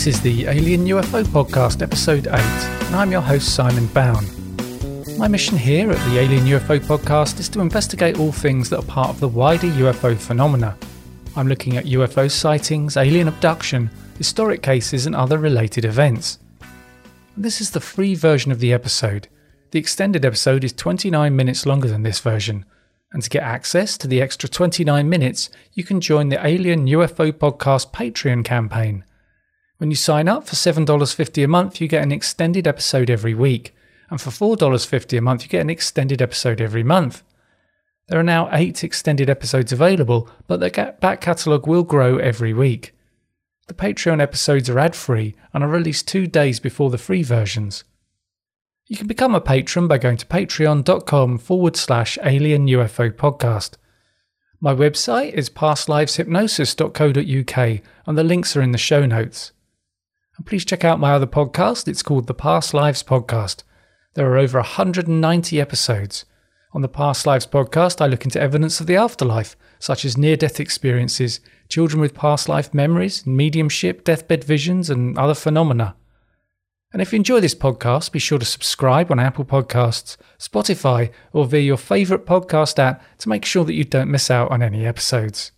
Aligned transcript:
This 0.00 0.16
is 0.16 0.22
the 0.22 0.46
Alien 0.46 0.86
UFO 0.86 1.22
Podcast, 1.24 1.82
Episode 1.82 2.26
8, 2.26 2.32
and 2.32 2.96
I'm 2.96 3.12
your 3.12 3.20
host, 3.20 3.54
Simon 3.54 3.86
Bown. 3.88 4.24
My 5.18 5.28
mission 5.28 5.58
here 5.58 5.90
at 5.90 6.08
the 6.08 6.18
Alien 6.18 6.46
UFO 6.46 6.78
Podcast 6.80 7.38
is 7.38 7.50
to 7.50 7.60
investigate 7.60 8.18
all 8.18 8.32
things 8.32 8.70
that 8.70 8.78
are 8.78 8.86
part 8.86 9.10
of 9.10 9.20
the 9.20 9.28
wider 9.28 9.66
UFO 9.66 10.16
phenomena. 10.16 10.74
I'm 11.36 11.48
looking 11.48 11.76
at 11.76 11.84
UFO 11.84 12.30
sightings, 12.30 12.96
alien 12.96 13.28
abduction, 13.28 13.90
historic 14.16 14.62
cases, 14.62 15.04
and 15.04 15.14
other 15.14 15.36
related 15.36 15.84
events. 15.84 16.38
This 17.36 17.60
is 17.60 17.72
the 17.72 17.78
free 17.78 18.14
version 18.14 18.50
of 18.50 18.60
the 18.60 18.72
episode. 18.72 19.28
The 19.70 19.78
extended 19.78 20.24
episode 20.24 20.64
is 20.64 20.72
29 20.72 21.36
minutes 21.36 21.66
longer 21.66 21.88
than 21.88 22.04
this 22.04 22.20
version. 22.20 22.64
And 23.12 23.22
to 23.22 23.28
get 23.28 23.42
access 23.42 23.98
to 23.98 24.08
the 24.08 24.22
extra 24.22 24.48
29 24.48 25.06
minutes, 25.06 25.50
you 25.74 25.84
can 25.84 26.00
join 26.00 26.30
the 26.30 26.42
Alien 26.42 26.86
UFO 26.86 27.32
Podcast 27.32 27.92
Patreon 27.92 28.46
campaign. 28.46 29.04
When 29.80 29.90
you 29.90 29.96
sign 29.96 30.28
up 30.28 30.46
for 30.46 30.54
$7.50 30.56 31.42
a 31.42 31.48
month, 31.48 31.80
you 31.80 31.88
get 31.88 32.02
an 32.02 32.12
extended 32.12 32.68
episode 32.68 33.08
every 33.08 33.32
week. 33.32 33.74
And 34.10 34.20
for 34.20 34.28
$4.50 34.28 35.16
a 35.16 35.22
month, 35.22 35.42
you 35.42 35.48
get 35.48 35.62
an 35.62 35.70
extended 35.70 36.20
episode 36.20 36.60
every 36.60 36.82
month. 36.82 37.22
There 38.06 38.20
are 38.20 38.22
now 38.22 38.50
eight 38.52 38.84
extended 38.84 39.30
episodes 39.30 39.72
available, 39.72 40.28
but 40.46 40.60
the 40.60 40.94
back 41.00 41.22
catalogue 41.22 41.66
will 41.66 41.82
grow 41.82 42.18
every 42.18 42.52
week. 42.52 42.94
The 43.68 43.74
Patreon 43.74 44.20
episodes 44.20 44.68
are 44.68 44.78
ad 44.78 44.94
free 44.94 45.34
and 45.54 45.64
are 45.64 45.68
released 45.68 46.06
two 46.06 46.26
days 46.26 46.60
before 46.60 46.90
the 46.90 46.98
free 46.98 47.22
versions. 47.22 47.84
You 48.86 48.98
can 48.98 49.06
become 49.06 49.34
a 49.34 49.40
patron 49.40 49.88
by 49.88 49.96
going 49.96 50.18
to 50.18 50.26
patreon.com 50.26 51.38
forward 51.38 51.78
slash 51.78 52.18
alien 52.22 52.66
UFO 52.66 53.10
podcast. 53.10 53.78
My 54.60 54.74
website 54.74 55.32
is 55.32 55.48
pastliveshypnosis.co.uk 55.48 57.80
and 58.06 58.18
the 58.18 58.24
links 58.24 58.54
are 58.58 58.62
in 58.62 58.72
the 58.72 58.78
show 58.78 59.06
notes. 59.06 59.52
And 60.40 60.46
please 60.46 60.64
check 60.64 60.86
out 60.86 60.98
my 60.98 61.12
other 61.12 61.26
podcast. 61.26 61.86
It's 61.86 62.02
called 62.02 62.26
the 62.26 62.32
Past 62.32 62.72
Lives 62.72 63.02
Podcast. 63.02 63.62
There 64.14 64.26
are 64.32 64.38
over 64.38 64.56
190 64.56 65.60
episodes. 65.60 66.24
On 66.72 66.80
the 66.80 66.88
Past 66.88 67.26
Lives 67.26 67.46
podcast, 67.46 68.00
I 68.00 68.06
look 68.06 68.24
into 68.24 68.40
evidence 68.40 68.80
of 68.80 68.86
the 68.86 68.96
afterlife, 68.96 69.54
such 69.78 70.02
as 70.06 70.16
near 70.16 70.38
death 70.38 70.58
experiences, 70.58 71.40
children 71.68 72.00
with 72.00 72.14
past 72.14 72.48
life 72.48 72.72
memories, 72.72 73.26
mediumship, 73.26 74.02
deathbed 74.02 74.42
visions, 74.42 74.88
and 74.88 75.18
other 75.18 75.34
phenomena. 75.34 75.94
And 76.90 77.02
if 77.02 77.12
you 77.12 77.16
enjoy 77.16 77.40
this 77.40 77.54
podcast, 77.54 78.10
be 78.10 78.18
sure 78.18 78.38
to 78.38 78.46
subscribe 78.46 79.10
on 79.10 79.20
Apple 79.20 79.44
Podcasts, 79.44 80.16
Spotify, 80.38 81.12
or 81.34 81.44
via 81.44 81.60
your 81.60 81.76
favourite 81.76 82.24
podcast 82.24 82.78
app 82.78 83.04
to 83.18 83.28
make 83.28 83.44
sure 83.44 83.66
that 83.66 83.74
you 83.74 83.84
don't 83.84 84.10
miss 84.10 84.30
out 84.30 84.50
on 84.50 84.62
any 84.62 84.86
episodes. 84.86 85.52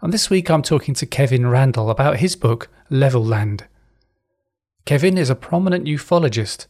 And 0.00 0.14
this 0.14 0.30
week 0.30 0.48
I'm 0.48 0.62
talking 0.62 0.94
to 0.94 1.04
Kevin 1.04 1.46
Randle 1.46 1.90
about 1.90 2.20
his 2.20 2.36
book, 2.36 2.70
Levelland. 2.90 3.64
Kevin 4.88 5.18
is 5.18 5.28
a 5.28 5.34
prominent 5.34 5.84
ufologist. 5.84 6.66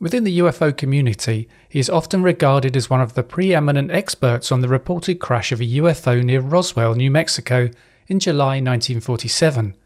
Within 0.00 0.24
the 0.24 0.40
UFO 0.40 0.76
community, 0.76 1.48
he 1.68 1.78
is 1.78 1.88
often 1.88 2.20
regarded 2.20 2.76
as 2.76 2.90
one 2.90 3.00
of 3.00 3.14
the 3.14 3.22
preeminent 3.22 3.92
experts 3.92 4.50
on 4.50 4.62
the 4.62 4.68
reported 4.68 5.20
crash 5.20 5.52
of 5.52 5.60
a 5.60 5.64
UFO 5.78 6.24
near 6.24 6.40
Roswell, 6.40 6.96
New 6.96 7.08
Mexico 7.08 7.70
in 8.08 8.18
July 8.18 8.54
1947. 8.54 9.76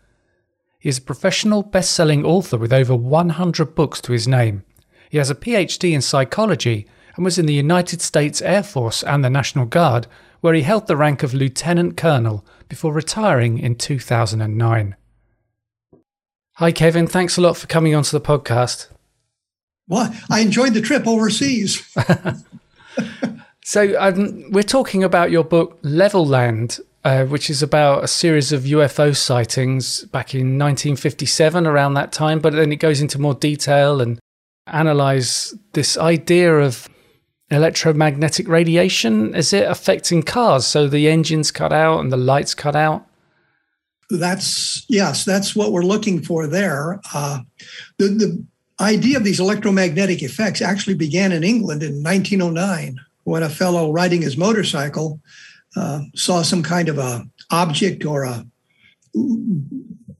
He 0.79 0.89
is 0.89 0.97
a 0.97 1.03
professional 1.03 1.63
best 1.63 1.93
selling 1.93 2.25
author 2.25 2.57
with 2.57 2.73
over 2.73 2.97
100 2.97 3.75
books 3.75 4.01
to 4.01 4.13
his 4.13 4.27
name. 4.27 4.65
He 5.11 5.19
has 5.19 5.29
a 5.29 5.35
PhD 5.35 5.93
in 5.93 6.01
psychology 6.01 6.87
and 7.15 7.27
was 7.27 7.39
in 7.39 7.45
the 7.45 7.53
United 7.53 8.01
States 8.01 8.41
Air 8.41 8.63
Force 8.63 9.03
and 9.03 9.23
the 9.23 9.29
National 9.29 9.67
Guard, 9.67 10.07
where 10.41 10.55
he 10.55 10.63
held 10.63 10.87
the 10.87 10.97
rank 10.97 11.23
of 11.23 11.35
Lieutenant 11.35 11.99
Colonel 11.99 12.43
before 12.71 12.95
retiring 12.95 13.59
in 13.59 13.75
2009. 13.75 14.97
Hi, 16.59 16.73
Kevin. 16.73 17.07
Thanks 17.07 17.37
a 17.37 17.43
lot 17.43 17.59
for 17.59 17.67
coming 17.67 17.95
onto 17.95 18.19
the 18.19 18.21
podcast. 18.27 18.89
Well, 19.89 20.11
I 20.31 20.41
enjoyed 20.41 20.73
the 20.73 20.81
trip 20.81 21.07
overseas. 21.07 21.87
so, 23.63 23.95
um, 24.01 24.51
we're 24.51 24.63
talking 24.63 25.05
about 25.05 25.31
your 25.31 25.45
book, 25.45 25.79
Levelland, 25.83 26.81
uh, 27.05 27.27
which 27.27 27.51
is 27.51 27.63
about 27.63 28.05
a 28.05 28.09
series 28.09 28.53
of 28.53 28.63
UFO 28.63 29.15
sightings 29.15 30.05
back 30.05 30.35
in 30.35 30.59
1957, 30.59 31.67
around 31.67 31.93
that 31.93 32.11
time. 32.11 32.39
But 32.39 32.55
then 32.55 32.73
it 32.73 32.77
goes 32.77 33.03
into 33.03 33.21
more 33.21 33.35
detail 33.35 34.01
and 34.01 34.19
analyze 34.67 35.55
this 35.75 35.99
idea 35.99 36.57
of 36.57 36.89
electromagnetic 37.51 38.49
radiation. 38.49 39.35
Is 39.35 39.53
it 39.53 39.71
affecting 39.71 40.23
cars? 40.23 40.67
So 40.67 40.89
the 40.89 41.11
engines 41.11 41.51
cut 41.51 41.75
out 41.75 42.01
and 42.01 42.11
the 42.11 42.17
lights 42.17 42.55
cut 42.55 42.75
out? 42.75 43.07
That's 44.11 44.85
yes, 44.89 45.25
that's 45.25 45.57
what 45.57 45.73
we're 45.73 45.83
looking 45.83 46.23
for 46.23 46.47
there. 46.47 47.01
Uh, 47.13 47.41
the, 47.99 48.09
the 48.09 48.45
idea 48.81 49.17
of 49.17 49.25
these 49.25 49.41
electromagnetic 49.41 50.23
effects 50.23 50.63
actually 50.63 50.95
began 50.95 51.33
in 51.33 51.43
England 51.43 51.83
in 51.83 52.03
1909 52.03 52.99
when 53.25 53.43
a 53.43 53.49
fellow 53.49 53.91
riding 53.91 54.23
his 54.23 54.37
motorcycle 54.37 55.21
uh, 55.77 56.01
saw 56.15 56.43
some 56.43 56.63
kind 56.63 56.89
of 56.89 56.99
a 56.99 57.27
object 57.51 58.05
or 58.05 58.25
a 58.25 58.47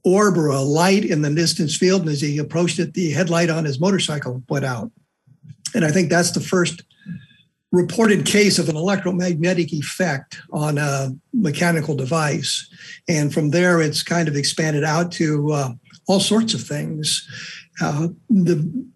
orb 0.03 0.37
or 0.37 0.47
a 0.47 0.61
light 0.61 1.05
in 1.05 1.21
the 1.21 1.33
distance 1.33 1.75
field, 1.75 2.01
and 2.01 2.09
as 2.09 2.21
he 2.21 2.37
approached 2.37 2.79
it, 2.79 2.93
the 2.93 3.11
headlight 3.11 3.49
on 3.49 3.65
his 3.65 3.79
motorcycle 3.79 4.43
went 4.49 4.65
out. 4.65 4.91
And 5.75 5.83
I 5.85 5.91
think 5.91 6.09
that's 6.09 6.31
the 6.31 6.39
first 6.39 6.83
reported 7.71 8.25
case 8.25 8.59
of 8.59 8.69
an 8.69 8.77
electromagnetic 8.77 9.73
effect 9.73 10.39
on 10.51 10.77
a 10.77 11.09
mechanical 11.33 11.95
device. 11.95 12.67
And 13.07 13.33
from 13.33 13.49
there, 13.49 13.81
it's 13.81 14.03
kind 14.03 14.27
of 14.27 14.35
expanded 14.35 14.83
out 14.83 15.11
to 15.13 15.51
uh, 15.51 15.69
all 16.07 16.19
sorts 16.19 16.53
of 16.53 16.61
things. 16.61 17.27
Uh, 17.81 18.09
the 18.29 18.87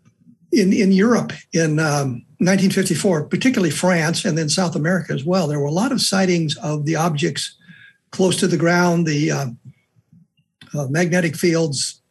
in, 0.54 0.74
in 0.74 0.92
Europe 0.92 1.32
in 1.54 1.80
um, 1.80 2.26
1954, 2.40 3.26
particularly 3.26 3.72
France 3.72 4.26
and 4.26 4.38
then 4.38 4.50
South 4.50 4.76
America 4.76 5.14
as 5.14 5.24
well, 5.24 5.48
there 5.48 5.60
were 5.60 5.66
a 5.66 5.72
lot 5.72 5.94
of 5.94 6.02
sightings 6.02 6.58
of 6.58 6.86
the 6.86 6.96
objects 6.96 7.56
close 8.12 8.36
to 8.38 8.48
the 8.48 8.58
ground, 8.58 9.08
the 9.08 9.32
uh, 9.32 9.46
uh 10.74 10.88
magnetic 10.88 11.38
fields, 11.38 12.02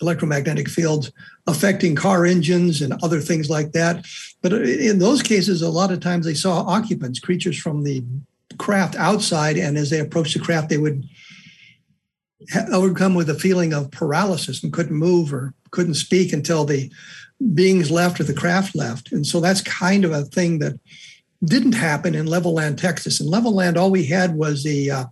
electromagnetic 0.00 0.68
fields 0.68 1.10
affecting 1.46 1.96
car 1.96 2.24
engines 2.24 2.80
and 2.80 2.92
other 3.02 3.20
things 3.20 3.50
like 3.50 3.72
that. 3.72 4.04
But 4.42 4.52
in 4.52 4.98
those 4.98 5.22
cases, 5.22 5.62
a 5.62 5.68
lot 5.68 5.90
of 5.90 6.00
times 6.00 6.24
they 6.24 6.34
saw 6.34 6.60
occupants, 6.60 7.18
creatures 7.18 7.58
from 7.58 7.82
the 7.82 8.04
craft 8.58 8.94
outside, 8.96 9.56
and 9.56 9.76
as 9.76 9.90
they 9.90 9.98
approached 9.98 10.34
the 10.34 10.40
craft, 10.40 10.68
they 10.68 10.78
would 10.78 11.04
overcome 12.72 13.14
with 13.14 13.30
a 13.30 13.38
feeling 13.38 13.72
of 13.72 13.90
paralysis 13.90 14.62
and 14.62 14.72
couldn't 14.72 14.96
move 14.96 15.32
or 15.32 15.54
couldn't 15.70 15.94
speak 15.94 16.32
until 16.32 16.64
the 16.64 16.90
beings 17.54 17.90
left 17.90 18.20
or 18.20 18.24
the 18.24 18.34
craft 18.34 18.74
left. 18.74 19.12
And 19.12 19.26
so 19.26 19.40
that's 19.40 19.60
kind 19.60 20.04
of 20.04 20.12
a 20.12 20.24
thing 20.24 20.58
that 20.60 20.78
didn't 21.44 21.72
happen 21.72 22.14
in 22.14 22.26
Levelland, 22.26 22.76
Texas. 22.76 23.20
In 23.20 23.26
Levelland, 23.26 23.76
all 23.76 23.90
we 23.90 24.06
had 24.06 24.36
was 24.36 24.62
the 24.62 24.90
uh, 24.90 25.04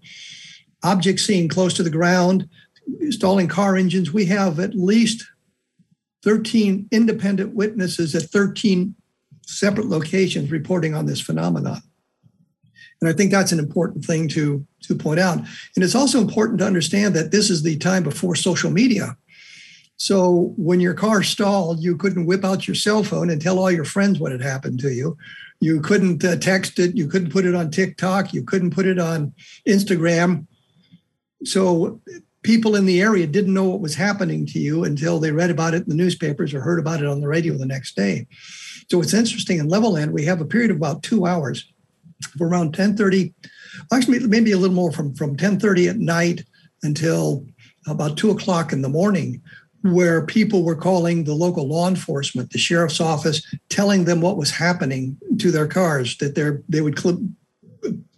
object 0.84 1.20
seen 1.20 1.48
close 1.48 1.74
to 1.74 1.82
the 1.82 1.90
ground, 1.90 2.48
stalling 3.10 3.48
car 3.48 3.76
engines. 3.76 4.12
We 4.12 4.26
have 4.26 4.60
at 4.60 4.74
least 4.74 5.24
13 6.22 6.88
independent 6.90 7.54
witnesses 7.54 8.14
at 8.14 8.24
13 8.24 8.94
separate 9.46 9.86
locations 9.86 10.50
reporting 10.50 10.94
on 10.94 11.06
this 11.06 11.20
phenomenon. 11.20 11.82
And 13.00 13.08
I 13.08 13.12
think 13.12 13.30
that's 13.30 13.52
an 13.52 13.58
important 13.58 14.04
thing 14.04 14.28
to, 14.28 14.64
to 14.82 14.94
point 14.94 15.20
out. 15.20 15.38
And 15.38 15.84
it's 15.84 15.94
also 15.94 16.20
important 16.20 16.58
to 16.58 16.66
understand 16.66 17.14
that 17.14 17.30
this 17.30 17.48
is 17.48 17.62
the 17.62 17.78
time 17.78 18.02
before 18.02 18.34
social 18.34 18.70
media. 18.70 19.16
So 19.96 20.54
when 20.56 20.80
your 20.80 20.94
car 20.94 21.22
stalled, 21.22 21.82
you 21.82 21.96
couldn't 21.96 22.26
whip 22.26 22.44
out 22.44 22.66
your 22.66 22.74
cell 22.74 23.02
phone 23.02 23.30
and 23.30 23.40
tell 23.40 23.58
all 23.58 23.70
your 23.70 23.84
friends 23.84 24.18
what 24.18 24.32
had 24.32 24.42
happened 24.42 24.80
to 24.80 24.92
you. 24.92 25.16
You 25.60 25.80
couldn't 25.80 26.24
uh, 26.24 26.36
text 26.36 26.78
it. 26.78 26.96
You 26.96 27.06
couldn't 27.06 27.30
put 27.30 27.44
it 27.44 27.54
on 27.54 27.70
TikTok. 27.70 28.32
You 28.32 28.42
couldn't 28.42 28.70
put 28.70 28.86
it 28.86 28.98
on 28.98 29.34
Instagram. 29.68 30.46
So 31.44 32.00
people 32.42 32.74
in 32.74 32.86
the 32.86 33.00
area 33.00 33.26
didn't 33.26 33.54
know 33.54 33.64
what 33.64 33.80
was 33.80 33.94
happening 33.94 34.46
to 34.46 34.58
you 34.58 34.84
until 34.84 35.18
they 35.18 35.32
read 35.32 35.50
about 35.50 35.74
it 35.74 35.82
in 35.82 35.88
the 35.88 35.94
newspapers 35.94 36.54
or 36.54 36.60
heard 36.60 36.78
about 36.78 37.00
it 37.00 37.06
on 37.06 37.20
the 37.20 37.28
radio 37.28 37.54
the 37.54 37.66
next 37.66 37.96
day. 37.96 38.26
So 38.90 39.00
it's 39.00 39.14
interesting 39.14 39.58
in 39.58 39.68
Levelland, 39.68 40.12
we 40.12 40.24
have 40.24 40.40
a 40.40 40.46
period 40.46 40.70
of 40.70 40.78
about 40.78 41.02
two 41.02 41.26
hours 41.26 41.70
from 42.36 42.48
around 42.48 42.66
1030, 42.66 43.32
actually 43.92 44.20
maybe 44.20 44.52
a 44.52 44.58
little 44.58 44.74
more 44.74 44.92
from, 44.92 45.14
from 45.14 45.30
1030 45.30 45.88
at 45.88 45.98
night 45.98 46.44
until 46.82 47.46
about 47.86 48.16
two 48.16 48.30
o'clock 48.30 48.72
in 48.72 48.82
the 48.82 48.88
morning, 48.88 49.42
where 49.82 50.26
people 50.26 50.62
were 50.62 50.76
calling 50.76 51.24
the 51.24 51.34
local 51.34 51.66
law 51.66 51.88
enforcement, 51.88 52.50
the 52.50 52.58
sheriff's 52.58 53.00
office, 53.00 53.42
telling 53.70 54.04
them 54.04 54.20
what 54.20 54.36
was 54.36 54.50
happening 54.50 55.16
to 55.38 55.50
their 55.50 55.66
cars, 55.66 56.18
that 56.18 56.34
they 56.34 56.50
they 56.68 56.82
would 56.82 56.96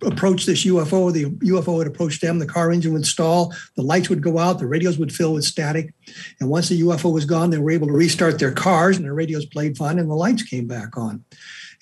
approach 0.03 0.47
this 0.47 0.65
UFO, 0.65 1.13
the 1.13 1.27
UFO 1.47 1.77
would 1.77 1.87
approach 1.87 2.21
them, 2.21 2.39
the 2.39 2.47
car 2.47 2.71
engine 2.71 2.93
would 2.93 3.07
stall, 3.07 3.55
the 3.77 3.83
lights 3.83 4.09
would 4.09 4.23
go 4.23 4.39
out, 4.39 4.59
the 4.59 4.67
radios 4.67 4.99
would 4.99 5.13
fill 5.13 5.35
with 5.35 5.45
static. 5.45 5.95
And 6.41 6.51
once 6.51 6.69
the 6.69 6.81
UFO 6.83 7.13
was 7.13 7.25
gone, 7.25 7.51
they 7.51 7.59
were 7.59 7.71
able 7.71 7.87
to 7.87 7.93
restart 7.93 8.39
their 8.39 8.53
cars 8.53 8.97
and 8.97 9.05
their 9.05 9.15
radios 9.15 9.47
played 9.47 9.77
fine 9.77 9.99
and 9.99 10.11
the 10.11 10.15
lights 10.15 10.43
came 10.43 10.67
back 10.67 10.97
on. 10.97 11.25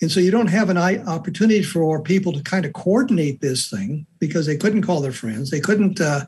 And 0.02 0.10
so 0.10 0.18
you 0.18 0.30
don't 0.30 0.46
have 0.46 0.70
an 0.70 0.78
opportunity 0.78 1.62
for 1.62 2.00
people 2.02 2.32
to 2.32 2.42
kind 2.42 2.64
of 2.64 2.72
coordinate 2.72 3.40
this 3.40 3.68
thing 3.68 4.06
because 4.18 4.46
they 4.46 4.56
couldn't 4.56 4.82
call 4.82 5.02
their 5.02 5.12
friends. 5.12 5.50
They 5.50 5.60
couldn't 5.60 6.00
uh, 6.00 6.24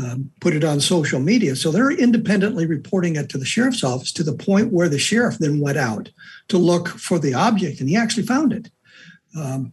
uh, 0.00 0.16
put 0.40 0.54
it 0.54 0.62
on 0.62 0.80
social 0.80 1.18
media. 1.18 1.56
So 1.56 1.72
they're 1.72 1.90
independently 1.90 2.64
reporting 2.66 3.16
it 3.16 3.28
to 3.30 3.38
the 3.38 3.44
sheriff's 3.44 3.82
office 3.82 4.12
to 4.12 4.22
the 4.22 4.34
point 4.34 4.72
where 4.72 4.88
the 4.88 5.00
sheriff 5.00 5.38
then 5.38 5.58
went 5.58 5.78
out 5.78 6.10
to 6.48 6.58
look 6.58 6.88
for 6.88 7.18
the 7.18 7.34
object 7.34 7.80
and 7.80 7.88
he 7.88 7.96
actually 7.96 8.22
found 8.22 8.52
it. 8.52 8.70
Um, 9.36 9.72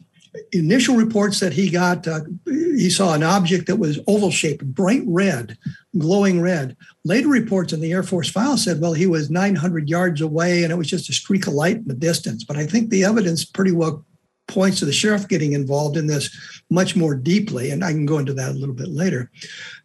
initial 0.51 0.95
reports 0.95 1.39
that 1.39 1.53
he 1.53 1.69
got, 1.69 2.07
uh, 2.07 2.21
he 2.45 2.89
saw 2.89 3.13
an 3.13 3.23
object 3.23 3.67
that 3.67 3.77
was 3.77 3.99
oval 4.07 4.31
shaped, 4.31 4.65
bright 4.65 5.03
red, 5.05 5.57
glowing 5.97 6.41
red. 6.41 6.75
Later 7.03 7.29
reports 7.29 7.73
in 7.73 7.81
the 7.81 7.91
Air 7.91 8.03
Force 8.03 8.29
file 8.29 8.57
said, 8.57 8.81
well, 8.81 8.93
he 8.93 9.07
was 9.07 9.29
900 9.29 9.89
yards 9.89 10.21
away 10.21 10.63
and 10.63 10.71
it 10.71 10.77
was 10.77 10.89
just 10.89 11.09
a 11.09 11.13
streak 11.13 11.47
of 11.47 11.53
light 11.53 11.77
in 11.77 11.87
the 11.87 11.93
distance. 11.93 12.43
But 12.43 12.57
I 12.57 12.65
think 12.65 12.89
the 12.89 13.03
evidence 13.03 13.45
pretty 13.45 13.71
well 13.71 14.05
points 14.47 14.79
to 14.79 14.85
the 14.85 14.93
sheriff 14.93 15.27
getting 15.27 15.53
involved 15.53 15.97
in 15.97 16.07
this 16.07 16.61
much 16.69 16.95
more 16.95 17.15
deeply. 17.15 17.71
And 17.71 17.83
I 17.83 17.91
can 17.91 18.05
go 18.05 18.19
into 18.19 18.33
that 18.33 18.51
a 18.51 18.57
little 18.57 18.75
bit 18.75 18.89
later. 18.89 19.31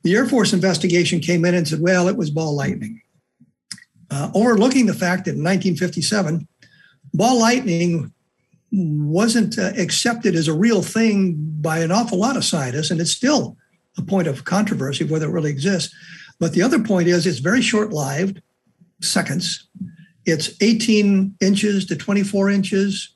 The 0.02 0.14
Air 0.14 0.26
Force 0.26 0.52
investigation 0.52 1.20
came 1.20 1.44
in 1.44 1.54
and 1.54 1.66
said, 1.66 1.80
well, 1.80 2.08
it 2.08 2.16
was 2.16 2.30
ball 2.30 2.54
lightning. 2.54 3.00
Uh, 4.10 4.30
overlooking 4.34 4.86
the 4.86 4.94
fact 4.94 5.24
that 5.24 5.32
in 5.32 5.44
1957, 5.44 6.46
ball 7.14 7.38
lightning 7.38 8.12
wasn't 8.72 9.58
uh, 9.58 9.72
accepted 9.76 10.34
as 10.34 10.48
a 10.48 10.54
real 10.54 10.82
thing 10.82 11.36
by 11.60 11.78
an 11.80 11.90
awful 11.90 12.18
lot 12.18 12.36
of 12.36 12.44
scientists, 12.44 12.90
and 12.90 13.00
it's 13.00 13.10
still 13.10 13.56
a 13.98 14.02
point 14.02 14.28
of 14.28 14.44
controversy 14.44 15.04
whether 15.04 15.28
it 15.28 15.32
really 15.32 15.50
exists. 15.50 15.94
But 16.38 16.52
the 16.52 16.62
other 16.62 16.78
point 16.78 17.08
is 17.08 17.26
it's 17.26 17.38
very 17.38 17.62
short 17.62 17.92
lived, 17.92 18.40
seconds. 19.02 19.66
It's 20.24 20.50
18 20.60 21.36
inches 21.40 21.86
to 21.86 21.96
24 21.96 22.50
inches, 22.50 23.14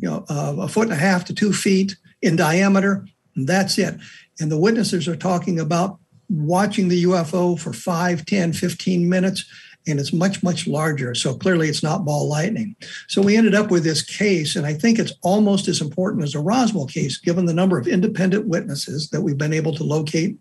you 0.00 0.08
know, 0.08 0.24
uh, 0.28 0.56
a 0.60 0.68
foot 0.68 0.84
and 0.84 0.92
a 0.92 0.96
half 0.96 1.24
to 1.26 1.34
two 1.34 1.52
feet 1.52 1.96
in 2.20 2.36
diameter. 2.36 3.06
And 3.36 3.46
that's 3.46 3.78
it. 3.78 3.94
And 4.40 4.50
the 4.50 4.58
witnesses 4.58 5.08
are 5.08 5.16
talking 5.16 5.60
about 5.60 5.98
watching 6.28 6.88
the 6.88 7.04
UFO 7.04 7.58
for 7.58 7.72
5, 7.72 8.24
10, 8.24 8.52
15 8.52 9.08
minutes 9.08 9.44
and 9.86 9.98
it's 9.98 10.12
much, 10.12 10.42
much 10.42 10.66
larger. 10.66 11.14
So 11.14 11.34
clearly 11.34 11.68
it's 11.68 11.82
not 11.82 12.04
ball 12.04 12.28
lightning. 12.28 12.76
So 13.08 13.22
we 13.22 13.36
ended 13.36 13.54
up 13.54 13.70
with 13.70 13.84
this 13.84 14.02
case, 14.02 14.56
and 14.56 14.66
I 14.66 14.74
think 14.74 14.98
it's 14.98 15.12
almost 15.22 15.68
as 15.68 15.80
important 15.80 16.22
as 16.22 16.32
the 16.32 16.38
Roswell 16.38 16.86
case, 16.86 17.18
given 17.18 17.46
the 17.46 17.54
number 17.54 17.78
of 17.78 17.88
independent 17.88 18.46
witnesses 18.46 19.10
that 19.10 19.22
we've 19.22 19.38
been 19.38 19.52
able 19.52 19.74
to 19.74 19.84
locate, 19.84 20.38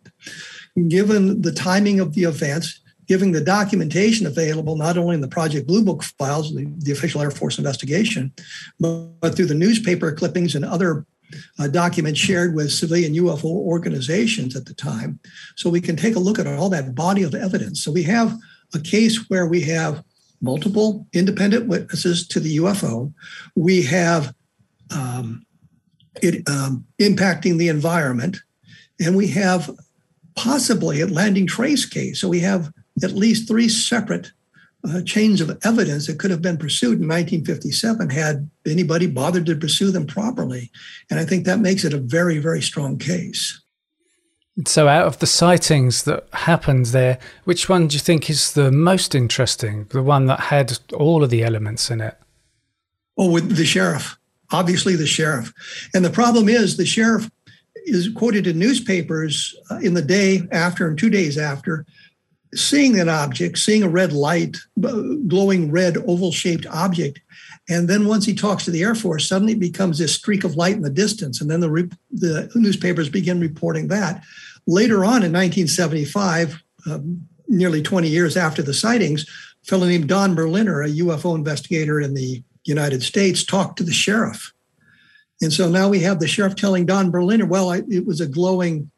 given 0.87 1.41
the 1.41 1.51
timing 1.51 1.99
of 1.99 2.13
the 2.13 2.23
events, 2.23 2.79
given 3.07 3.31
the 3.31 3.41
documentation 3.41 4.25
available 4.25 4.75
not 4.75 4.97
only 4.97 5.15
in 5.15 5.21
the 5.21 5.27
Project 5.27 5.67
Blue 5.67 5.83
Book 5.83 6.03
files, 6.03 6.53
the, 6.53 6.65
the 6.77 6.91
official 6.91 7.21
Air 7.21 7.31
Force 7.31 7.57
investigation, 7.57 8.31
but, 8.79 9.19
but 9.19 9.35
through 9.35 9.47
the 9.47 9.53
newspaper 9.53 10.11
clippings 10.11 10.55
and 10.55 10.63
other 10.63 11.05
uh, 11.59 11.67
documents 11.67 12.19
shared 12.19 12.55
with 12.55 12.71
civilian 12.71 13.13
UFO 13.13 13.45
organizations 13.45 14.55
at 14.55 14.65
the 14.65 14.73
time. 14.73 15.19
So 15.55 15.69
we 15.69 15.81
can 15.81 15.95
take 15.95 16.15
a 16.15 16.19
look 16.19 16.39
at 16.39 16.47
all 16.47 16.69
that 16.69 16.95
body 16.95 17.23
of 17.23 17.35
evidence. 17.35 17.83
So 17.83 17.91
we 17.91 18.03
have 18.03 18.37
a 18.73 18.79
case 18.79 19.29
where 19.29 19.45
we 19.45 19.61
have 19.61 20.03
multiple 20.41 21.07
independent 21.13 21.67
witnesses 21.67 22.27
to 22.27 22.39
the 22.39 22.57
UFO. 22.57 23.13
We 23.55 23.83
have 23.83 24.33
um, 24.95 25.45
it 26.21 26.47
um, 26.49 26.85
impacting 26.99 27.57
the 27.57 27.69
environment, 27.69 28.37
and 28.99 29.15
we 29.15 29.27
have 29.27 29.69
possibly 30.35 31.01
a 31.01 31.07
landing 31.07 31.47
trace 31.47 31.85
case. 31.85 32.19
So 32.19 32.27
we 32.27 32.39
have 32.39 32.71
at 33.03 33.11
least 33.11 33.47
three 33.47 33.69
separate 33.69 34.31
uh, 34.87 35.01
chains 35.03 35.41
of 35.41 35.59
evidence 35.63 36.07
that 36.07 36.19
could 36.19 36.31
have 36.31 36.41
been 36.41 36.57
pursued 36.57 36.99
in 36.99 37.07
1957 37.07 38.09
had 38.09 38.49
anybody 38.65 39.05
bothered 39.05 39.45
to 39.45 39.55
pursue 39.55 39.91
them 39.91 40.07
properly. 40.07 40.71
And 41.09 41.19
I 41.19 41.25
think 41.25 41.45
that 41.45 41.59
makes 41.59 41.83
it 41.83 41.93
a 41.93 41.99
very, 41.99 42.39
very 42.39 42.61
strong 42.61 42.97
case. 42.97 43.60
So, 44.65 44.87
out 44.87 45.07
of 45.07 45.19
the 45.19 45.27
sightings 45.27 46.03
that 46.03 46.27
happened 46.33 46.87
there, 46.87 47.19
which 47.45 47.69
one 47.69 47.87
do 47.87 47.93
you 47.93 47.99
think 47.99 48.29
is 48.29 48.53
the 48.53 48.71
most 48.71 49.15
interesting? 49.15 49.85
The 49.89 50.03
one 50.03 50.25
that 50.25 50.39
had 50.39 50.77
all 50.93 51.23
of 51.23 51.29
the 51.29 51.43
elements 51.43 51.89
in 51.89 52.01
it? 52.01 52.17
Oh, 53.17 53.31
with 53.31 53.55
the 53.55 53.65
sheriff. 53.65 54.17
Obviously, 54.51 54.97
the 54.97 55.07
sheriff. 55.07 55.53
And 55.93 56.03
the 56.03 56.09
problem 56.09 56.49
is, 56.49 56.75
the 56.75 56.85
sheriff 56.85 57.29
is 57.85 58.09
quoted 58.13 58.45
in 58.45 58.59
newspapers 58.59 59.55
uh, 59.71 59.77
in 59.77 59.93
the 59.93 60.01
day 60.01 60.41
after 60.51 60.87
and 60.87 60.99
two 60.99 61.09
days 61.09 61.37
after 61.37 61.85
seeing 62.53 62.99
an 62.99 63.09
object, 63.09 63.57
seeing 63.57 63.83
a 63.83 63.89
red 63.89 64.11
light, 64.11 64.57
glowing 65.27 65.71
red 65.71 65.97
oval 66.05 66.31
shaped 66.31 66.65
object. 66.67 67.19
And 67.69 67.87
then 67.87 68.07
once 68.07 68.25
he 68.25 68.33
talks 68.33 68.65
to 68.65 68.71
the 68.71 68.83
Air 68.83 68.95
Force, 68.95 69.27
suddenly 69.27 69.53
it 69.53 69.59
becomes 69.59 69.97
this 69.97 70.15
streak 70.15 70.43
of 70.43 70.55
light 70.55 70.75
in 70.75 70.81
the 70.81 70.89
distance. 70.89 71.41
And 71.41 71.49
then 71.49 71.59
the, 71.59 71.69
re- 71.69 71.89
the 72.11 72.51
newspapers 72.55 73.09
begin 73.09 73.39
reporting 73.39 73.87
that. 73.89 74.23
Later 74.67 75.05
on 75.05 75.23
in 75.23 75.31
1975, 75.31 76.61
um, 76.89 77.27
nearly 77.47 77.81
20 77.81 78.07
years 78.07 78.35
after 78.35 78.61
the 78.61 78.73
sightings, 78.73 79.25
a 79.63 79.65
fellow 79.65 79.87
named 79.87 80.07
Don 80.07 80.35
Berliner, 80.35 80.81
a 80.81 80.89
UFO 80.89 81.35
investigator 81.35 81.99
in 81.99 82.13
the 82.13 82.43
United 82.63 83.03
States, 83.03 83.43
talked 83.43 83.77
to 83.77 83.83
the 83.83 83.93
sheriff. 83.93 84.53
And 85.41 85.51
so 85.51 85.69
now 85.69 85.89
we 85.89 85.99
have 85.99 86.19
the 86.19 86.27
sheriff 86.27 86.55
telling 86.55 86.85
Don 86.85 87.09
Berliner, 87.11 87.45
well, 87.45 87.71
I, 87.71 87.81
it 87.89 88.05
was 88.05 88.21
a 88.21 88.27
glowing 88.27 88.91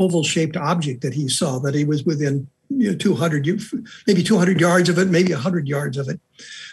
oval 0.00 0.24
shaped 0.24 0.56
object 0.56 1.02
that 1.02 1.14
he 1.14 1.28
saw, 1.28 1.58
that 1.60 1.74
he 1.74 1.84
was 1.84 2.04
within 2.04 2.48
you 2.70 2.90
know, 2.90 2.96
200, 2.96 3.46
maybe 4.06 4.22
200 4.22 4.60
yards 4.60 4.88
of 4.88 4.98
it, 4.98 5.08
maybe 5.08 5.32
100 5.32 5.68
yards 5.68 5.96
of 5.96 6.08
it. 6.08 6.20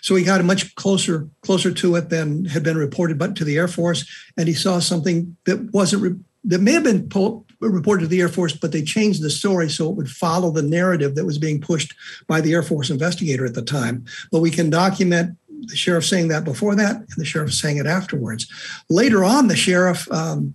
So 0.01 0.15
he 0.15 0.23
got 0.23 0.43
much 0.43 0.75
closer, 0.75 1.27
closer 1.41 1.71
to 1.71 1.95
it 1.95 2.09
than 2.09 2.45
had 2.45 2.63
been 2.63 2.77
reported, 2.77 3.17
but 3.17 3.35
to 3.37 3.43
the 3.43 3.57
Air 3.57 3.67
Force, 3.67 4.05
and 4.37 4.47
he 4.47 4.53
saw 4.53 4.79
something 4.79 5.35
that 5.45 5.73
wasn't 5.73 6.03
re- 6.03 6.19
that 6.47 6.61
may 6.61 6.73
have 6.73 6.83
been 6.83 7.09
po- 7.09 7.43
reported 7.59 8.03
to 8.03 8.07
the 8.07 8.21
Air 8.21 8.29
Force, 8.29 8.53
but 8.53 8.71
they 8.71 8.83
changed 8.83 9.23
the 9.23 9.31
story 9.31 9.69
so 9.69 9.89
it 9.89 9.95
would 9.95 10.09
follow 10.09 10.51
the 10.51 10.61
narrative 10.61 11.15
that 11.15 11.25
was 11.25 11.39
being 11.39 11.59
pushed 11.59 11.95
by 12.27 12.39
the 12.39 12.53
Air 12.53 12.61
Force 12.61 12.91
investigator 12.91 13.45
at 13.45 13.55
the 13.55 13.63
time. 13.63 14.05
But 14.31 14.41
we 14.41 14.51
can 14.51 14.69
document 14.69 15.37
the 15.61 15.75
sheriff 15.75 16.05
saying 16.05 16.27
that 16.27 16.43
before 16.43 16.75
that, 16.75 16.97
and 16.97 17.17
the 17.17 17.25
sheriff 17.25 17.53
saying 17.53 17.77
it 17.77 17.87
afterwards. 17.87 18.47
Later 18.89 19.23
on, 19.23 19.47
the 19.47 19.55
sheriff 19.55 20.11
um, 20.11 20.53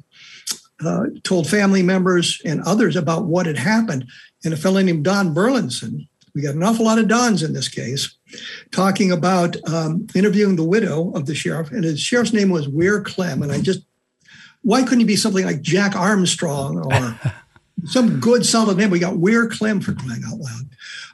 uh, 0.85 1.07
told 1.25 1.49
family 1.49 1.83
members 1.83 2.41
and 2.45 2.63
others 2.63 2.97
about 2.97 3.25
what 3.25 3.47
had 3.47 3.59
happened. 3.59 4.07
And 4.45 4.55
a 4.55 4.57
fellow 4.57 4.81
named 4.81 5.05
Don 5.05 5.35
Burleson, 5.35 6.09
we 6.35 6.43
got 6.43 6.55
an 6.55 6.63
awful 6.63 6.85
lot 6.85 6.99
of 6.99 7.09
Dons 7.09 7.43
in 7.43 7.53
this 7.53 7.69
case, 7.69 8.17
talking 8.71 9.11
about 9.11 9.57
um, 9.69 10.07
interviewing 10.15 10.57
the 10.57 10.65
widow 10.65 11.13
of 11.13 11.27
the 11.27 11.35
sheriff. 11.35 11.71
And 11.71 11.85
his 11.85 12.01
sheriff's 12.01 12.33
name 12.33 12.51
was 12.51 12.69
Weir 12.69 13.03
Clem. 13.03 13.43
And 13.43 13.53
I 13.53 13.61
just, 13.61 13.81
why 14.63 14.83
couldn't 14.83 15.01
he 15.01 15.05
be 15.05 15.17
something 15.17 15.45
like 15.45 15.61
Jack 15.61 15.97
Armstrong 15.97 16.79
or 16.79 17.21
some 17.85 18.21
good 18.21 18.47
solid 18.47 18.77
name? 18.79 18.91
We 18.91 18.99
got 18.99 19.19
Weir 19.19 19.49
Clem 19.49 19.81
for 19.81 19.93
crying 19.93 20.23
out 20.27 20.39
loud. 20.39 20.69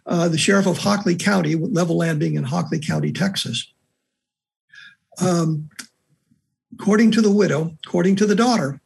Uh, 0.04 0.28
the 0.28 0.38
sheriff 0.38 0.66
of 0.66 0.78
Hockley 0.78 1.16
County, 1.16 1.54
Levelland 1.56 2.18
being 2.18 2.34
in 2.34 2.44
Hockley 2.44 2.78
County, 2.78 3.12
Texas. 3.12 3.72
Um, 5.20 5.70
according 6.78 7.10
to 7.12 7.22
the 7.22 7.32
widow, 7.32 7.76
according 7.86 8.16
to 8.16 8.26
the 8.26 8.34
daughter, 8.34 8.80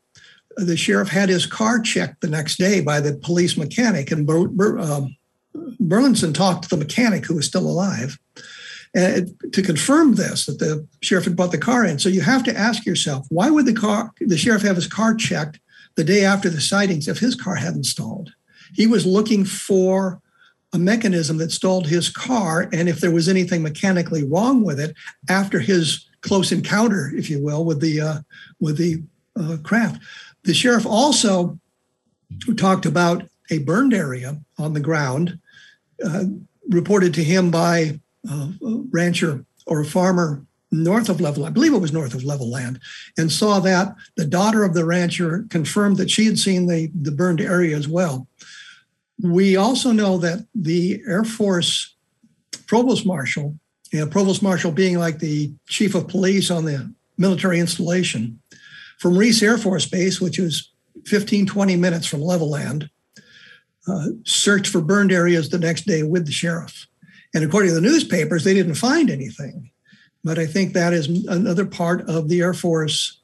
the 0.57 0.77
sheriff 0.77 1.09
had 1.09 1.29
his 1.29 1.47
car 1.47 1.81
checked 1.81 2.21
the 2.21 2.29
next 2.29 2.57
day 2.57 2.81
by 2.81 3.01
the 3.01 3.15
police 3.15 3.57
mechanic, 3.57 4.11
and 4.11 4.27
Ber- 4.27 4.79
um, 4.79 5.17
Burleson 5.79 6.33
talked 6.33 6.65
to 6.65 6.69
the 6.69 6.77
mechanic 6.77 7.27
who 7.27 7.37
was 7.37 7.47
still 7.47 7.67
alive. 7.67 8.19
and 8.95 9.35
to 9.53 9.63
confirm 9.63 10.17
this 10.17 10.47
that 10.47 10.59
the 10.59 10.87
sheriff 11.01 11.25
had 11.25 11.37
brought 11.37 11.53
the 11.53 11.59
car 11.59 11.85
in. 11.85 11.99
So 11.99 12.09
you 12.09 12.23
have 12.23 12.43
to 12.45 12.57
ask 12.57 12.85
yourself, 12.85 13.27
why 13.29 13.49
would 13.51 13.67
the 13.67 13.73
car 13.73 14.13
the 14.21 14.37
sheriff 14.37 14.63
have 14.63 14.77
his 14.77 14.89
car 14.89 15.15
checked 15.15 15.61
the 15.95 16.05
day 16.05 16.25
after 16.25 16.51
the 16.51 16.61
sightings 16.61 17.07
if 17.07 17.19
his 17.19 17.35
car 17.35 17.55
hadn't 17.55 17.85
stalled? 17.85 18.33
He 18.75 18.87
was 18.87 19.07
looking 19.07 19.45
for 19.45 20.21
a 20.73 20.79
mechanism 20.79 21.39
that 21.39 21.51
stalled 21.51 21.89
his 21.89 22.09
car, 22.09 22.69
and 22.73 22.89
if 22.89 23.01
there 23.01 23.11
was 23.11 23.29
anything 23.29 23.63
mechanically 23.63 24.25
wrong 24.25 24.63
with 24.63 24.79
it 24.79 24.95
after 25.29 25.59
his 25.59 26.09
close 26.23 26.53
encounter, 26.53 27.13
if 27.15 27.29
you 27.31 27.43
will, 27.43 27.65
with 27.65 27.81
the 27.81 28.01
uh, 28.01 28.21
with 28.61 28.77
the 28.77 29.03
uh, 29.39 29.57
craft. 29.63 30.01
The 30.45 30.55
sheriff 30.55 30.87
also 30.87 31.59
talked 32.57 32.87
about 32.87 33.29
a 33.51 33.59
burned 33.59 33.93
area 33.93 34.41
on 34.59 34.73
the 34.73 34.81
ground, 34.81 35.39
uh, 36.05 36.25
reported 36.69 37.13
to 37.15 37.25
him 37.25 37.51
by 37.51 38.01
uh, 38.31 38.49
a 38.63 38.77
rancher 38.91 39.45
or 39.67 39.81
a 39.81 39.85
farmer 39.85 40.45
north 40.73 41.09
of 41.09 41.21
level, 41.21 41.45
I 41.45 41.51
believe 41.51 41.75
it 41.75 41.79
was 41.79 41.93
north 41.93 42.15
of 42.15 42.23
Levelland, 42.23 42.81
and 43.19 43.31
saw 43.31 43.59
that 43.61 43.95
the 44.17 44.25
daughter 44.25 44.63
of 44.63 44.75
the 44.75 44.85
rancher 44.85 45.47
confirmed 45.51 45.97
that 45.97 46.11
she 46.11 46.27
had 46.27 46.39
seen 46.39 46.67
the, 46.67 46.91
the 46.95 47.11
burned 47.11 47.41
area 47.41 47.77
as 47.77 47.89
well. 47.89 48.29
We 49.23 49.57
also 49.57 49.93
know 49.93 50.17
that 50.19 50.47
the 50.55 51.03
Air 51.07 51.25
Force 51.25 51.95
provost 52.67 53.05
marshal, 53.05 53.59
provost 54.11 54.43
marshal 54.43 54.71
being 54.71 54.99
like 54.99 55.19
the 55.19 55.53
chief 55.67 55.95
of 55.95 56.09
police 56.09 56.51
on 56.51 56.65
the 56.65 56.93
military 57.19 57.59
installation, 57.59 58.41
from 59.01 59.17
Reese 59.17 59.43
Air 59.43 59.59
Force 59.59 59.87
Base, 59.87 60.21
which 60.21 60.39
was 60.39 60.71
15, 61.07 61.47
20 61.47 61.77
minutes 61.77 62.07
from 62.07 62.21
Levelland, 62.21 62.89
uh, 63.89 64.07
searched 64.25 64.69
for 64.69 64.83
burned 64.83 65.11
areas 65.11 65.49
the 65.49 65.59
next 65.59 65.87
day 65.87 66.03
with 66.03 66.27
the 66.27 66.33
sheriff. 66.33 66.87
And 67.35 67.43
according 67.43 67.71
to 67.71 67.75
the 67.75 67.81
newspapers, 67.81 68.45
they 68.45 68.55
didn't 68.55 68.75
find 68.75 69.11
anything. 69.11 69.71
But 70.23 70.39
I 70.39 70.47
think 70.47 70.75
that 70.75 70.93
is 70.93 71.09
another 71.27 71.65
part 71.65 72.03
of 72.09 72.29
the 72.29 72.41
Air 72.41 72.53
Force 72.53 73.21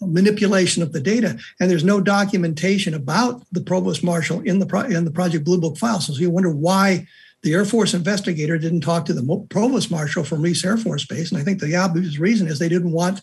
manipulation 0.00 0.82
of 0.82 0.92
the 0.92 1.00
data. 1.00 1.38
And 1.60 1.70
there's 1.70 1.84
no 1.84 2.00
documentation 2.00 2.92
about 2.92 3.44
the 3.52 3.62
provost 3.62 4.02
marshal 4.02 4.40
in 4.40 4.58
the 4.58 4.66
pro- 4.66 4.82
in 4.82 5.04
the 5.04 5.12
Project 5.12 5.44
Blue 5.44 5.60
Book 5.60 5.78
files. 5.78 6.06
So 6.06 6.14
you 6.14 6.30
wonder 6.30 6.50
why 6.50 7.06
the 7.42 7.54
Air 7.54 7.64
Force 7.64 7.94
investigator 7.94 8.58
didn't 8.58 8.80
talk 8.80 9.04
to 9.06 9.12
the 9.12 9.46
provost 9.50 9.88
marshal 9.88 10.24
from 10.24 10.42
Reese 10.42 10.64
Air 10.64 10.76
Force 10.76 11.06
Base. 11.06 11.30
And 11.30 11.40
I 11.40 11.44
think 11.44 11.60
the 11.60 11.76
obvious 11.76 12.18
reason 12.18 12.48
is 12.48 12.58
they 12.58 12.68
didn't 12.68 12.90
want 12.90 13.22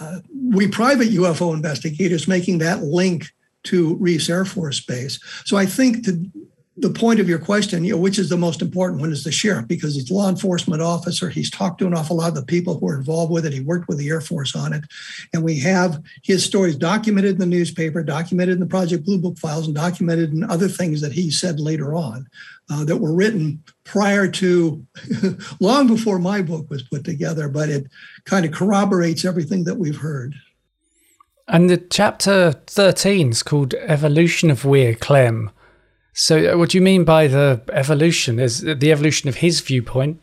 uh, 0.00 0.20
we 0.50 0.68
private 0.68 1.08
UFO 1.10 1.54
investigators 1.54 2.28
making 2.28 2.58
that 2.58 2.82
link 2.82 3.26
to 3.64 3.94
Reese 3.96 4.28
Air 4.28 4.44
Force 4.44 4.80
Base. 4.80 5.20
So 5.44 5.56
I 5.56 5.66
think 5.66 6.04
the 6.82 6.90
point 6.90 7.20
of 7.20 7.28
your 7.28 7.38
question, 7.38 7.84
you 7.84 7.92
know, 7.92 8.00
which 8.00 8.18
is 8.18 8.30
the 8.30 8.36
most 8.36 8.62
important 8.62 9.00
one 9.00 9.12
is 9.12 9.24
the 9.24 9.30
sheriff 9.30 9.68
because 9.68 9.94
he's 9.94 10.10
a 10.10 10.14
law 10.14 10.28
enforcement 10.28 10.80
officer. 10.80 11.28
He's 11.28 11.50
talked 11.50 11.78
to 11.78 11.86
an 11.86 11.94
awful 11.94 12.16
lot 12.16 12.28
of 12.28 12.34
the 12.34 12.44
people 12.44 12.78
who 12.78 12.88
are 12.88 12.96
involved 12.96 13.30
with 13.30 13.44
it. 13.44 13.52
He 13.52 13.60
worked 13.60 13.88
with 13.88 13.98
the 13.98 14.08
Air 14.08 14.22
Force 14.22 14.56
on 14.56 14.72
it. 14.72 14.84
And 15.34 15.44
we 15.44 15.58
have 15.60 16.02
his 16.22 16.44
stories 16.44 16.76
documented 16.76 17.32
in 17.32 17.38
the 17.38 17.46
newspaper, 17.46 18.02
documented 18.02 18.54
in 18.54 18.60
the 18.60 18.66
Project 18.66 19.04
Blue 19.04 19.18
Book 19.18 19.38
files, 19.38 19.66
and 19.66 19.76
documented 19.76 20.32
in 20.32 20.44
other 20.44 20.68
things 20.68 21.02
that 21.02 21.12
he 21.12 21.30
said 21.30 21.60
later 21.60 21.94
on 21.94 22.26
uh, 22.70 22.84
that 22.84 22.98
were 22.98 23.14
written 23.14 23.62
prior 23.84 24.28
to, 24.28 24.84
long 25.60 25.86
before 25.86 26.18
my 26.18 26.42
book 26.42 26.68
was 26.70 26.82
put 26.82 27.04
together, 27.04 27.48
but 27.48 27.68
it 27.68 27.86
kind 28.24 28.44
of 28.44 28.52
corroborates 28.52 29.24
everything 29.24 29.64
that 29.64 29.76
we've 29.76 29.98
heard. 29.98 30.34
And 31.48 31.68
the 31.68 31.76
chapter 31.76 32.52
13 32.66 33.30
is 33.30 33.42
called 33.42 33.74
Evolution 33.74 34.50
of 34.50 34.64
Weir 34.64 34.94
Clem. 34.94 35.50
So, 36.14 36.54
uh, 36.54 36.58
what 36.58 36.70
do 36.70 36.78
you 36.78 36.82
mean 36.82 37.04
by 37.04 37.26
the 37.26 37.62
evolution? 37.72 38.38
Is 38.38 38.60
the 38.60 38.92
evolution 38.92 39.28
of 39.28 39.36
his 39.36 39.60
viewpoint? 39.60 40.20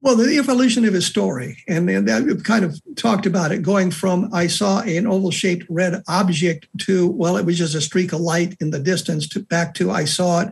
Well, 0.00 0.16
the 0.16 0.36
evolution 0.36 0.84
of 0.84 0.94
his 0.94 1.06
story, 1.06 1.58
and, 1.68 1.88
and 1.88 2.08
that 2.08 2.42
kind 2.44 2.64
of 2.64 2.80
talked 2.96 3.24
about 3.24 3.52
it, 3.52 3.62
going 3.62 3.92
from 3.92 4.30
I 4.34 4.48
saw 4.48 4.80
an 4.80 5.06
oval-shaped 5.06 5.64
red 5.68 6.02
object 6.08 6.66
to 6.80 7.08
well, 7.08 7.36
it 7.36 7.46
was 7.46 7.56
just 7.56 7.76
a 7.76 7.80
streak 7.80 8.12
of 8.12 8.20
light 8.20 8.56
in 8.60 8.70
the 8.70 8.80
distance, 8.80 9.28
to 9.28 9.40
back 9.40 9.74
to 9.74 9.92
I 9.92 10.04
saw 10.04 10.40
it, 10.40 10.48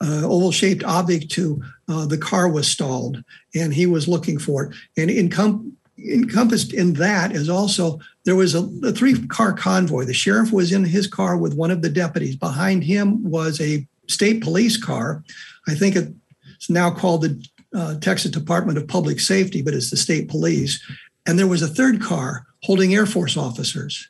uh, 0.00 0.22
oval-shaped 0.24 0.84
object 0.84 1.30
to 1.32 1.62
uh, 1.88 2.06
the 2.06 2.18
car 2.18 2.48
was 2.48 2.70
stalled, 2.70 3.22
and 3.54 3.74
he 3.74 3.86
was 3.86 4.06
looking 4.08 4.38
for 4.38 4.64
it, 4.64 4.76
and 4.96 5.10
encom- 5.10 5.72
encompassed 5.98 6.72
in 6.72 6.92
that 6.94 7.32
is 7.32 7.48
also 7.48 7.98
there 8.24 8.36
was 8.36 8.54
a, 8.54 8.68
a 8.84 8.92
three-car 8.92 9.52
convoy. 9.52 10.04
The 10.04 10.14
sheriff 10.14 10.52
was 10.52 10.72
in 10.72 10.84
his 10.84 11.06
car 11.06 11.36
with 11.36 11.54
one 11.54 11.72
of 11.72 11.82
the 11.82 11.90
deputies. 11.90 12.36
Behind 12.36 12.84
him 12.84 13.28
was 13.28 13.60
a 13.60 13.86
state 14.06 14.42
police 14.42 14.76
car. 14.76 15.24
I 15.66 15.74
think 15.74 15.96
it's 15.96 16.70
now 16.70 16.90
called 16.90 17.22
the 17.22 17.48
uh, 17.74 17.98
Texas 17.98 18.30
Department 18.30 18.78
of 18.78 18.86
Public 18.86 19.20
Safety, 19.20 19.62
but 19.62 19.74
it's 19.74 19.90
the 19.90 19.96
state 19.96 20.28
police. 20.28 20.82
And 21.26 21.38
there 21.38 21.46
was 21.46 21.62
a 21.62 21.68
third 21.68 22.00
car 22.00 22.46
holding 22.62 22.94
Air 22.94 23.06
Force 23.06 23.36
officers. 23.36 24.08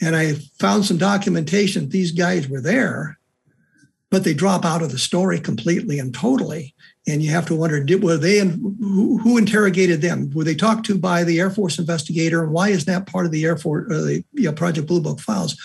And 0.00 0.16
I 0.16 0.34
found 0.58 0.84
some 0.84 0.98
documentation 0.98 1.88
these 1.88 2.12
guys 2.12 2.48
were 2.48 2.60
there, 2.60 3.15
but 4.10 4.24
they 4.24 4.34
drop 4.34 4.64
out 4.64 4.82
of 4.82 4.92
the 4.92 4.98
story 4.98 5.40
completely 5.40 5.98
and 5.98 6.14
totally. 6.14 6.74
And 7.08 7.22
you 7.22 7.30
have 7.30 7.46
to 7.46 7.54
wonder 7.54 7.82
did, 7.82 8.02
were 8.02 8.16
they 8.16 8.38
who, 8.38 9.18
who, 9.18 9.38
interrogated 9.38 10.00
them? 10.00 10.30
Were 10.34 10.42
they 10.42 10.56
talked 10.56 10.86
to 10.86 10.98
by 10.98 11.22
the 11.22 11.38
air 11.38 11.50
force 11.50 11.78
investigator? 11.78 12.42
And 12.42 12.52
why 12.52 12.70
is 12.70 12.84
that 12.84 13.06
part 13.06 13.26
of 13.26 13.32
the 13.32 13.44
air 13.44 13.56
force 13.56 13.90
uh, 13.92 14.00
the 14.00 14.24
you 14.32 14.44
know, 14.44 14.52
project 14.52 14.88
blue 14.88 15.00
book 15.00 15.20
files? 15.20 15.56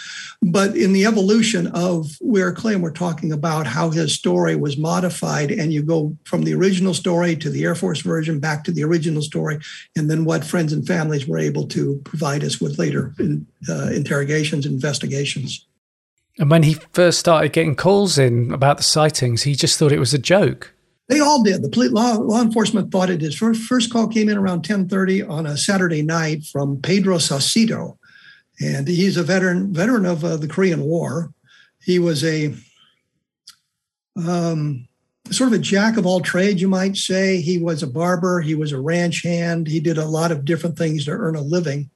But 0.43 0.75
in 0.75 0.93
the 0.93 1.05
evolution 1.05 1.67
of 1.67 2.15
Weir 2.21 2.51
Clem 2.51 2.81
we're 2.81 2.91
talking 2.91 3.31
about 3.31 3.65
how 3.67 3.89
his 3.89 4.13
story 4.13 4.55
was 4.55 4.77
modified 4.77 5.51
and 5.51 5.73
you 5.73 5.81
go 5.81 6.15
from 6.25 6.43
the 6.43 6.53
original 6.53 6.93
story 6.93 7.35
to 7.37 7.49
the 7.49 7.63
air 7.63 7.75
force 7.75 8.01
version 8.01 8.39
back 8.39 8.63
to 8.63 8.71
the 8.71 8.83
original 8.83 9.21
story 9.21 9.59
and 9.95 10.09
then 10.09 10.25
what 10.25 10.45
friends 10.45 10.73
and 10.73 10.85
families 10.85 11.27
were 11.27 11.39
able 11.39 11.67
to 11.67 12.01
provide 12.05 12.43
us 12.43 12.59
with 12.59 12.77
later 12.77 13.13
in, 13.19 13.47
uh, 13.69 13.89
interrogations 13.91 14.65
investigations 14.65 15.65
and 16.37 16.49
when 16.49 16.63
he 16.63 16.73
first 16.93 17.19
started 17.19 17.53
getting 17.53 17.75
calls 17.75 18.17
in 18.17 18.51
about 18.51 18.77
the 18.77 18.83
sightings 18.83 19.43
he 19.43 19.55
just 19.55 19.77
thought 19.77 19.91
it 19.91 19.99
was 19.99 20.13
a 20.13 20.19
joke 20.19 20.73
they 21.11 21.19
all 21.19 21.43
did. 21.43 21.61
The 21.61 21.67
police, 21.67 21.91
law, 21.91 22.13
law 22.13 22.41
enforcement 22.41 22.89
thought 22.89 23.09
it 23.09 23.21
is. 23.21 23.35
First, 23.35 23.63
first 23.63 23.91
call 23.91 24.07
came 24.07 24.29
in 24.29 24.37
around 24.37 24.63
10:30 24.63 25.29
on 25.29 25.45
a 25.45 25.57
Saturday 25.57 26.01
night 26.01 26.45
from 26.45 26.81
Pedro 26.81 27.17
Saucedo, 27.17 27.97
and 28.61 28.87
he's 28.87 29.17
a 29.17 29.23
veteran 29.23 29.73
veteran 29.73 30.05
of 30.05 30.23
uh, 30.23 30.37
the 30.37 30.47
Korean 30.47 30.83
War. 30.83 31.33
He 31.81 31.99
was 31.99 32.23
a 32.23 32.55
um, 34.15 34.87
sort 35.31 35.49
of 35.49 35.59
a 35.59 35.61
jack 35.61 35.97
of 35.97 36.05
all 36.05 36.21
trades, 36.21 36.61
you 36.61 36.69
might 36.69 36.95
say. 36.95 37.41
He 37.41 37.57
was 37.57 37.83
a 37.83 37.87
barber. 37.87 38.39
He 38.39 38.55
was 38.55 38.71
a 38.71 38.79
ranch 38.79 39.21
hand. 39.21 39.67
He 39.67 39.81
did 39.81 39.97
a 39.97 40.05
lot 40.05 40.31
of 40.31 40.45
different 40.45 40.77
things 40.77 41.03
to 41.05 41.11
earn 41.11 41.35
a 41.35 41.41
living. 41.41 41.89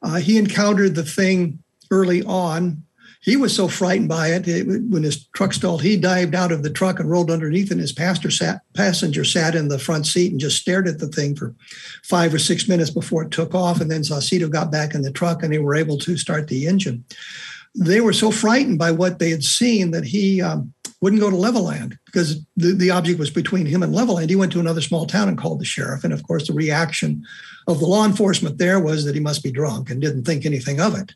Uh, 0.00 0.16
he 0.16 0.38
encountered 0.38 0.94
the 0.94 1.04
thing 1.04 1.62
early 1.90 2.22
on 2.22 2.82
he 3.20 3.36
was 3.36 3.54
so 3.54 3.68
frightened 3.68 4.08
by 4.08 4.28
it, 4.28 4.46
it, 4.46 4.66
when 4.88 5.02
his 5.02 5.26
truck 5.28 5.52
stalled 5.52 5.82
he 5.82 5.96
dived 5.96 6.34
out 6.34 6.52
of 6.52 6.62
the 6.62 6.70
truck 6.70 7.00
and 7.00 7.10
rolled 7.10 7.30
underneath 7.30 7.70
and 7.70 7.80
his 7.80 7.94
sat, 8.36 8.60
passenger 8.74 9.24
sat 9.24 9.54
in 9.54 9.68
the 9.68 9.78
front 9.78 10.06
seat 10.06 10.30
and 10.30 10.40
just 10.40 10.60
stared 10.60 10.88
at 10.88 10.98
the 10.98 11.08
thing 11.08 11.34
for 11.34 11.54
five 12.04 12.32
or 12.32 12.38
six 12.38 12.68
minutes 12.68 12.90
before 12.90 13.22
it 13.22 13.30
took 13.30 13.54
off 13.54 13.80
and 13.80 13.90
then 13.90 14.02
Saucedo 14.02 14.50
got 14.50 14.70
back 14.70 14.94
in 14.94 15.02
the 15.02 15.12
truck 15.12 15.42
and 15.42 15.52
they 15.52 15.58
were 15.58 15.74
able 15.74 15.98
to 15.98 16.16
start 16.16 16.48
the 16.48 16.66
engine 16.66 17.04
they 17.74 18.00
were 18.00 18.12
so 18.12 18.30
frightened 18.30 18.78
by 18.78 18.90
what 18.90 19.18
they 19.18 19.30
had 19.30 19.44
seen 19.44 19.90
that 19.92 20.04
he 20.04 20.42
um, 20.42 20.72
wouldn't 21.00 21.22
go 21.22 21.30
to 21.30 21.36
Levelland 21.36 21.96
because 22.06 22.44
the, 22.56 22.72
the 22.72 22.90
object 22.90 23.18
was 23.18 23.30
between 23.30 23.66
him 23.66 23.82
and 23.82 23.94
Levelland. 23.94 24.28
He 24.28 24.36
went 24.36 24.52
to 24.52 24.60
another 24.60 24.80
small 24.80 25.06
town 25.06 25.28
and 25.28 25.38
called 25.38 25.60
the 25.60 25.64
sheriff. 25.64 26.02
And 26.02 26.12
of 26.12 26.26
course, 26.26 26.46
the 26.48 26.54
reaction 26.54 27.24
of 27.68 27.78
the 27.78 27.86
law 27.86 28.04
enforcement 28.04 28.58
there 28.58 28.80
was 28.80 29.04
that 29.04 29.14
he 29.14 29.20
must 29.20 29.42
be 29.42 29.52
drunk 29.52 29.90
and 29.90 30.00
didn't 30.00 30.24
think 30.24 30.44
anything 30.44 30.80
of 30.80 30.98
it. 30.98 31.14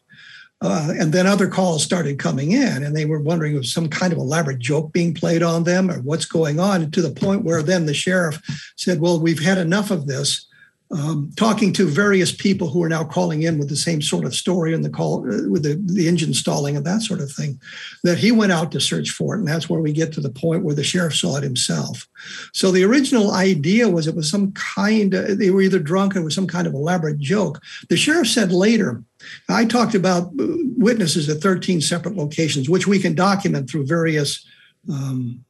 Uh, 0.62 0.94
and 0.98 1.12
then 1.12 1.26
other 1.26 1.48
calls 1.48 1.82
started 1.82 2.20
coming 2.20 2.52
in, 2.52 2.84
and 2.84 2.96
they 2.96 3.04
were 3.04 3.20
wondering 3.20 3.56
if 3.56 3.66
some 3.66 3.88
kind 3.88 4.12
of 4.12 4.18
elaborate 4.18 4.60
joke 4.60 4.92
being 4.92 5.12
played 5.12 5.42
on 5.42 5.64
them 5.64 5.90
or 5.90 6.00
what's 6.02 6.24
going 6.24 6.60
on. 6.60 6.88
to 6.90 7.02
the 7.02 7.10
point 7.10 7.44
where 7.44 7.62
then 7.62 7.86
the 7.86 7.94
sheriff 7.94 8.40
said, 8.76 9.00
Well, 9.00 9.20
we've 9.20 9.42
had 9.42 9.58
enough 9.58 9.90
of 9.90 10.06
this 10.06 10.46
um, 10.92 11.32
talking 11.36 11.72
to 11.72 11.86
various 11.86 12.32
people 12.32 12.68
who 12.68 12.82
are 12.82 12.88
now 12.88 13.02
calling 13.02 13.42
in 13.42 13.58
with 13.58 13.70
the 13.70 13.76
same 13.76 14.02
sort 14.02 14.26
of 14.26 14.34
story 14.34 14.74
and 14.74 14.84
the 14.84 14.90
call 14.90 15.20
uh, 15.20 15.48
with 15.48 15.62
the, 15.62 15.80
the 15.86 16.06
engine 16.06 16.34
stalling 16.34 16.76
and 16.76 16.84
that 16.84 17.00
sort 17.00 17.20
of 17.20 17.32
thing, 17.32 17.58
that 18.04 18.18
he 18.18 18.30
went 18.30 18.52
out 18.52 18.70
to 18.72 18.80
search 18.80 19.10
for 19.10 19.34
it. 19.34 19.38
And 19.38 19.48
that's 19.48 19.70
where 19.70 19.80
we 19.80 19.92
get 19.92 20.12
to 20.12 20.20
the 20.20 20.30
point 20.30 20.64
where 20.64 20.74
the 20.74 20.84
sheriff 20.84 21.16
saw 21.16 21.38
it 21.38 21.42
himself. 21.42 22.06
So 22.52 22.70
the 22.70 22.84
original 22.84 23.32
idea 23.32 23.88
was 23.88 24.06
it 24.06 24.14
was 24.14 24.30
some 24.30 24.52
kind 24.52 25.14
of, 25.14 25.38
they 25.38 25.50
were 25.50 25.62
either 25.62 25.78
drunk 25.78 26.14
or 26.14 26.20
it 26.20 26.24
was 26.24 26.34
some 26.34 26.46
kind 26.46 26.66
of 26.66 26.74
elaborate 26.74 27.18
joke. 27.18 27.62
The 27.88 27.96
sheriff 27.96 28.28
said 28.28 28.52
later, 28.52 29.02
I 29.48 29.64
talked 29.64 29.94
about 29.94 30.28
uh, 30.38 30.46
witnesses 30.76 31.28
at 31.28 31.38
13 31.38 31.80
separate 31.80 32.16
locations, 32.16 32.68
which 32.68 32.86
we 32.86 32.98
can 32.98 33.14
document 33.14 33.70
through 33.70 33.86
various 33.86 34.46
um, 34.92 35.44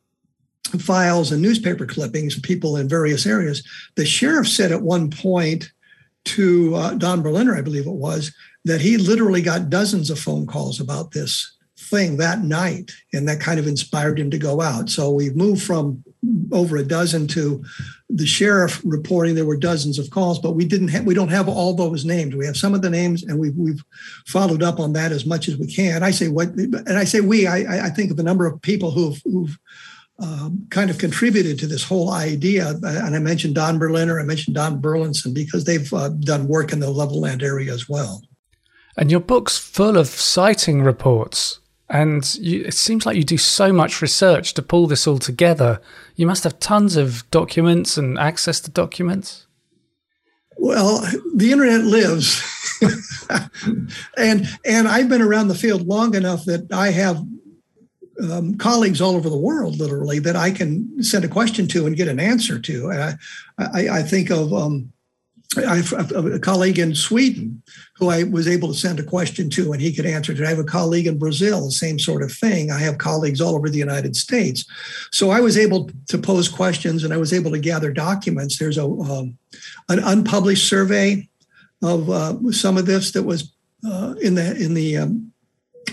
files 0.78 1.32
and 1.32 1.42
newspaper 1.42 1.86
clippings, 1.86 2.38
people 2.40 2.76
in 2.76 2.88
various 2.88 3.26
areas. 3.26 3.62
The 3.96 4.06
sheriff 4.06 4.48
said 4.48 4.72
at 4.72 4.82
one 4.82 5.10
point 5.10 5.70
to 6.24 6.74
uh, 6.74 6.94
Don 6.94 7.22
Berliner, 7.22 7.56
I 7.56 7.62
believe 7.62 7.86
it 7.86 7.92
was, 7.92 8.32
that 8.64 8.80
he 8.80 8.96
literally 8.96 9.42
got 9.42 9.70
dozens 9.70 10.08
of 10.10 10.18
phone 10.18 10.46
calls 10.46 10.80
about 10.80 11.10
this 11.10 11.56
thing 11.76 12.16
that 12.16 12.42
night, 12.42 12.92
and 13.12 13.28
that 13.28 13.40
kind 13.40 13.58
of 13.58 13.66
inspired 13.66 14.18
him 14.18 14.30
to 14.30 14.38
go 14.38 14.60
out. 14.60 14.88
So 14.88 15.10
we've 15.10 15.36
moved 15.36 15.62
from 15.62 16.04
over 16.52 16.76
a 16.76 16.84
dozen 16.84 17.26
to 17.26 17.64
the 18.08 18.26
sheriff 18.26 18.80
reporting 18.84 19.34
there 19.34 19.44
were 19.44 19.56
dozens 19.56 19.98
of 19.98 20.10
calls, 20.10 20.38
but 20.38 20.52
we 20.52 20.64
didn't 20.64 20.88
have 20.88 21.04
we 21.04 21.14
don't 21.14 21.28
have 21.28 21.48
all 21.48 21.74
those 21.74 22.04
names. 22.04 22.34
We 22.34 22.46
have 22.46 22.56
some 22.56 22.74
of 22.74 22.82
the 22.82 22.90
names, 22.90 23.22
and 23.22 23.38
we've 23.38 23.56
we've 23.56 23.82
followed 24.26 24.62
up 24.62 24.78
on 24.78 24.92
that 24.92 25.12
as 25.12 25.26
much 25.26 25.48
as 25.48 25.56
we 25.56 25.66
can. 25.66 26.02
I 26.02 26.10
say 26.10 26.28
what, 26.28 26.48
and 26.48 26.98
I 26.98 27.04
say 27.04 27.20
we. 27.20 27.46
I, 27.46 27.86
I 27.86 27.90
think 27.90 28.10
of 28.10 28.18
a 28.18 28.22
number 28.22 28.46
of 28.46 28.60
people 28.62 28.90
who've 28.90 29.20
who've 29.24 29.58
um, 30.18 30.66
kind 30.70 30.90
of 30.90 30.98
contributed 30.98 31.58
to 31.58 31.66
this 31.66 31.82
whole 31.82 32.12
idea. 32.12 32.74
And 32.82 33.16
I 33.16 33.18
mentioned 33.18 33.56
Don 33.56 33.78
Berliner, 33.78 34.20
I 34.20 34.24
mentioned 34.24 34.54
Don 34.54 34.80
Burleson 34.80 35.34
because 35.34 35.64
they've 35.64 35.92
uh, 35.92 36.10
done 36.10 36.46
work 36.46 36.72
in 36.72 36.80
the 36.80 36.86
Levelland 36.86 37.42
area 37.42 37.72
as 37.72 37.88
well. 37.88 38.22
And 38.96 39.10
your 39.10 39.20
book's 39.20 39.58
full 39.58 39.96
of 39.96 40.06
sighting 40.06 40.82
reports. 40.82 41.58
And 41.92 42.34
you, 42.37 42.64
it 42.64 42.72
seems 42.72 43.04
like 43.04 43.18
you 43.18 43.22
do 43.22 43.37
so 43.37 43.70
much 43.70 44.00
research 44.00 44.54
to 44.54 44.62
pull 44.62 44.87
this 44.87 45.06
all 45.06 45.18
together. 45.18 45.78
You 46.16 46.26
must 46.26 46.42
have 46.44 46.58
tons 46.58 46.96
of 46.96 47.30
documents 47.30 47.99
and 47.99 48.18
access 48.18 48.61
to 48.61 48.70
documents. 48.70 49.46
Well, 50.56 51.04
the 51.34 51.52
internet 51.52 51.84
lives, 51.84 52.42
and 54.16 54.46
and 54.64 54.88
I've 54.88 55.08
been 55.08 55.20
around 55.20 55.49
the 55.49 55.54
field 55.54 55.87
long 55.87 56.14
enough 56.14 56.46
that 56.46 56.72
I 56.72 56.92
have 56.92 57.22
um, 58.22 58.56
colleagues 58.56 59.00
all 59.00 59.14
over 59.14 59.28
the 59.28 59.37
world, 59.37 59.78
literally, 59.78 60.18
that 60.20 60.37
I 60.37 60.50
can 60.50 61.02
send 61.02 61.25
a 61.26 61.28
question 61.28 61.66
to 61.68 61.87
and 61.87 61.96
get 61.96 62.08
an 62.08 62.20
answer 62.20 62.58
to. 62.58 62.90
I, 62.90 63.14
I, 63.58 63.88
I, 63.88 64.02
think 64.02 64.30
of 64.30 64.52
um, 64.52 64.92
I 65.56 65.76
have 65.76 66.12
a 66.12 66.38
colleague 66.38 66.78
in 66.78 66.94
Sweden 66.94 67.62
who 67.97 68.09
I 68.09 68.23
was 68.23 68.49
able 68.49 68.68
to 68.68 68.75
send 68.75 68.99
a 68.99 69.04
question 69.04 69.50
to 69.50 69.73
and 69.73 69.82
he 69.82 69.92
could 69.92 70.06
answer 70.06 70.32
it. 70.32 70.40
I 70.40 70.49
have 70.49 70.59
a 70.59 70.64
colleague 70.64 71.06
in 71.06 71.18
Brazil, 71.18 71.66
the 71.66 71.73
same 71.73 71.99
sort 71.99 72.23
of 72.23 72.32
thing. 72.32 72.71
I 72.71 72.78
have 72.78 72.99
colleagues 72.99 73.40
all 73.40 73.54
over 73.54 73.68
the 73.68 73.78
United 73.78 74.16
States. 74.16 74.64
So 75.11 75.30
I 75.30 75.40
was 75.40 75.59
able 75.59 75.90
to 76.09 76.18
pose 76.18 76.49
questions 76.49 77.04
and 77.04 77.12
I 77.12 77.18
was 77.18 77.32
able 77.32 77.50
to 77.50 77.59
gather 77.59 77.92
documents. 77.92 78.59
There's 78.59 78.78
a 78.78 78.87
um, 78.87 79.37
an 79.88 79.99
unpublished 79.99 80.66
survey 80.66 81.28
of 81.82 82.09
uh, 82.09 82.52
some 82.52 82.78
of 82.78 82.87
this 82.87 83.12
that 83.12 83.25
was 83.25 83.52
uh, 83.85 84.14
in 84.23 84.35
the 84.35 84.56
in 84.56 84.75
the 84.75 84.97
um, 84.97 85.32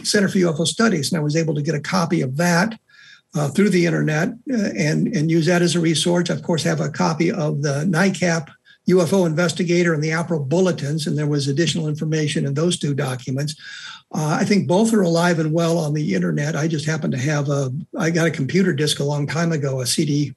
Center 0.03 0.29
for 0.29 0.37
UFO 0.37 0.65
Studies, 0.67 1.11
and 1.11 1.19
I 1.19 1.23
was 1.23 1.35
able 1.35 1.55
to 1.55 1.61
get 1.61 1.75
a 1.75 1.79
copy 1.79 2.21
of 2.21 2.37
that 2.37 2.79
uh, 3.35 3.49
through 3.49 3.69
the 3.69 3.85
internet 3.85 4.29
uh, 4.51 4.69
and 4.77 5.07
and 5.07 5.31
use 5.31 5.47
that 5.47 5.61
as 5.61 5.75
a 5.75 5.79
resource. 5.79 6.29
Of 6.29 6.43
course, 6.43 6.63
have 6.63 6.79
a 6.79 6.89
copy 6.89 7.31
of 7.31 7.61
the 7.61 7.85
NICAP 7.85 8.49
UFO 8.89 9.25
Investigator 9.25 9.93
and 9.93 10.03
the 10.03 10.09
APRO 10.09 10.47
bulletins, 10.47 11.07
and 11.07 11.17
there 11.17 11.27
was 11.27 11.47
additional 11.47 11.87
information 11.87 12.45
in 12.45 12.53
those 12.53 12.77
two 12.77 12.93
documents. 12.93 13.55
Uh, 14.13 14.37
I 14.39 14.45
think 14.45 14.67
both 14.67 14.93
are 14.93 15.01
alive 15.01 15.39
and 15.39 15.53
well 15.53 15.77
on 15.77 15.93
the 15.93 16.15
internet. 16.15 16.55
I 16.55 16.67
just 16.67 16.85
happen 16.85 17.11
to 17.11 17.17
have 17.17 17.49
a. 17.49 17.71
I 17.97 18.09
got 18.09 18.27
a 18.27 18.31
computer 18.31 18.73
disk 18.73 18.99
a 18.99 19.03
long 19.03 19.27
time 19.27 19.51
ago, 19.51 19.81
a 19.81 19.85
CD 19.85 20.35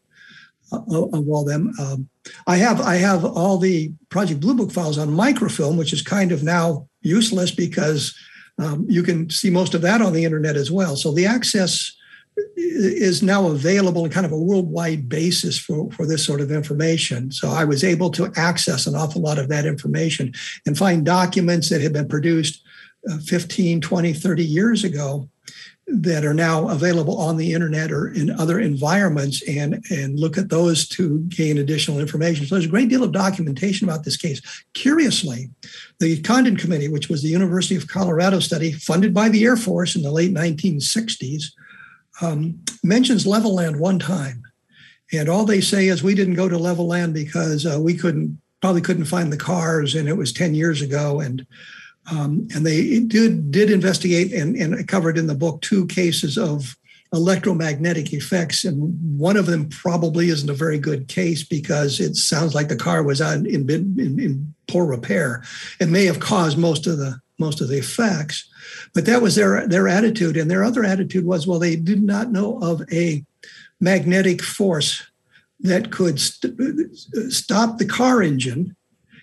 uh, 0.73 0.80
of 0.87 1.28
all 1.28 1.44
them. 1.44 1.73
Um, 1.80 2.09
I 2.47 2.56
have 2.56 2.80
I 2.80 2.97
have 2.97 3.25
all 3.25 3.59
the 3.59 3.92
Project 4.11 4.40
Blue 4.40 4.54
Book 4.54 4.73
files 4.73 4.99
on 4.99 5.11
microfilm, 5.11 5.76
which 5.76 5.92
is 5.92 6.02
kind 6.02 6.32
of 6.32 6.42
now 6.42 6.88
useless 7.00 7.50
because 7.50 8.14
um, 8.59 8.87
you 8.88 9.02
can 9.02 9.30
see 9.30 9.50
most 9.50 9.75
of 9.75 9.82
that 9.82 10.02
on 10.02 10.12
the 10.12 10.25
internet 10.25 10.56
as 10.56 10.71
well. 10.71 10.97
So 10.97 11.12
the 11.12 11.26
access 11.26 11.92
is 12.57 13.23
now 13.23 13.49
available 13.49 14.05
in 14.05 14.11
kind 14.11 14.27
of 14.27 14.33
a 14.33 14.39
worldwide 14.39 15.09
basis 15.09 15.59
for, 15.59 15.91
for 15.93 16.07
this 16.07 16.25
sort 16.25 16.41
of 16.41 16.51
information. 16.51 17.31
So 17.31 17.49
I 17.49 17.65
was 17.65 17.85
able 17.85 18.11
to 18.12 18.33
access 18.37 18.87
an 18.87 18.95
awful 18.95 19.21
lot 19.21 19.39
of 19.39 19.49
that 19.49 19.67
information 19.67 20.33
and 20.67 20.79
find 20.79 21.05
documents 21.05 21.69
that 21.69 21.83
had 21.83 21.93
been 21.93 22.09
produced 22.09 22.62
uh, 23.11 23.19
15, 23.19 23.81
20, 23.81 24.12
30 24.12 24.45
years 24.45 24.85
ago 24.85 25.29
that 25.89 26.25
are 26.25 26.33
now 26.33 26.69
available 26.69 27.19
on 27.19 27.37
the 27.37 27.53
internet 27.53 27.91
or 27.91 28.09
in 28.09 28.31
other 28.31 28.61
environments 28.61 29.43
and, 29.49 29.85
and 29.91 30.19
look 30.19 30.39
at 30.39 30.49
those 30.49 30.87
to 30.89 31.19
gain 31.29 31.59
additional 31.59 31.99
information. 31.99 32.47
So 32.47 32.55
there's 32.55 32.67
a 32.67 32.71
great 32.71 32.89
deal 32.89 33.03
of 33.03 33.12
documentation 33.12 33.89
about 33.89 34.05
this 34.05 34.17
case. 34.17 34.41
Curiously, 34.75 35.51
the 35.99 36.21
Condon 36.23 36.57
Committee, 36.57 36.89
which 36.89 37.09
was 37.09 37.23
the 37.23 37.29
University 37.29 37.75
of 37.75 37.89
Colorado 37.89 38.39
study 38.39 38.73
funded 38.73 39.12
by 39.12 39.29
the 39.29 39.45
Air 39.45 39.57
Force 39.57 39.97
in 39.97 40.03
the 40.03 40.12
late 40.12 40.33
1960s, 40.33 41.47
um, 42.22 42.62
mentions 42.82 43.26
Levelland 43.26 43.78
one 43.78 43.98
time. 43.98 44.42
And 45.12 45.28
all 45.28 45.44
they 45.44 45.61
say 45.61 45.88
is 45.88 46.02
we 46.02 46.14
didn't 46.14 46.35
go 46.35 46.48
to 46.48 46.56
Levelland 46.56 47.12
because 47.12 47.66
uh, 47.66 47.78
we 47.80 47.94
couldn't, 47.94 48.40
probably 48.62 48.80
couldn't 48.80 49.04
find 49.04 49.32
the 49.32 49.37
cars 49.37 49.94
and 49.94 50.08
it 50.08 50.16
was 50.16 50.32
10 50.32 50.54
years 50.54 50.80
ago. 50.80 51.20
And 51.20 51.46
um, 52.11 52.48
and 52.54 52.66
they 52.66 52.98
did 53.00 53.50
did 53.50 53.70
investigate 53.70 54.32
and, 54.32 54.56
and 54.56 54.88
covered 54.88 55.16
in 55.16 55.28
the 55.28 55.37
book 55.37 55.61
two 55.61 55.87
cases 55.87 56.37
of 56.37 56.76
electromagnetic 57.12 58.12
effects, 58.12 58.64
and 58.64 59.18
one 59.18 59.37
of 59.37 59.46
them 59.46 59.68
probably 59.68 60.30
isn't 60.30 60.50
a 60.50 60.54
very 60.54 60.78
good 60.78 61.08
case 61.08 61.44
because 61.44 62.00
it 62.00 62.16
sounds 62.16 62.54
like 62.54 62.68
the 62.68 62.76
car 62.76 63.02
was 63.02 63.20
on, 63.20 63.44
in, 63.44 63.68
in, 63.70 64.18
in 64.18 64.54
poor 64.66 64.87
repair. 64.87 65.44
It 65.78 65.90
may 65.90 66.06
have 66.06 66.20
caused 66.20 66.56
most 66.56 66.87
of 66.87 66.96
the 66.96 67.20
most 67.42 67.61
of 67.61 67.68
the 67.68 67.78
effects, 67.78 68.48
but 68.94 69.07
that 69.07 69.22
was 69.22 69.35
their 69.35 69.66
their 69.66 69.88
attitude. 69.88 70.37
And 70.37 70.50
their 70.50 70.64
other 70.64 70.85
attitude 70.85 71.24
was, 71.26 71.46
well, 71.46 71.59
they 71.59 71.76
did 71.76 72.02
not 72.02 72.33
know 72.33 72.59
of 72.61 72.83
a 72.92 73.24
magnetic 73.81 74.42
force 74.42 75.02
that 75.61 75.90
could 75.90 76.18
st- 76.20 76.94
stop 77.31 77.78
the 77.78 77.87
car 77.87 78.22
engine 78.22 78.76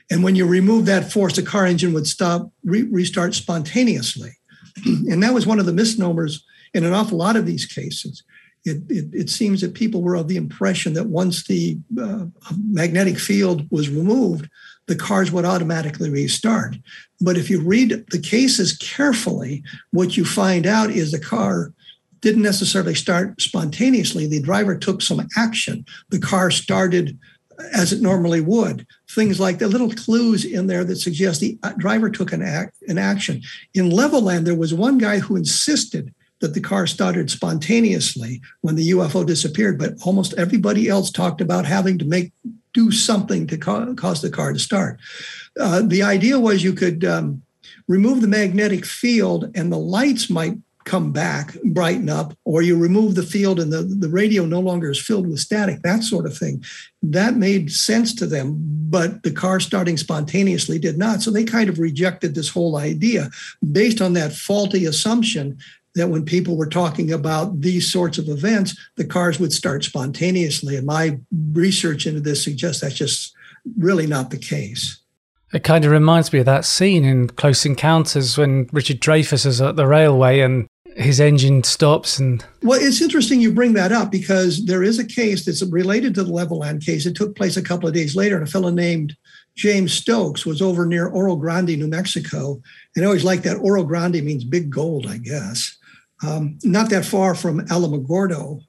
and 0.09 0.23
when 0.23 0.35
you 0.35 0.45
remove 0.45 0.85
that 0.85 1.11
force, 1.11 1.35
the 1.35 1.43
car 1.43 1.65
engine 1.65 1.93
would 1.93 2.07
stop, 2.07 2.51
re- 2.63 2.83
restart 2.83 3.35
spontaneously. 3.35 4.31
and 4.85 5.21
that 5.21 5.33
was 5.33 5.45
one 5.45 5.59
of 5.59 5.65
the 5.65 5.73
misnomers 5.73 6.43
in 6.73 6.83
an 6.83 6.93
awful 6.93 7.17
lot 7.17 7.35
of 7.35 7.45
these 7.45 7.65
cases. 7.65 8.23
It, 8.65 8.83
it, 8.89 9.05
it 9.13 9.29
seems 9.29 9.61
that 9.61 9.73
people 9.73 10.01
were 10.01 10.15
of 10.15 10.27
the 10.27 10.35
impression 10.35 10.93
that 10.93 11.07
once 11.07 11.45
the 11.45 11.77
uh, 12.01 12.25
magnetic 12.67 13.17
field 13.17 13.67
was 13.71 13.89
removed, 13.89 14.49
the 14.89 14.95
cars 14.95 15.31
would 15.31 15.45
automatically 15.45 16.09
restart. 16.09 16.75
But 17.21 17.37
if 17.37 17.47
you 17.47 17.61
read 17.61 18.05
the 18.09 18.19
cases 18.19 18.75
carefully, 18.77 19.63
what 19.91 20.17
you 20.17 20.25
find 20.25 20.65
out 20.65 20.89
is 20.89 21.11
the 21.11 21.19
car 21.19 21.71
didn't 22.21 22.41
necessarily 22.41 22.95
start 22.95 23.39
spontaneously. 23.39 24.25
The 24.25 24.41
driver 24.41 24.75
took 24.75 25.03
some 25.03 25.25
action. 25.37 25.85
The 26.09 26.19
car 26.19 26.49
started 26.49 27.19
as 27.71 27.93
it 27.93 28.01
normally 28.01 28.41
would. 28.41 28.87
Things 29.11 29.39
like 29.39 29.59
the 29.59 29.67
little 29.67 29.91
clues 29.91 30.43
in 30.43 30.65
there 30.65 30.83
that 30.83 30.95
suggest 30.95 31.39
the 31.39 31.59
driver 31.77 32.09
took 32.09 32.33
an, 32.33 32.41
act, 32.41 32.81
an 32.87 32.97
action. 32.97 33.43
In 33.75 33.91
Levelland, 33.91 34.45
there 34.45 34.55
was 34.55 34.73
one 34.73 34.97
guy 34.97 35.19
who 35.19 35.35
insisted 35.35 36.11
that 36.41 36.53
the 36.53 36.61
car 36.61 36.87
started 36.87 37.29
spontaneously 37.29 38.41
when 38.61 38.75
the 38.75 38.89
UFO 38.91 39.25
disappeared, 39.25 39.77
but 39.77 39.93
almost 40.03 40.33
everybody 40.37 40.87
else 40.87 41.11
talked 41.11 41.41
about 41.41 41.65
having 41.65 41.97
to 41.97 42.05
make 42.05 42.31
do 42.73 42.91
something 42.91 43.47
to 43.47 43.57
ca- 43.57 43.93
cause 43.95 44.21
the 44.21 44.29
car 44.29 44.53
to 44.53 44.59
start. 44.59 44.99
Uh, 45.59 45.81
the 45.81 46.03
idea 46.03 46.39
was 46.39 46.63
you 46.63 46.73
could 46.73 47.03
um, 47.03 47.41
remove 47.87 48.21
the 48.21 48.27
magnetic 48.27 48.85
field 48.85 49.51
and 49.55 49.71
the 49.71 49.77
lights 49.77 50.29
might 50.29 50.57
come 50.85 51.11
back, 51.11 51.55
brighten 51.65 52.09
up, 52.09 52.33
or 52.45 52.61
you 52.61 52.75
remove 52.75 53.13
the 53.13 53.23
field 53.23 53.59
and 53.59 53.71
the, 53.71 53.83
the 53.83 54.09
radio 54.09 54.45
no 54.45 54.59
longer 54.59 54.89
is 54.89 54.99
filled 54.99 55.27
with 55.27 55.39
static, 55.39 55.81
that 55.83 56.03
sort 56.03 56.25
of 56.25 56.35
thing. 56.35 56.63
That 57.03 57.35
made 57.35 57.71
sense 57.71 58.15
to 58.15 58.25
them, 58.25 58.55
but 58.89 59.21
the 59.21 59.31
car 59.31 59.59
starting 59.59 59.97
spontaneously 59.97 60.79
did 60.79 60.97
not. 60.97 61.21
So 61.21 61.29
they 61.29 61.43
kind 61.43 61.69
of 61.69 61.77
rejected 61.77 62.33
this 62.33 62.49
whole 62.49 62.75
idea 62.77 63.29
based 63.71 64.01
on 64.01 64.13
that 64.13 64.33
faulty 64.33 64.85
assumption 64.85 65.59
that 65.99 66.09
when 66.09 66.25
people 66.25 66.55
were 66.55 66.65
talking 66.65 67.11
about 67.11 67.61
these 67.61 67.91
sorts 67.91 68.17
of 68.17 68.29
events, 68.29 68.75
the 68.95 69.05
cars 69.05 69.39
would 69.39 69.53
start 69.53 69.83
spontaneously. 69.83 70.77
And 70.77 70.87
my 70.87 71.19
research 71.51 72.07
into 72.07 72.21
this 72.21 72.43
suggests 72.43 72.81
that's 72.81 72.95
just 72.95 73.33
really 73.77 74.07
not 74.07 74.29
the 74.29 74.37
case. 74.37 74.99
It 75.53 75.63
kind 75.63 75.83
of 75.83 75.91
reminds 75.91 76.31
me 76.31 76.39
of 76.39 76.45
that 76.45 76.65
scene 76.65 77.03
in 77.03 77.27
Close 77.27 77.65
Encounters 77.65 78.37
when 78.37 78.69
Richard 78.71 79.01
Dreyfuss 79.01 79.45
is 79.45 79.61
at 79.61 79.75
the 79.75 79.87
railway 79.87 80.39
and 80.39 80.67
his 80.95 81.19
engine 81.19 81.63
stops 81.63 82.19
and 82.19 82.43
well 82.61 82.79
it's 82.81 83.01
interesting 83.01 83.39
you 83.39 83.53
bring 83.53 83.73
that 83.73 83.91
up 83.91 84.11
because 84.11 84.65
there 84.65 84.83
is 84.83 84.99
a 84.99 85.05
case 85.05 85.45
that's 85.45 85.63
related 85.63 86.13
to 86.13 86.23
the 86.23 86.31
levelland 86.31 86.83
case 86.83 87.05
it 87.05 87.15
took 87.15 87.35
place 87.35 87.55
a 87.55 87.61
couple 87.61 87.87
of 87.87 87.93
days 87.93 88.15
later 88.15 88.35
and 88.35 88.47
a 88.47 88.51
fellow 88.51 88.69
named 88.69 89.15
james 89.55 89.93
stokes 89.93 90.45
was 90.45 90.61
over 90.61 90.85
near 90.85 91.07
oro 91.07 91.35
grande 91.35 91.77
new 91.77 91.87
mexico 91.87 92.59
and 92.95 93.05
i 93.05 93.07
always 93.07 93.23
like 93.23 93.43
that 93.43 93.57
oro 93.57 93.83
grande 93.83 94.21
means 94.23 94.43
big 94.43 94.69
gold 94.69 95.05
i 95.07 95.17
guess 95.17 95.77
um, 96.25 96.57
not 96.63 96.89
that 96.89 97.05
far 97.05 97.35
from 97.35 97.65
alamogordo 97.67 98.61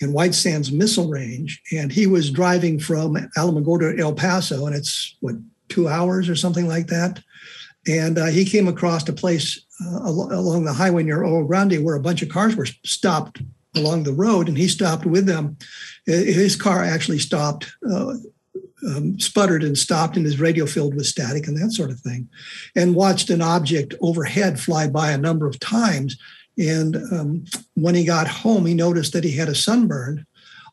in 0.00 0.12
white 0.12 0.34
sands 0.34 0.70
missile 0.70 1.08
range 1.08 1.60
and 1.72 1.90
he 1.90 2.06
was 2.06 2.30
driving 2.30 2.78
from 2.78 3.14
alamogordo 3.36 3.96
to 3.96 4.02
el 4.02 4.14
paso 4.14 4.66
and 4.66 4.74
it's 4.74 5.16
what 5.20 5.34
two 5.68 5.88
hours 5.88 6.28
or 6.28 6.36
something 6.36 6.66
like 6.66 6.86
that 6.86 7.20
and 7.86 8.18
uh, 8.18 8.26
he 8.26 8.44
came 8.44 8.68
across 8.68 9.08
a 9.08 9.12
place 9.12 9.64
uh, 9.84 10.08
along 10.08 10.64
the 10.64 10.72
highway 10.72 11.02
near 11.02 11.24
Oro 11.24 11.44
Grande 11.44 11.82
where 11.84 11.94
a 11.94 12.00
bunch 12.00 12.22
of 12.22 12.28
cars 12.28 12.56
were 12.56 12.66
stopped 12.84 13.40
along 13.74 14.02
the 14.02 14.12
road, 14.12 14.48
and 14.48 14.58
he 14.58 14.68
stopped 14.68 15.06
with 15.06 15.26
them. 15.26 15.56
His 16.06 16.56
car 16.56 16.82
actually 16.82 17.18
stopped, 17.18 17.70
uh, 17.88 18.14
um, 18.86 19.18
sputtered 19.20 19.62
and 19.62 19.76
stopped, 19.76 20.16
and 20.16 20.24
his 20.24 20.40
radio 20.40 20.66
filled 20.66 20.94
with 20.94 21.06
static 21.06 21.46
and 21.46 21.56
that 21.56 21.72
sort 21.72 21.90
of 21.90 22.00
thing, 22.00 22.28
and 22.74 22.94
watched 22.94 23.30
an 23.30 23.42
object 23.42 23.94
overhead 24.00 24.58
fly 24.58 24.88
by 24.88 25.10
a 25.10 25.18
number 25.18 25.46
of 25.46 25.60
times. 25.60 26.18
And 26.58 26.96
um, 27.12 27.44
when 27.74 27.94
he 27.94 28.04
got 28.04 28.26
home, 28.26 28.66
he 28.66 28.74
noticed 28.74 29.12
that 29.12 29.24
he 29.24 29.36
had 29.36 29.48
a 29.48 29.54
sunburn 29.54 30.26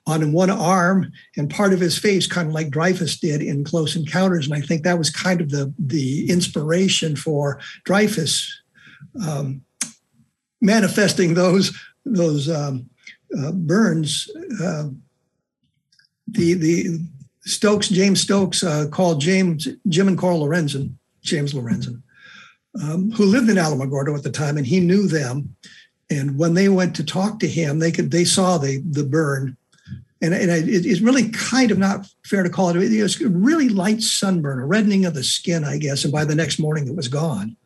on 0.07 0.31
one 0.33 0.49
arm 0.49 1.11
and 1.35 1.49
part 1.49 1.73
of 1.73 1.79
his 1.79 1.97
face, 1.97 2.27
kind 2.27 2.47
of 2.47 2.53
like 2.53 2.69
Dreyfuss 2.69 3.19
did 3.19 3.41
in 3.41 3.63
Close 3.63 3.95
Encounters. 3.95 4.45
And 4.45 4.55
I 4.55 4.61
think 4.61 4.83
that 4.83 4.97
was 4.97 5.09
kind 5.09 5.41
of 5.41 5.49
the 5.49 5.73
the 5.79 6.29
inspiration 6.29 7.15
for 7.15 7.59
Dreyfuss 7.87 8.47
um, 9.25 9.61
manifesting 10.61 11.33
those 11.33 11.75
those 12.05 12.49
um, 12.49 12.89
uh, 13.37 13.51
burns. 13.51 14.29
Uh, 14.61 14.89
the 16.27 16.53
the 16.53 16.99
Stokes 17.41 17.89
James 17.89 18.21
Stokes 18.21 18.63
uh, 18.63 18.87
called 18.91 19.21
James 19.21 19.67
Jim 19.87 20.07
and 20.07 20.17
Coral 20.17 20.41
Lorenzen 20.41 20.95
James 21.21 21.53
Lorenzen, 21.53 22.01
um, 22.81 23.11
who 23.11 23.25
lived 23.25 23.49
in 23.49 23.57
Alamogordo 23.57 24.15
at 24.15 24.23
the 24.23 24.31
time, 24.31 24.57
and 24.57 24.65
he 24.65 24.79
knew 24.79 25.07
them. 25.07 25.55
And 26.09 26.37
when 26.37 26.53
they 26.53 26.69
went 26.69 26.95
to 26.97 27.03
talk 27.03 27.39
to 27.39 27.47
him, 27.47 27.79
they 27.79 27.91
could 27.91 28.11
they 28.11 28.25
saw 28.25 28.57
the 28.57 28.81
the 28.89 29.03
burn, 29.03 29.57
and, 30.21 30.33
and 30.33 30.51
it, 30.51 30.85
it's 30.85 31.01
really 31.01 31.29
kind 31.29 31.71
of 31.71 31.77
not 31.77 32.07
fair 32.25 32.43
to 32.43 32.49
call 32.49 32.69
it. 32.69 32.75
It 32.75 33.01
was 33.01 33.19
really 33.21 33.69
light 33.69 34.01
sunburn, 34.01 34.59
a 34.59 34.65
reddening 34.65 35.05
of 35.05 35.13
the 35.13 35.23
skin, 35.23 35.63
I 35.63 35.77
guess. 35.77 36.03
And 36.03 36.13
by 36.13 36.25
the 36.25 36.35
next 36.35 36.59
morning, 36.59 36.87
it 36.87 36.95
was 36.95 37.07
gone. 37.07 37.57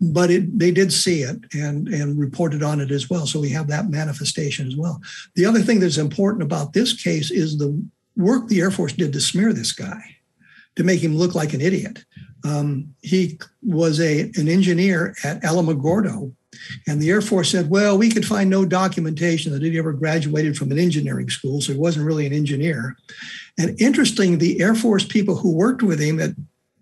But 0.00 0.30
it, 0.30 0.58
they 0.58 0.70
did 0.70 0.92
see 0.92 1.22
it 1.22 1.38
and 1.54 1.88
and 1.88 2.18
reported 2.18 2.62
on 2.62 2.80
it 2.80 2.90
as 2.90 3.08
well. 3.10 3.26
So 3.26 3.40
we 3.40 3.50
have 3.50 3.68
that 3.68 3.88
manifestation 3.88 4.68
as 4.68 4.76
well. 4.76 5.00
The 5.34 5.46
other 5.46 5.60
thing 5.60 5.80
that's 5.80 5.98
important 5.98 6.42
about 6.42 6.72
this 6.72 6.92
case 7.02 7.30
is 7.30 7.56
the 7.56 7.82
work 8.16 8.48
the 8.48 8.60
Air 8.60 8.70
Force 8.70 8.92
did 8.92 9.12
to 9.12 9.20
smear 9.20 9.52
this 9.52 9.72
guy, 9.72 10.00
to 10.76 10.84
make 10.84 11.00
him 11.00 11.16
look 11.16 11.34
like 11.34 11.54
an 11.54 11.60
idiot. 11.60 12.04
Um, 12.44 12.94
he 13.02 13.38
was 13.62 14.00
a 14.00 14.30
an 14.36 14.48
engineer 14.48 15.14
at 15.24 15.42
Alamogordo 15.42 16.32
and 16.86 17.00
the 17.00 17.10
Air 17.10 17.20
Force 17.20 17.50
said, 17.50 17.70
well, 17.70 17.96
we 17.98 18.10
could 18.10 18.26
find 18.26 18.48
no 18.48 18.64
documentation 18.64 19.52
that 19.52 19.62
he 19.62 19.78
ever 19.78 19.92
graduated 19.92 20.56
from 20.56 20.72
an 20.72 20.78
engineering 20.78 21.28
school, 21.28 21.60
so 21.60 21.72
he 21.72 21.78
wasn't 21.78 22.06
really 22.06 22.26
an 22.26 22.32
engineer. 22.32 22.96
And 23.58 23.80
interesting, 23.80 24.38
the 24.38 24.60
Air 24.60 24.74
Force 24.74 25.04
people 25.04 25.36
who 25.36 25.52
worked 25.52 25.82
with 25.82 26.00
him 26.00 26.20
at 26.20 26.30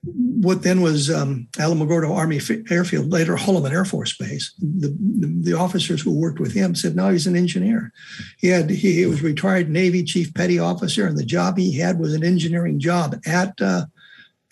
what 0.05 0.63
then 0.63 0.83
was 0.83 1.11
um, 1.11 1.49
Alamogordo 1.55 2.15
Army 2.15 2.41
Airfield, 2.71 3.11
later 3.11 3.35
Holloman 3.35 3.73
Air 3.73 3.85
Force 3.85 4.17
Base, 4.17 4.55
the, 4.59 4.89
the, 4.89 5.51
the, 5.51 5.59
officers 5.59 6.01
who 6.01 6.13
worked 6.13 6.39
with 6.39 6.53
him 6.53 6.77
said, 6.77 6.95
no, 6.95 7.11
he's 7.11 7.27
an 7.27 7.35
engineer. 7.35 7.93
He 8.39 8.49
had 8.49 8.71
he, 8.71 9.05
was 9.07 9.23
retired 9.23 9.69
Navy 9.69 10.05
Chief 10.05 10.33
Petty 10.33 10.61
Officer, 10.61 11.09
and 11.09 11.19
the 11.19 11.25
job 11.25 11.59
he 11.59 11.77
had 11.77 11.99
was 11.99 12.15
an 12.15 12.23
engineering 12.23 12.79
job 12.79 13.21
at 13.27 13.61
uh, 13.61 13.87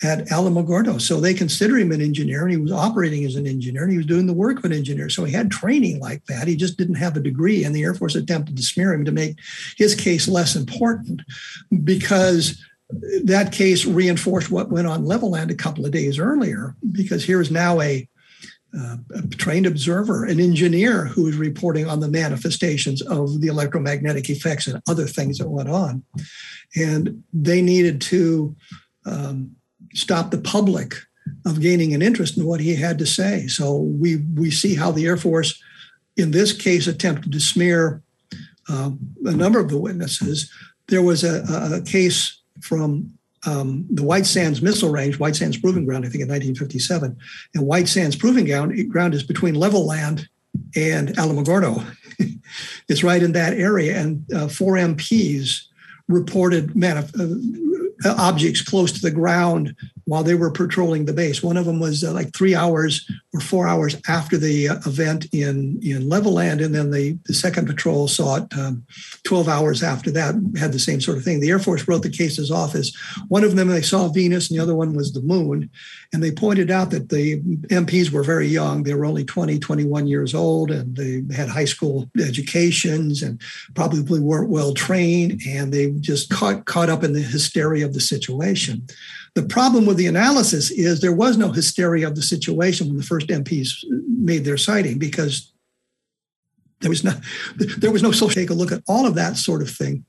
at 0.05 0.27
Alamogordo. 0.27 1.01
So 1.01 1.19
they 1.19 1.33
consider 1.33 1.77
him 1.77 1.91
an 1.91 2.01
engineer 2.01 2.43
and 2.43 2.51
he 2.51 2.57
was 2.57 2.71
operating 2.71 3.25
as 3.25 3.35
an 3.35 3.47
engineer 3.47 3.83
and 3.83 3.91
he 3.91 3.97
was 3.97 4.05
doing 4.05 4.27
the 4.27 4.33
work 4.33 4.59
of 4.59 4.65
an 4.65 4.73
engineer. 4.73 5.09
So 5.09 5.23
he 5.23 5.33
had 5.33 5.49
training 5.49 5.99
like 5.99 6.23
that. 6.25 6.47
He 6.47 6.55
just 6.55 6.77
didn't 6.77 6.95
have 6.95 7.17
a 7.17 7.21
degree. 7.21 7.63
And 7.63 7.75
the 7.75 7.83
Air 7.83 7.95
Force 7.95 8.15
attempted 8.15 8.55
to 8.55 8.63
smear 8.63 8.93
him 8.93 9.03
to 9.05 9.11
make 9.11 9.39
his 9.77 9.95
case 9.95 10.27
less 10.27 10.55
important 10.55 11.23
because 11.83 12.63
that 13.23 13.51
case 13.51 13.85
reinforced 13.85 14.51
what 14.51 14.69
went 14.69 14.87
on 14.87 15.05
Levelland 15.05 15.49
a 15.49 15.55
couple 15.55 15.85
of 15.85 15.91
days 15.91 16.19
earlier, 16.19 16.75
because 16.91 17.23
here 17.23 17.41
is 17.41 17.49
now 17.49 17.81
a, 17.81 18.07
uh, 18.77 18.97
a 19.15 19.27
trained 19.29 19.65
observer, 19.65 20.25
an 20.25 20.39
engineer 20.39 21.05
who 21.05 21.27
is 21.27 21.35
reporting 21.35 21.89
on 21.89 21.99
the 21.99 22.07
manifestations 22.07 23.01
of 23.01 23.41
the 23.41 23.47
electromagnetic 23.47 24.29
effects 24.29 24.67
and 24.67 24.79
other 24.87 25.07
things 25.07 25.39
that 25.39 25.49
went 25.49 25.69
on. 25.69 26.03
And 26.75 27.23
they 27.33 27.61
needed 27.63 28.01
to 28.01 28.55
um, 29.05 29.54
stop 29.95 30.31
the 30.31 30.37
public 30.37 30.95
of 31.45 31.61
gaining 31.61 31.93
an 31.93 32.01
interest 32.01 32.37
in 32.37 32.45
what 32.45 32.59
he 32.59 32.75
had 32.75 32.99
to 32.99 33.05
say. 33.05 33.47
So 33.47 33.77
we 33.77 34.17
we 34.35 34.51
see 34.51 34.75
how 34.75 34.91
the 34.91 35.05
Air 35.05 35.17
Force, 35.17 35.61
in 36.15 36.31
this 36.31 36.53
case, 36.53 36.87
attempted 36.87 37.31
to 37.31 37.39
smear 37.39 38.03
um, 38.69 38.99
a 39.25 39.31
number 39.31 39.59
of 39.59 39.69
the 39.69 39.77
witnesses. 39.77 40.51
There 40.87 41.01
was 41.01 41.23
a, 41.23 41.43
a 41.75 41.81
case 41.81 42.41
from 42.61 43.11
um, 43.45 43.85
the 43.89 44.03
White 44.03 44.25
Sands 44.25 44.61
Missile 44.61 44.89
Range, 44.89 45.19
White 45.19 45.35
Sands 45.35 45.57
Proving 45.57 45.85
Ground, 45.85 46.05
I 46.05 46.09
think 46.09 46.23
in 46.23 46.29
1957. 46.29 47.17
And 47.53 47.67
White 47.67 47.87
Sands 47.87 48.15
Proving 48.15 48.45
Ground, 48.45 48.73
ground 48.89 49.13
is 49.13 49.23
between 49.23 49.55
Levelland 49.55 50.27
and 50.75 51.09
Alamogordo. 51.09 51.85
it's 52.89 53.03
right 53.03 53.21
in 53.21 53.33
that 53.33 53.53
area. 53.53 53.99
And 53.99 54.25
uh, 54.33 54.47
four 54.47 54.75
MPs 54.75 55.65
reported 56.07 56.69
manif- 56.69 57.13
uh, 57.19 57.74
objects 58.05 58.61
close 58.61 58.91
to 58.91 59.01
the 59.01 59.11
ground 59.11 59.75
while 60.05 60.23
they 60.23 60.35
were 60.35 60.51
patrolling 60.51 61.05
the 61.05 61.13
base. 61.13 61.41
One 61.41 61.57
of 61.57 61.65
them 61.65 61.79
was 61.79 62.03
uh, 62.03 62.13
like 62.13 62.33
three 62.33 62.55
hours 62.55 63.09
or 63.33 63.39
four 63.39 63.67
hours 63.67 63.97
after 64.07 64.37
the 64.37 64.69
uh, 64.69 64.75
event 64.85 65.25
in 65.31 65.79
in 65.81 66.03
Levelland, 66.03 66.63
and 66.63 66.73
then 66.73 66.91
the, 66.91 67.17
the 67.25 67.33
second 67.33 67.65
patrol 67.65 68.07
saw 68.07 68.37
it 68.37 68.57
um, 68.57 68.85
12 69.23 69.47
hours 69.47 69.83
after 69.83 70.11
that. 70.11 70.35
Had 70.57 70.71
the 70.71 70.79
same 70.79 71.01
sort 71.01 71.17
of 71.17 71.23
thing. 71.23 71.39
The 71.39 71.49
Air 71.49 71.59
Force 71.59 71.87
wrote 71.87 72.03
the 72.03 72.09
cases 72.09 72.51
off 72.51 72.75
as 72.75 72.95
one 73.27 73.43
of 73.43 73.55
them 73.55 73.67
they 73.67 73.81
saw 73.81 74.07
Venus, 74.07 74.49
and 74.49 74.57
the 74.57 74.63
other 74.63 74.75
one 74.75 74.93
was 74.93 75.13
the 75.13 75.21
moon. 75.21 75.69
And 76.13 76.23
they 76.23 76.31
pointed 76.31 76.69
out 76.69 76.91
that 76.91 77.09
the 77.09 77.41
MPs 77.69 78.11
were 78.11 78.23
very 78.23 78.47
young. 78.47 78.83
They 78.83 78.93
were 78.93 79.05
only 79.05 79.25
20, 79.25 79.59
21 79.59 80.07
years 80.07 80.35
old, 80.35 80.69
and 80.71 80.95
they 80.95 81.23
had 81.35 81.49
high 81.49 81.65
school 81.65 82.09
educations 82.19 83.23
and 83.23 83.41
probably 83.73 84.19
weren't 84.19 84.49
well 84.49 84.73
trained, 84.73 85.41
and 85.47 85.73
they 85.73 85.91
just 85.99 86.29
caught 86.29 86.65
caught 86.65 86.89
up 86.89 87.03
in 87.03 87.13
the 87.13 87.21
hysteria 87.21 87.85
of 87.85 87.93
the 87.93 87.99
situation. 87.99 88.85
The 89.35 89.43
problem 89.43 89.85
with 89.85 89.97
the 89.97 90.07
analysis 90.07 90.71
is 90.71 91.01
there 91.01 91.13
was 91.13 91.37
no 91.37 91.51
hysteria 91.51 92.07
of 92.07 92.15
the 92.15 92.21
situation 92.21 92.87
when 92.87 92.97
the 92.97 93.03
first 93.03 93.27
MPs 93.27 93.83
made 94.07 94.45
their 94.45 94.57
sighting 94.57 94.97
because 94.97 95.51
there 96.81 96.89
was 96.89 97.03
no 97.03 97.13
there 97.77 97.91
was 97.91 98.03
no 98.03 98.11
social 98.11 98.29
take 98.29 98.49
a 98.49 98.53
look 98.53 98.71
at 98.71 98.83
all 98.87 99.05
of 99.05 99.15
that 99.15 99.37
sort 99.37 99.61
of 99.61 99.69
thing 99.69 100.05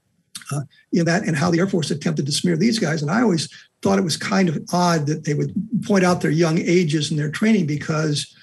uh, 0.52 0.60
in 0.92 1.04
that 1.06 1.24
and 1.24 1.36
how 1.36 1.50
the 1.50 1.58
Air 1.58 1.66
Force 1.66 1.90
attempted 1.90 2.26
to 2.26 2.32
smear 2.32 2.56
these 2.56 2.78
guys. 2.78 3.02
And 3.02 3.10
I 3.10 3.22
always 3.22 3.48
thought 3.82 3.98
it 3.98 4.02
was 4.02 4.16
kind 4.16 4.48
of 4.48 4.58
odd 4.72 5.06
that 5.06 5.24
they 5.24 5.34
would 5.34 5.52
point 5.84 6.04
out 6.04 6.20
their 6.20 6.30
young 6.30 6.58
ages 6.58 7.10
and 7.10 7.18
their 7.18 7.30
training 7.30 7.66
because 7.66 8.34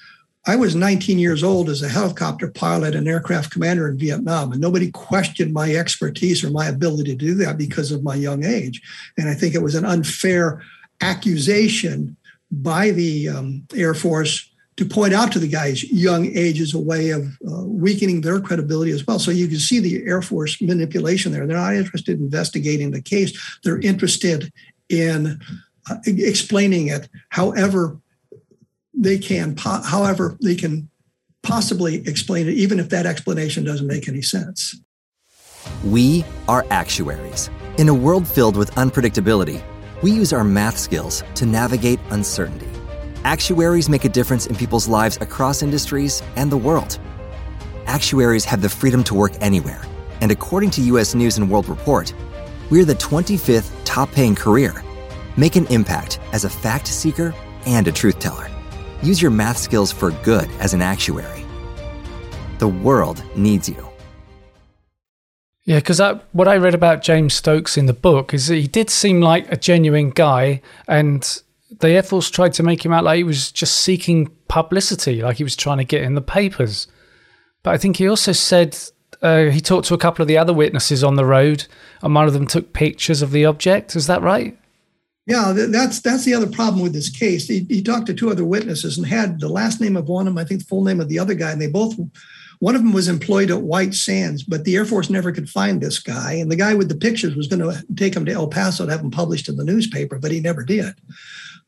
I 0.46 0.56
was 0.56 0.74
19 0.74 1.18
years 1.18 1.42
old 1.42 1.70
as 1.70 1.82
a 1.82 1.88
helicopter 1.88 2.50
pilot 2.50 2.94
and 2.94 3.08
aircraft 3.08 3.50
commander 3.50 3.88
in 3.88 3.98
Vietnam, 3.98 4.52
and 4.52 4.60
nobody 4.60 4.90
questioned 4.90 5.54
my 5.54 5.74
expertise 5.74 6.44
or 6.44 6.50
my 6.50 6.66
ability 6.66 7.10
to 7.10 7.16
do 7.16 7.34
that 7.36 7.56
because 7.56 7.90
of 7.90 8.02
my 8.02 8.14
young 8.14 8.44
age. 8.44 8.82
And 9.16 9.28
I 9.28 9.34
think 9.34 9.54
it 9.54 9.62
was 9.62 9.74
an 9.74 9.86
unfair 9.86 10.62
accusation 11.00 12.16
by 12.50 12.90
the 12.90 13.28
um, 13.30 13.66
Air 13.74 13.94
Force 13.94 14.50
to 14.76 14.84
point 14.84 15.14
out 15.14 15.32
to 15.32 15.38
the 15.38 15.48
guys 15.48 15.84
young 15.84 16.26
age 16.36 16.60
as 16.60 16.74
a 16.74 16.78
way 16.78 17.10
of 17.10 17.26
uh, 17.48 17.64
weakening 17.64 18.20
their 18.20 18.40
credibility 18.40 18.90
as 18.90 19.06
well. 19.06 19.18
So 19.18 19.30
you 19.30 19.46
can 19.46 19.58
see 19.58 19.78
the 19.78 20.04
Air 20.04 20.20
Force 20.20 20.60
manipulation 20.60 21.32
there. 21.32 21.46
They're 21.46 21.56
not 21.56 21.74
interested 21.74 22.18
in 22.18 22.24
investigating 22.24 22.90
the 22.90 23.00
case, 23.00 23.58
they're 23.62 23.80
interested 23.80 24.52
in 24.90 25.40
uh, 25.88 25.96
explaining 26.06 26.88
it. 26.88 27.08
However, 27.30 27.98
they 28.96 29.18
can, 29.18 29.56
however, 29.56 30.36
they 30.42 30.54
can 30.54 30.88
possibly 31.42 32.06
explain 32.08 32.48
it, 32.48 32.54
even 32.54 32.78
if 32.78 32.88
that 32.88 33.06
explanation 33.06 33.64
doesn't 33.64 33.86
make 33.86 34.08
any 34.08 34.22
sense. 34.22 34.80
We 35.84 36.24
are 36.48 36.64
actuaries. 36.70 37.50
In 37.78 37.88
a 37.88 37.94
world 37.94 38.26
filled 38.26 38.56
with 38.56 38.70
unpredictability, 38.72 39.62
we 40.02 40.10
use 40.10 40.32
our 40.32 40.44
math 40.44 40.78
skills 40.78 41.22
to 41.34 41.46
navigate 41.46 41.98
uncertainty. 42.10 42.68
Actuaries 43.24 43.88
make 43.88 44.04
a 44.04 44.08
difference 44.08 44.46
in 44.46 44.54
people's 44.54 44.86
lives 44.86 45.16
across 45.20 45.62
industries 45.62 46.22
and 46.36 46.52
the 46.52 46.56
world. 46.56 46.98
Actuaries 47.86 48.44
have 48.44 48.60
the 48.60 48.68
freedom 48.68 49.02
to 49.04 49.14
work 49.14 49.32
anywhere, 49.40 49.82
and 50.20 50.30
according 50.30 50.70
to 50.70 50.82
US 50.82 51.14
News 51.14 51.38
and 51.38 51.50
World 51.50 51.68
Report, 51.68 52.12
we're 52.70 52.84
the 52.84 52.94
25th 52.94 53.70
top 53.84 54.10
paying 54.12 54.34
career. 54.34 54.82
Make 55.36 55.56
an 55.56 55.66
impact 55.66 56.20
as 56.32 56.44
a 56.44 56.50
fact 56.50 56.86
seeker 56.86 57.34
and 57.66 57.88
a 57.88 57.92
truth 57.92 58.18
teller. 58.18 58.53
Use 59.04 59.20
your 59.20 59.30
math 59.30 59.58
skills 59.58 59.92
for 59.92 60.10
good 60.22 60.48
as 60.60 60.72
an 60.72 60.80
actuary. 60.80 61.44
The 62.58 62.68
world 62.68 63.22
needs 63.36 63.68
you. 63.68 63.88
Yeah, 65.64 65.78
because 65.78 66.00
what 66.32 66.48
I 66.48 66.56
read 66.56 66.74
about 66.74 67.02
James 67.02 67.34
Stokes 67.34 67.76
in 67.76 67.86
the 67.86 67.92
book 67.92 68.32
is 68.34 68.48
that 68.48 68.56
he 68.56 68.66
did 68.66 68.90
seem 68.90 69.20
like 69.20 69.50
a 69.52 69.56
genuine 69.56 70.10
guy, 70.10 70.60
and 70.88 71.42
the 71.80 71.88
Air 71.88 72.02
Force 72.02 72.30
tried 72.30 72.52
to 72.54 72.62
make 72.62 72.84
him 72.84 72.92
out 72.92 73.04
like 73.04 73.16
he 73.18 73.24
was 73.24 73.50
just 73.52 73.76
seeking 73.76 74.30
publicity, 74.48 75.22
like 75.22 75.36
he 75.36 75.44
was 75.44 75.56
trying 75.56 75.78
to 75.78 75.84
get 75.84 76.02
in 76.02 76.14
the 76.14 76.20
papers. 76.20 76.86
But 77.62 77.74
I 77.74 77.78
think 77.78 77.96
he 77.96 78.08
also 78.08 78.32
said 78.32 78.76
uh, 79.22 79.44
he 79.44 79.60
talked 79.60 79.88
to 79.88 79.94
a 79.94 79.98
couple 79.98 80.22
of 80.22 80.28
the 80.28 80.38
other 80.38 80.52
witnesses 80.52 81.02
on 81.02 81.16
the 81.16 81.24
road, 81.24 81.66
and 82.02 82.14
one 82.14 82.26
of 82.26 82.34
them 82.34 82.46
took 82.46 82.72
pictures 82.72 83.22
of 83.22 83.32
the 83.32 83.46
object. 83.46 83.96
Is 83.96 84.06
that 84.06 84.22
right? 84.22 84.58
Yeah, 85.26 85.54
that's 85.54 86.00
that's 86.00 86.24
the 86.24 86.34
other 86.34 86.46
problem 86.46 86.82
with 86.82 86.92
this 86.92 87.08
case. 87.08 87.48
He, 87.48 87.66
he, 87.70 87.82
talked 87.82 88.06
to 88.06 88.14
two 88.14 88.30
other 88.30 88.44
witnesses 88.44 88.98
and 88.98 89.06
had 89.06 89.40
the 89.40 89.48
last 89.48 89.80
name 89.80 89.96
of 89.96 90.06
one 90.06 90.26
of 90.26 90.34
them, 90.34 90.38
I 90.38 90.44
think 90.44 90.60
the 90.60 90.66
full 90.66 90.84
name 90.84 91.00
of 91.00 91.08
the 91.08 91.18
other 91.18 91.34
guy, 91.34 91.50
and 91.50 91.60
they 91.60 91.66
both. 91.66 91.94
One 92.60 92.76
of 92.76 92.82
them 92.82 92.92
was 92.92 93.08
employed 93.08 93.50
at 93.50 93.62
White 93.62 93.94
Sands, 93.94 94.42
but 94.42 94.64
the 94.64 94.76
Air 94.76 94.84
Force 94.84 95.10
never 95.10 95.32
could 95.32 95.50
find 95.50 95.80
this 95.80 95.98
guy. 95.98 96.34
And 96.34 96.50
the 96.50 96.56
guy 96.56 96.72
with 96.72 96.88
the 96.88 96.94
pictures 96.94 97.34
was 97.34 97.48
going 97.48 97.60
to 97.60 97.84
take 97.96 98.14
him 98.14 98.24
to 98.24 98.32
El 98.32 98.46
Paso 98.46 98.86
to 98.86 98.92
have 98.92 99.00
him 99.00 99.10
published 99.10 99.48
in 99.48 99.56
the 99.56 99.64
newspaper, 99.64 100.18
but 100.18 100.30
he 100.30 100.40
never 100.40 100.62
did. 100.62 100.94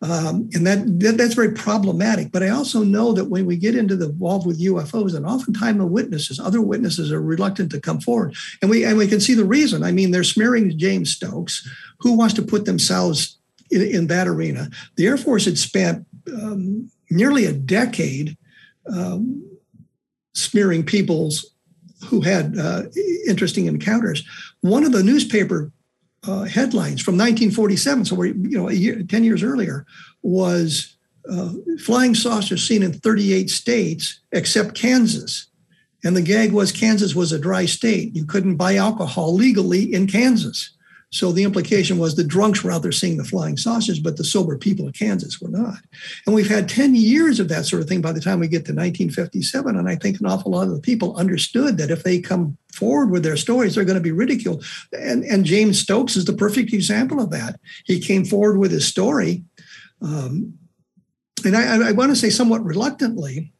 Um, 0.02 0.48
and 0.54 0.66
that, 0.66 1.00
that, 1.00 1.16
that's 1.16 1.34
very 1.34 1.52
problematic. 1.52 2.30
But 2.30 2.42
I 2.42 2.50
also 2.50 2.84
know 2.84 3.12
that 3.12 3.26
when 3.26 3.46
we 3.46 3.56
get 3.56 3.74
into 3.74 3.96
the 3.96 4.06
involved 4.06 4.46
with 4.46 4.62
UFOs, 4.62 5.14
and 5.14 5.26
oftentimes 5.26 5.78
the 5.78 5.86
witnesses, 5.86 6.38
other 6.38 6.60
witnesses 6.60 7.10
are 7.10 7.20
reluctant 7.20 7.72
to 7.72 7.80
come 7.80 8.00
forward, 8.00 8.34
and 8.60 8.70
we 8.70 8.84
and 8.84 8.96
we 8.96 9.08
can 9.08 9.20
see 9.20 9.34
the 9.34 9.44
reason. 9.44 9.82
I 9.82 9.92
mean, 9.92 10.10
they're 10.10 10.24
smearing 10.24 10.78
James 10.78 11.12
Stokes. 11.12 11.68
Who 12.00 12.12
wants 12.12 12.34
to 12.34 12.42
put 12.42 12.66
themselves 12.66 13.35
in, 13.70 13.82
in 13.82 14.06
that 14.08 14.28
arena? 14.28 14.68
The 14.96 15.06
Air 15.06 15.16
Force 15.16 15.44
had 15.44 15.58
spent 15.58 16.06
um, 16.32 16.90
nearly 17.10 17.44
a 17.46 17.52
decade 17.52 18.36
um, 18.92 19.42
smearing 20.34 20.84
people's 20.84 21.52
who 22.06 22.20
had 22.20 22.58
uh, 22.58 22.82
interesting 23.26 23.66
encounters. 23.66 24.24
One 24.60 24.84
of 24.84 24.92
the 24.92 25.02
newspaper 25.02 25.72
uh, 26.26 26.44
headlines 26.44 27.00
from 27.00 27.14
1947, 27.14 28.04
so 28.04 28.16
we're 28.16 28.26
you 28.26 28.58
know 28.58 28.68
year, 28.68 29.02
10 29.02 29.24
years 29.24 29.42
earlier, 29.42 29.86
was 30.22 30.96
uh, 31.30 31.52
flying 31.80 32.14
saucers 32.14 32.66
seen 32.66 32.82
in 32.82 32.92
38 32.92 33.50
states 33.50 34.20
except 34.32 34.74
Kansas. 34.74 35.46
And 36.04 36.16
the 36.16 36.22
gag 36.22 36.52
was 36.52 36.70
Kansas 36.70 37.14
was 37.14 37.32
a 37.32 37.38
dry 37.38 37.64
state. 37.64 38.14
You 38.14 38.26
couldn't 38.26 38.56
buy 38.56 38.76
alcohol 38.76 39.34
legally 39.34 39.92
in 39.92 40.06
Kansas. 40.06 40.75
So 41.10 41.30
the 41.30 41.44
implication 41.44 41.98
was 41.98 42.14
the 42.14 42.24
drunks 42.24 42.64
were 42.64 42.72
out 42.72 42.82
there 42.82 42.92
seeing 42.92 43.16
the 43.16 43.24
flying 43.24 43.56
saucers, 43.56 44.00
but 44.00 44.16
the 44.16 44.24
sober 44.24 44.58
people 44.58 44.88
of 44.88 44.94
Kansas 44.94 45.40
were 45.40 45.48
not. 45.48 45.78
And 46.26 46.34
we've 46.34 46.48
had 46.48 46.68
10 46.68 46.94
years 46.94 47.38
of 47.38 47.48
that 47.48 47.64
sort 47.64 47.80
of 47.80 47.88
thing 47.88 48.00
by 48.00 48.12
the 48.12 48.20
time 48.20 48.40
we 48.40 48.48
get 48.48 48.66
to 48.66 48.72
1957. 48.72 49.76
And 49.76 49.88
I 49.88 49.94
think 49.94 50.18
an 50.18 50.26
awful 50.26 50.50
lot 50.50 50.66
of 50.66 50.74
the 50.74 50.80
people 50.80 51.16
understood 51.16 51.78
that 51.78 51.90
if 51.90 52.02
they 52.02 52.18
come 52.18 52.58
forward 52.72 53.10
with 53.10 53.22
their 53.22 53.36
stories, 53.36 53.74
they're 53.74 53.84
going 53.84 53.94
to 53.94 54.00
be 54.02 54.12
ridiculed. 54.12 54.64
And, 54.92 55.24
and 55.24 55.44
James 55.44 55.78
Stokes 55.78 56.16
is 56.16 56.24
the 56.24 56.32
perfect 56.32 56.72
example 56.72 57.20
of 57.20 57.30
that. 57.30 57.60
He 57.84 58.00
came 58.00 58.24
forward 58.24 58.58
with 58.58 58.72
his 58.72 58.86
story. 58.86 59.44
Um, 60.02 60.58
and 61.44 61.56
I, 61.56 61.90
I 61.90 61.92
want 61.92 62.10
to 62.10 62.16
say 62.16 62.30
somewhat 62.30 62.64
reluctantly, 62.64 63.52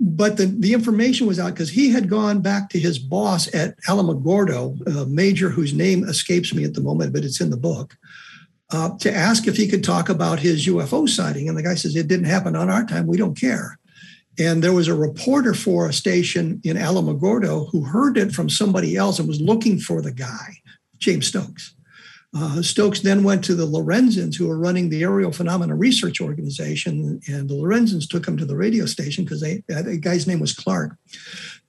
but 0.00 0.36
the, 0.36 0.46
the 0.46 0.72
information 0.72 1.26
was 1.26 1.40
out 1.40 1.54
because 1.54 1.70
he 1.70 1.90
had 1.90 2.08
gone 2.08 2.40
back 2.40 2.70
to 2.70 2.78
his 2.78 2.98
boss 2.98 3.52
at 3.52 3.76
Alamogordo, 3.88 4.78
a 4.86 5.06
major 5.06 5.48
whose 5.48 5.74
name 5.74 6.04
escapes 6.04 6.54
me 6.54 6.64
at 6.64 6.74
the 6.74 6.80
moment, 6.80 7.12
but 7.12 7.24
it's 7.24 7.40
in 7.40 7.50
the 7.50 7.56
book, 7.56 7.96
uh, 8.70 8.96
to 8.98 9.12
ask 9.12 9.46
if 9.46 9.56
he 9.56 9.66
could 9.66 9.82
talk 9.82 10.08
about 10.08 10.38
his 10.38 10.66
UFO 10.66 11.08
sighting. 11.08 11.48
And 11.48 11.58
the 11.58 11.62
guy 11.62 11.74
says, 11.74 11.96
It 11.96 12.06
didn't 12.06 12.26
happen 12.26 12.54
on 12.54 12.70
our 12.70 12.84
time. 12.84 13.06
We 13.06 13.16
don't 13.16 13.38
care. 13.38 13.78
And 14.38 14.62
there 14.62 14.72
was 14.72 14.86
a 14.86 14.94
reporter 14.94 15.52
for 15.52 15.88
a 15.88 15.92
station 15.92 16.60
in 16.62 16.76
Alamogordo 16.76 17.68
who 17.72 17.82
heard 17.82 18.16
it 18.16 18.30
from 18.30 18.48
somebody 18.48 18.94
else 18.94 19.18
and 19.18 19.26
was 19.26 19.40
looking 19.40 19.80
for 19.80 20.00
the 20.00 20.12
guy, 20.12 20.58
James 20.98 21.26
Stokes. 21.26 21.74
Uh, 22.36 22.60
Stokes 22.60 23.00
then 23.00 23.24
went 23.24 23.42
to 23.44 23.54
the 23.54 23.66
Lorenzens, 23.66 24.36
who 24.36 24.48
were 24.48 24.58
running 24.58 24.90
the 24.90 25.02
Aerial 25.02 25.32
Phenomena 25.32 25.74
Research 25.74 26.20
Organization, 26.20 27.20
and 27.26 27.48
the 27.48 27.54
Lorenzens 27.54 28.08
took 28.08 28.28
him 28.28 28.36
to 28.36 28.44
the 28.44 28.56
radio 28.56 28.84
station 28.84 29.24
because 29.24 29.40
they 29.40 29.62
the 29.68 29.96
guy's 29.96 30.26
name 30.26 30.40
was 30.40 30.52
Clark. 30.52 30.94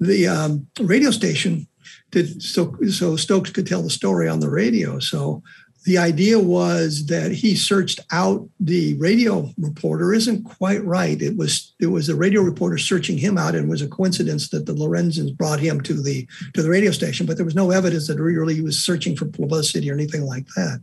The 0.02 0.28
um, 0.28 0.68
radio 0.82 1.12
station 1.12 1.68
did 2.12 2.42
so 2.42 2.76
so 2.90 3.16
Stokes 3.16 3.52
could 3.52 3.68
tell 3.68 3.82
the 3.82 3.90
story 3.90 4.28
on 4.28 4.42
the 4.42 4.50
radio. 4.50 5.00
So 5.00 5.44
the 5.86 5.98
idea 5.98 6.38
was 6.38 7.06
that 7.06 7.32
he 7.32 7.56
searched 7.56 8.02
out 8.12 8.48
the 8.60 8.96
radio 8.96 9.50
reporter 9.58 10.14
isn't 10.14 10.44
quite 10.44 10.84
right. 10.84 11.22
It 11.22 11.38
was 11.38 11.74
it 11.80 11.88
was 11.88 12.08
the 12.08 12.16
radio 12.16 12.42
reporter 12.42 12.78
searching 12.78 13.18
him 13.18 13.38
out, 13.38 13.56
and 13.56 13.66
it 13.66 13.70
was 13.70 13.82
a 13.82 13.88
coincidence 13.88 14.50
that 14.50 14.66
the 14.66 14.74
Lorenzens 14.74 15.36
brought 15.36 15.60
him 15.60 15.80
to 15.82 15.94
the 15.94 16.28
to 16.54 16.62
the 16.62 16.70
radio 16.70 16.92
station. 16.92 17.26
But 17.26 17.38
there 17.38 17.46
was 17.46 17.56
no 17.56 17.72
evidence 17.72 18.08
that 18.08 18.20
really 18.20 18.56
he 18.56 18.62
was 18.62 18.84
searching 18.84 19.16
for 19.16 19.26
publicity 19.26 19.90
or 19.90 19.94
anything 19.94 20.24
like 20.24 20.48
that. 20.56 20.82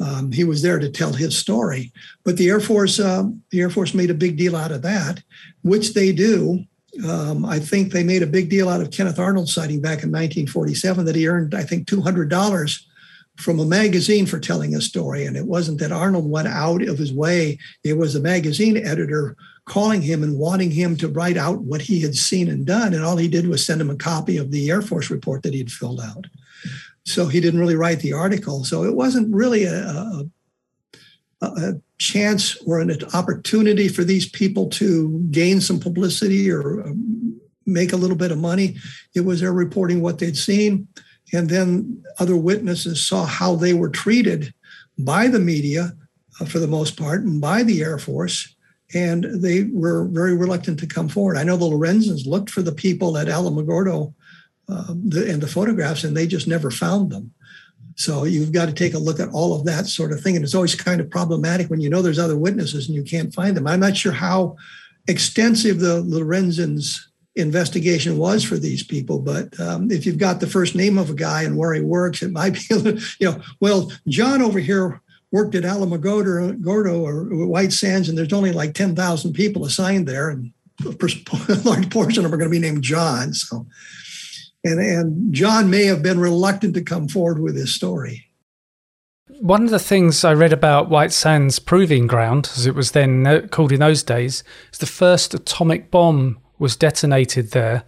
Um, 0.00 0.32
he 0.32 0.42
was 0.42 0.62
there 0.62 0.80
to 0.80 0.90
tell 0.90 1.12
his 1.12 1.38
story. 1.38 1.92
But 2.24 2.36
the 2.36 2.48
Air 2.48 2.60
Force 2.60 2.98
uh, 2.98 3.24
the 3.50 3.60
Air 3.60 3.70
Force 3.70 3.94
made 3.94 4.10
a 4.10 4.14
big 4.14 4.36
deal 4.36 4.56
out 4.56 4.72
of 4.72 4.82
that, 4.82 5.22
which 5.62 5.94
they 5.94 6.12
do. 6.12 6.64
Um, 7.08 7.44
I 7.44 7.58
think 7.58 7.92
they 7.92 8.04
made 8.04 8.22
a 8.22 8.26
big 8.26 8.50
deal 8.50 8.68
out 8.68 8.80
of 8.80 8.90
Kenneth 8.90 9.18
Arnold's 9.18 9.52
sighting 9.52 9.80
back 9.80 10.04
in 10.04 10.12
1947 10.12 11.04
that 11.06 11.16
he 11.16 11.26
earned, 11.26 11.54
I 11.54 11.62
think, 11.62 11.86
two 11.86 12.00
hundred 12.00 12.30
dollars 12.30 12.86
from 13.36 13.58
a 13.58 13.64
magazine 13.64 14.26
for 14.26 14.38
telling 14.38 14.74
a 14.74 14.80
story. 14.80 15.24
And 15.24 15.36
it 15.36 15.46
wasn't 15.46 15.80
that 15.80 15.92
Arnold 15.92 16.30
went 16.30 16.48
out 16.48 16.82
of 16.82 16.98
his 16.98 17.12
way, 17.12 17.58
it 17.82 17.94
was 17.94 18.14
a 18.14 18.20
magazine 18.20 18.76
editor 18.76 19.36
calling 19.66 20.02
him 20.02 20.22
and 20.22 20.38
wanting 20.38 20.70
him 20.70 20.96
to 20.96 21.08
write 21.08 21.36
out 21.36 21.62
what 21.62 21.80
he 21.80 22.00
had 22.00 22.14
seen 22.14 22.48
and 22.48 22.66
done. 22.66 22.92
And 22.92 23.02
all 23.02 23.16
he 23.16 23.28
did 23.28 23.48
was 23.48 23.64
send 23.64 23.80
him 23.80 23.90
a 23.90 23.96
copy 23.96 24.36
of 24.36 24.50
the 24.50 24.70
Air 24.70 24.82
Force 24.82 25.10
report 25.10 25.42
that 25.42 25.54
he'd 25.54 25.72
filled 25.72 26.00
out. 26.00 26.26
So 27.04 27.26
he 27.26 27.40
didn't 27.40 27.60
really 27.60 27.76
write 27.76 28.00
the 28.00 28.12
article. 28.12 28.64
So 28.64 28.84
it 28.84 28.94
wasn't 28.94 29.34
really 29.34 29.64
a, 29.64 29.74
a, 29.74 31.46
a 31.46 31.72
chance 31.98 32.56
or 32.66 32.80
an 32.80 32.96
opportunity 33.14 33.88
for 33.88 34.04
these 34.04 34.28
people 34.28 34.68
to 34.70 35.18
gain 35.30 35.60
some 35.60 35.80
publicity 35.80 36.50
or 36.50 36.82
um, 36.86 37.40
make 37.66 37.92
a 37.92 37.96
little 37.96 38.16
bit 38.16 38.32
of 38.32 38.38
money. 38.38 38.76
It 39.14 39.22
was 39.22 39.40
their 39.40 39.52
reporting 39.52 40.02
what 40.02 40.18
they'd 40.18 40.36
seen 40.36 40.88
and 41.34 41.50
then 41.50 42.02
other 42.18 42.36
witnesses 42.36 43.06
saw 43.06 43.24
how 43.24 43.56
they 43.56 43.74
were 43.74 43.88
treated 43.88 44.54
by 44.98 45.26
the 45.26 45.40
media, 45.40 45.92
uh, 46.40 46.44
for 46.44 46.60
the 46.60 46.68
most 46.68 46.96
part, 46.96 47.22
and 47.22 47.40
by 47.40 47.62
the 47.62 47.82
Air 47.82 47.98
Force. 47.98 48.54
And 48.94 49.24
they 49.24 49.64
were 49.64 50.04
very 50.04 50.36
reluctant 50.36 50.78
to 50.80 50.86
come 50.86 51.08
forward. 51.08 51.36
I 51.36 51.42
know 51.42 51.56
the 51.56 51.66
Lorenzens 51.66 52.26
looked 52.26 52.50
for 52.50 52.62
the 52.62 52.72
people 52.72 53.18
at 53.18 53.26
Alamogordo 53.26 54.14
uh, 54.68 54.94
the, 54.94 55.30
and 55.30 55.42
the 55.42 55.48
photographs, 55.48 56.04
and 56.04 56.16
they 56.16 56.26
just 56.26 56.46
never 56.46 56.70
found 56.70 57.10
them. 57.10 57.32
So 57.96 58.24
you've 58.24 58.52
got 58.52 58.66
to 58.66 58.72
take 58.72 58.94
a 58.94 58.98
look 58.98 59.20
at 59.20 59.28
all 59.30 59.54
of 59.54 59.64
that 59.66 59.86
sort 59.86 60.12
of 60.12 60.20
thing. 60.20 60.36
And 60.36 60.44
it's 60.44 60.54
always 60.54 60.74
kind 60.74 61.00
of 61.00 61.10
problematic 61.10 61.68
when 61.68 61.80
you 61.80 61.90
know 61.90 62.02
there's 62.02 62.18
other 62.18 62.36
witnesses 62.36 62.86
and 62.86 62.94
you 62.94 63.02
can't 63.02 63.34
find 63.34 63.56
them. 63.56 63.66
I'm 63.66 63.80
not 63.80 63.96
sure 63.96 64.12
how 64.12 64.56
extensive 65.06 65.80
the 65.80 66.02
Lorenzens 66.02 67.00
investigation 67.36 68.18
was 68.18 68.44
for 68.44 68.56
these 68.56 68.82
people. 68.82 69.18
But 69.18 69.58
um, 69.58 69.90
if 69.90 70.06
you've 70.06 70.18
got 70.18 70.40
the 70.40 70.46
first 70.46 70.74
name 70.74 70.98
of 70.98 71.10
a 71.10 71.14
guy 71.14 71.42
and 71.42 71.56
where 71.56 71.74
he 71.74 71.80
works, 71.80 72.22
it 72.22 72.30
might 72.30 72.54
be, 72.54 72.60
you 73.18 73.30
know, 73.30 73.40
well, 73.60 73.90
John 74.06 74.42
over 74.42 74.58
here 74.58 75.00
worked 75.32 75.54
at 75.56 75.64
Alamogordo 75.64 76.60
Gordo 76.62 77.00
or 77.00 77.24
White 77.46 77.72
Sands, 77.72 78.08
and 78.08 78.16
there's 78.16 78.32
only 78.32 78.52
like 78.52 78.74
10,000 78.74 79.32
people 79.32 79.64
assigned 79.64 80.06
there, 80.06 80.30
and 80.30 80.52
a 80.84 80.90
large 81.64 81.90
portion 81.90 82.24
of 82.24 82.30
them 82.30 82.34
are 82.34 82.36
going 82.36 82.50
to 82.50 82.60
be 82.60 82.60
named 82.60 82.84
John. 82.84 83.34
So, 83.34 83.66
and, 84.62 84.78
and 84.78 85.34
John 85.34 85.70
may 85.70 85.84
have 85.86 86.02
been 86.02 86.20
reluctant 86.20 86.74
to 86.74 86.82
come 86.82 87.08
forward 87.08 87.40
with 87.40 87.56
his 87.56 87.74
story. 87.74 88.26
One 89.40 89.64
of 89.64 89.70
the 89.70 89.78
things 89.80 90.24
I 90.24 90.34
read 90.34 90.52
about 90.52 90.90
White 90.90 91.12
Sands 91.12 91.58
Proving 91.58 92.06
Ground, 92.06 92.50
as 92.54 92.66
it 92.66 92.74
was 92.74 92.92
then 92.92 93.48
called 93.48 93.72
in 93.72 93.80
those 93.80 94.04
days, 94.04 94.44
is 94.72 94.78
the 94.78 94.86
first 94.86 95.34
atomic 95.34 95.90
bomb 95.90 96.38
was 96.64 96.74
detonated 96.74 97.52
there. 97.52 97.84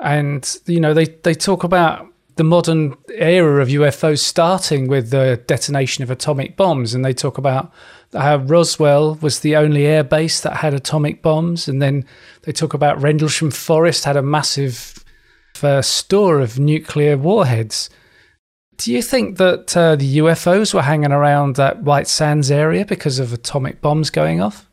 And, 0.00 0.58
you 0.66 0.80
know, 0.80 0.92
they, 0.92 1.06
they 1.06 1.34
talk 1.34 1.64
about 1.64 2.06
the 2.36 2.44
modern 2.44 2.96
era 3.14 3.62
of 3.62 3.68
UFOs 3.68 4.18
starting 4.18 4.88
with 4.88 5.10
the 5.10 5.40
detonation 5.46 6.02
of 6.02 6.10
atomic 6.10 6.56
bombs. 6.56 6.92
And 6.92 7.04
they 7.04 7.14
talk 7.14 7.38
about 7.38 7.72
how 8.12 8.38
Roswell 8.38 9.14
was 9.22 9.40
the 9.40 9.54
only 9.54 9.86
air 9.86 10.02
base 10.02 10.40
that 10.40 10.56
had 10.56 10.74
atomic 10.74 11.22
bombs. 11.22 11.68
And 11.68 11.80
then 11.80 12.04
they 12.42 12.52
talk 12.52 12.74
about 12.74 13.00
Rendlesham 13.00 13.52
Forest 13.52 14.04
had 14.04 14.16
a 14.16 14.22
massive 14.22 15.04
uh, 15.62 15.80
store 15.80 16.40
of 16.40 16.58
nuclear 16.58 17.16
warheads. 17.16 17.88
Do 18.76 18.92
you 18.92 19.02
think 19.02 19.38
that 19.38 19.76
uh, 19.76 19.94
the 19.94 20.18
UFOs 20.18 20.74
were 20.74 20.82
hanging 20.82 21.12
around 21.12 21.54
that 21.54 21.84
White 21.84 22.08
Sands 22.08 22.50
area 22.50 22.84
because 22.84 23.20
of 23.20 23.32
atomic 23.32 23.80
bombs 23.80 24.10
going 24.10 24.40
off? 24.40 24.68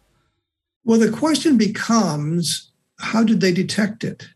Well, 0.83 0.99
the 0.99 1.11
question 1.11 1.57
becomes 1.57 2.70
how 3.01 3.23
did 3.23 3.41
they 3.41 3.51
detect 3.51 4.03
it? 4.03 4.27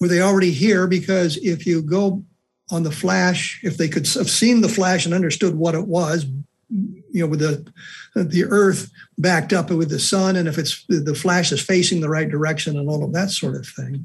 Were 0.00 0.08
they 0.08 0.20
already 0.20 0.50
here? 0.50 0.86
Because 0.86 1.36
if 1.38 1.66
you 1.66 1.82
go 1.82 2.24
on 2.70 2.82
the 2.82 2.90
flash, 2.90 3.60
if 3.62 3.76
they 3.76 3.88
could 3.88 4.06
have 4.08 4.30
seen 4.30 4.60
the 4.60 4.68
flash 4.68 5.04
and 5.04 5.14
understood 5.14 5.56
what 5.56 5.74
it 5.74 5.86
was, 5.86 6.26
you 6.70 7.22
know, 7.22 7.26
with 7.26 7.40
the 7.40 7.66
the 8.14 8.44
Earth 8.44 8.90
backed 9.16 9.52
up 9.52 9.70
with 9.70 9.90
the 9.90 9.98
sun, 9.98 10.36
and 10.36 10.48
if 10.48 10.58
it's 10.58 10.84
the 10.88 11.14
flash 11.14 11.50
is 11.50 11.62
facing 11.62 12.00
the 12.00 12.10
right 12.10 12.28
direction 12.28 12.78
and 12.78 12.88
all 12.88 13.02
of 13.02 13.12
that 13.12 13.30
sort 13.30 13.54
of 13.54 13.66
thing, 13.66 14.04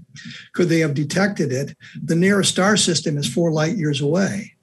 could 0.53 0.69
they 0.69 0.79
have 0.79 0.93
detected 0.93 1.51
it? 1.51 1.75
The 2.01 2.15
nearest 2.15 2.51
star 2.51 2.77
system 2.77 3.17
is 3.17 3.31
four 3.31 3.51
light 3.51 3.75
years 3.75 3.99
away, 3.99 4.53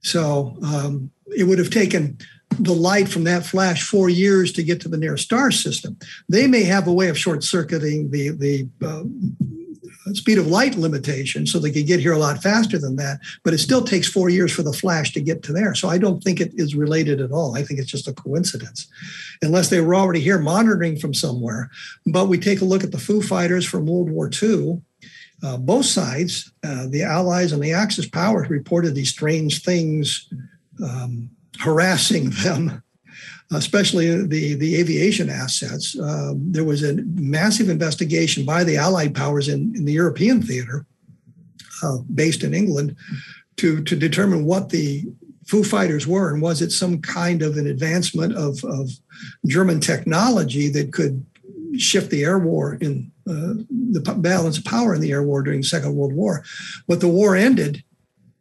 so 0.00 0.56
um, 0.64 1.10
it 1.36 1.44
would 1.44 1.58
have 1.58 1.70
taken 1.70 2.18
the 2.58 2.74
light 2.74 3.08
from 3.08 3.24
that 3.24 3.44
flash 3.44 3.88
four 3.88 4.08
years 4.08 4.52
to 4.52 4.62
get 4.62 4.80
to 4.80 4.88
the 4.88 4.96
nearest 4.96 5.24
star 5.24 5.50
system. 5.50 5.96
They 6.28 6.46
may 6.46 6.64
have 6.64 6.86
a 6.86 6.92
way 6.92 7.08
of 7.08 7.18
short 7.18 7.44
circuiting 7.44 8.10
the 8.10 8.30
the 8.30 8.68
uh, 8.84 9.04
speed 10.14 10.38
of 10.38 10.46
light 10.46 10.76
limitation, 10.76 11.46
so 11.46 11.58
they 11.58 11.70
could 11.70 11.86
get 11.86 12.00
here 12.00 12.12
a 12.12 12.18
lot 12.18 12.42
faster 12.42 12.78
than 12.78 12.96
that. 12.96 13.18
But 13.42 13.54
it 13.54 13.58
still 13.58 13.82
takes 13.82 14.08
four 14.08 14.28
years 14.28 14.52
for 14.52 14.62
the 14.62 14.72
flash 14.72 15.12
to 15.12 15.20
get 15.20 15.42
to 15.44 15.52
there. 15.52 15.74
So 15.74 15.88
I 15.88 15.98
don't 15.98 16.22
think 16.22 16.40
it 16.40 16.52
is 16.54 16.74
related 16.74 17.20
at 17.20 17.32
all. 17.32 17.56
I 17.56 17.62
think 17.62 17.80
it's 17.80 17.90
just 17.90 18.08
a 18.08 18.12
coincidence, 18.12 18.86
unless 19.42 19.70
they 19.70 19.80
were 19.80 19.94
already 19.94 20.20
here 20.20 20.38
monitoring 20.38 20.98
from 20.98 21.14
somewhere. 21.14 21.70
But 22.06 22.28
we 22.28 22.38
take 22.38 22.60
a 22.60 22.66
look 22.66 22.84
at 22.84 22.92
the 22.92 22.98
Foo 22.98 23.20
Fighters 23.20 23.66
from 23.66 23.86
World 23.86 24.10
War 24.10 24.30
II. 24.30 24.80
Uh, 25.42 25.58
both 25.58 25.84
sides, 25.84 26.50
uh, 26.64 26.86
the 26.88 27.02
Allies 27.02 27.52
and 27.52 27.62
the 27.62 27.72
Axis 27.72 28.08
powers, 28.08 28.48
reported 28.48 28.94
these 28.94 29.10
strange 29.10 29.62
things 29.62 30.32
um, 30.82 31.30
harassing 31.60 32.30
them 32.30 32.82
especially 33.52 34.26
the, 34.26 34.54
the 34.54 34.76
aviation 34.76 35.30
assets. 35.30 35.98
Um, 35.98 36.50
there 36.50 36.64
was 36.64 36.82
a 36.82 36.94
massive 37.14 37.68
investigation 37.68 38.44
by 38.44 38.64
the 38.64 38.76
Allied 38.76 39.14
powers 39.14 39.48
in, 39.48 39.72
in 39.76 39.84
the 39.84 39.92
European 39.92 40.42
theater, 40.42 40.84
uh, 41.82 41.98
based 42.12 42.42
in 42.42 42.54
England, 42.54 42.96
to, 43.56 43.82
to 43.84 43.96
determine 43.96 44.44
what 44.44 44.70
the 44.70 45.04
Foo 45.46 45.62
Fighters 45.62 46.06
were 46.06 46.32
and 46.32 46.42
was 46.42 46.60
it 46.60 46.72
some 46.72 47.00
kind 47.00 47.40
of 47.40 47.56
an 47.56 47.68
advancement 47.68 48.34
of, 48.34 48.62
of 48.64 48.90
German 49.46 49.78
technology 49.80 50.68
that 50.70 50.92
could 50.92 51.24
shift 51.78 52.10
the 52.10 52.24
air 52.24 52.38
war 52.38 52.74
in 52.80 53.12
uh, 53.28 53.54
the 53.92 54.00
balance 54.18 54.58
of 54.58 54.64
power 54.64 54.94
in 54.94 55.00
the 55.00 55.12
air 55.12 55.22
war 55.22 55.42
during 55.42 55.60
the 55.60 55.66
Second 55.66 55.94
World 55.94 56.14
War. 56.14 56.44
But 56.88 57.00
the 57.00 57.08
war 57.08 57.36
ended 57.36 57.84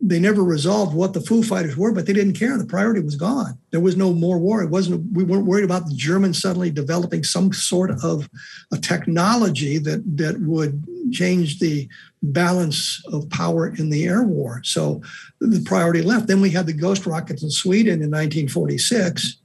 they 0.07 0.19
never 0.19 0.43
resolved 0.43 0.93
what 0.93 1.13
the 1.13 1.21
Foo 1.21 1.41
Fighters 1.41 1.75
were, 1.75 1.91
but 1.91 2.05
they 2.05 2.13
didn't 2.13 2.37
care. 2.37 2.55
The 2.57 2.65
priority 2.65 3.01
was 3.01 3.15
gone. 3.15 3.57
There 3.71 3.79
was 3.79 3.97
no 3.97 4.13
more 4.13 4.37
war. 4.37 4.61
It 4.61 4.69
wasn't. 4.69 5.11
We 5.11 5.23
weren't 5.23 5.47
worried 5.47 5.63
about 5.63 5.87
the 5.87 5.95
Germans 5.95 6.39
suddenly 6.39 6.69
developing 6.69 7.23
some 7.23 7.51
sort 7.51 7.91
of 8.03 8.29
a 8.71 8.77
technology 8.77 9.79
that 9.79 10.03
that 10.17 10.39
would 10.41 10.85
change 11.11 11.57
the 11.57 11.89
balance 12.21 13.03
of 13.11 13.29
power 13.31 13.67
in 13.67 13.89
the 13.89 14.05
air 14.05 14.21
war. 14.21 14.61
So 14.63 15.01
the 15.41 15.63
priority 15.65 16.03
left. 16.03 16.27
Then 16.27 16.41
we 16.41 16.51
had 16.51 16.67
the 16.67 16.73
ghost 16.73 17.07
rockets 17.07 17.41
in 17.41 17.49
Sweden 17.49 18.03
in 18.03 18.11
1946, 18.11 19.37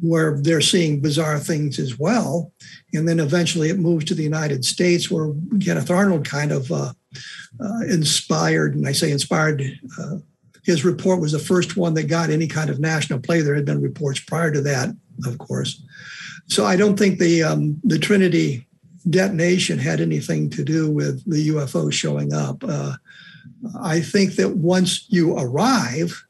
where 0.00 0.40
they're 0.40 0.62
seeing 0.62 1.00
bizarre 1.00 1.38
things 1.38 1.78
as 1.78 1.98
well. 1.98 2.50
And 2.94 3.06
then 3.06 3.20
eventually 3.20 3.68
it 3.68 3.78
moves 3.78 4.04
to 4.06 4.14
the 4.14 4.22
United 4.22 4.64
States, 4.64 5.10
where 5.10 5.32
Kenneth 5.62 5.90
Arnold 5.90 6.24
kind 6.24 6.52
of 6.52 6.70
uh, 6.72 6.92
uh, 7.60 7.80
inspired, 7.88 8.74
and 8.74 8.86
I 8.88 8.92
say 8.92 9.10
inspired, 9.10 9.62
uh, 9.98 10.16
his 10.64 10.84
report 10.84 11.20
was 11.20 11.32
the 11.32 11.38
first 11.38 11.76
one 11.76 11.94
that 11.94 12.04
got 12.04 12.30
any 12.30 12.46
kind 12.46 12.70
of 12.70 12.78
national 12.78 13.20
play. 13.20 13.40
There 13.40 13.54
had 13.54 13.64
been 13.64 13.80
reports 13.80 14.20
prior 14.20 14.52
to 14.52 14.60
that, 14.62 14.94
of 15.26 15.38
course. 15.38 15.82
So 16.46 16.64
I 16.64 16.76
don't 16.76 16.98
think 16.98 17.18
the 17.18 17.42
um, 17.42 17.80
the 17.84 17.98
Trinity 17.98 18.66
detonation 19.08 19.78
had 19.78 20.00
anything 20.00 20.50
to 20.50 20.64
do 20.64 20.90
with 20.90 21.24
the 21.30 21.48
UFO 21.48 21.92
showing 21.92 22.32
up. 22.32 22.62
Uh, 22.62 22.94
I 23.80 24.00
think 24.00 24.34
that 24.36 24.56
once 24.56 25.06
you 25.08 25.36
arrive 25.36 26.22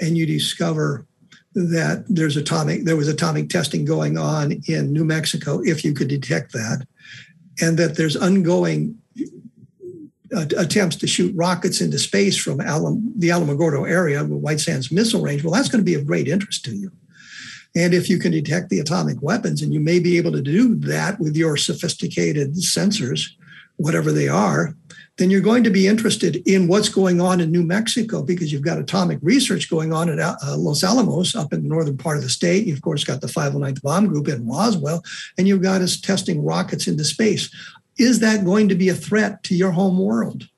and 0.00 0.16
you 0.16 0.26
discover 0.26 1.06
that 1.54 2.04
there's 2.08 2.36
atomic 2.36 2.84
there 2.84 2.96
was 2.96 3.08
atomic 3.08 3.48
testing 3.48 3.84
going 3.84 4.18
on 4.18 4.60
in 4.66 4.92
New 4.92 5.04
Mexico, 5.04 5.60
if 5.62 5.84
you 5.84 5.92
could 5.94 6.08
detect 6.08 6.52
that, 6.52 6.86
and 7.60 7.78
that 7.78 7.96
there's 7.96 8.16
ongoing 8.16 8.98
uh, 10.36 10.44
attempts 10.58 10.96
to 10.96 11.06
shoot 11.06 11.34
rockets 11.34 11.80
into 11.80 11.98
space 11.98 12.36
from 12.36 12.60
Alam, 12.60 13.12
the 13.16 13.30
Alamogordo 13.30 13.88
area, 13.88 14.22
the 14.22 14.36
White 14.36 14.60
Sands 14.60 14.92
Missile 14.92 15.22
Range, 15.22 15.42
well, 15.42 15.54
that's 15.54 15.70
going 15.70 15.80
to 15.80 15.90
be 15.90 15.94
of 15.94 16.06
great 16.06 16.28
interest 16.28 16.64
to 16.66 16.74
you. 16.74 16.92
And 17.74 17.94
if 17.94 18.10
you 18.10 18.18
can 18.18 18.32
detect 18.32 18.68
the 18.68 18.80
atomic 18.80 19.22
weapons, 19.22 19.62
and 19.62 19.72
you 19.72 19.80
may 19.80 19.98
be 19.98 20.18
able 20.18 20.32
to 20.32 20.42
do 20.42 20.74
that 20.80 21.18
with 21.18 21.36
your 21.36 21.56
sophisticated 21.56 22.54
sensors, 22.54 23.26
whatever 23.76 24.12
they 24.12 24.28
are, 24.28 24.74
then 25.18 25.30
you're 25.30 25.40
going 25.40 25.64
to 25.64 25.70
be 25.70 25.86
interested 25.86 26.36
in 26.48 26.68
what's 26.68 26.88
going 26.88 27.20
on 27.20 27.40
in 27.40 27.50
New 27.50 27.64
Mexico 27.64 28.22
because 28.22 28.52
you've 28.52 28.62
got 28.62 28.78
atomic 28.78 29.18
research 29.20 29.68
going 29.68 29.92
on 29.92 30.08
at 30.08 30.18
uh, 30.18 30.56
Los 30.56 30.84
Alamos 30.84 31.34
up 31.34 31.52
in 31.52 31.62
the 31.62 31.68
northern 31.68 31.98
part 31.98 32.16
of 32.16 32.22
the 32.22 32.28
state. 32.28 32.66
You've, 32.66 32.78
of 32.78 32.82
course, 32.82 33.04
got 33.04 33.20
the 33.20 33.26
509th 33.26 33.82
Bomb 33.82 34.06
Group 34.06 34.28
in 34.28 34.46
Roswell, 34.46 35.02
and 35.36 35.48
you've 35.48 35.62
got 35.62 35.80
us 35.80 36.00
testing 36.00 36.44
rockets 36.44 36.86
into 36.86 37.04
space 37.04 37.50
is 37.98 38.20
that 38.20 38.44
going 38.44 38.68
to 38.68 38.74
be 38.74 38.88
a 38.88 38.94
threat 38.94 39.42
to 39.42 39.56
your 39.56 39.72
home 39.72 39.98
world? 39.98 40.48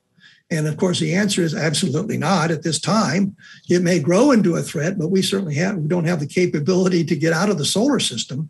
And 0.49 0.67
of 0.67 0.77
course, 0.77 0.99
the 0.99 1.15
answer 1.15 1.41
is 1.41 1.55
absolutely 1.55 2.17
not 2.17 2.51
at 2.51 2.61
this 2.61 2.79
time. 2.79 3.35
It 3.69 3.81
may 3.81 3.99
grow 3.99 4.31
into 4.31 4.55
a 4.55 4.61
threat, 4.61 4.99
but 4.99 5.09
we 5.09 5.21
certainly 5.21 5.55
have, 5.55 5.77
we 5.77 5.87
don't 5.87 6.05
have 6.05 6.19
the 6.19 6.27
capability 6.27 7.03
to 7.05 7.15
get 7.15 7.33
out 7.33 7.49
of 7.49 7.57
the 7.57 7.65
solar 7.65 7.99
system 7.99 8.49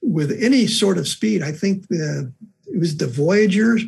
with 0.00 0.30
any 0.40 0.66
sort 0.66 0.96
of 0.96 1.08
speed. 1.08 1.42
I 1.42 1.52
think 1.52 1.88
the, 1.88 2.32
it 2.72 2.78
was 2.78 2.96
the 2.96 3.06
Voyager. 3.06 3.78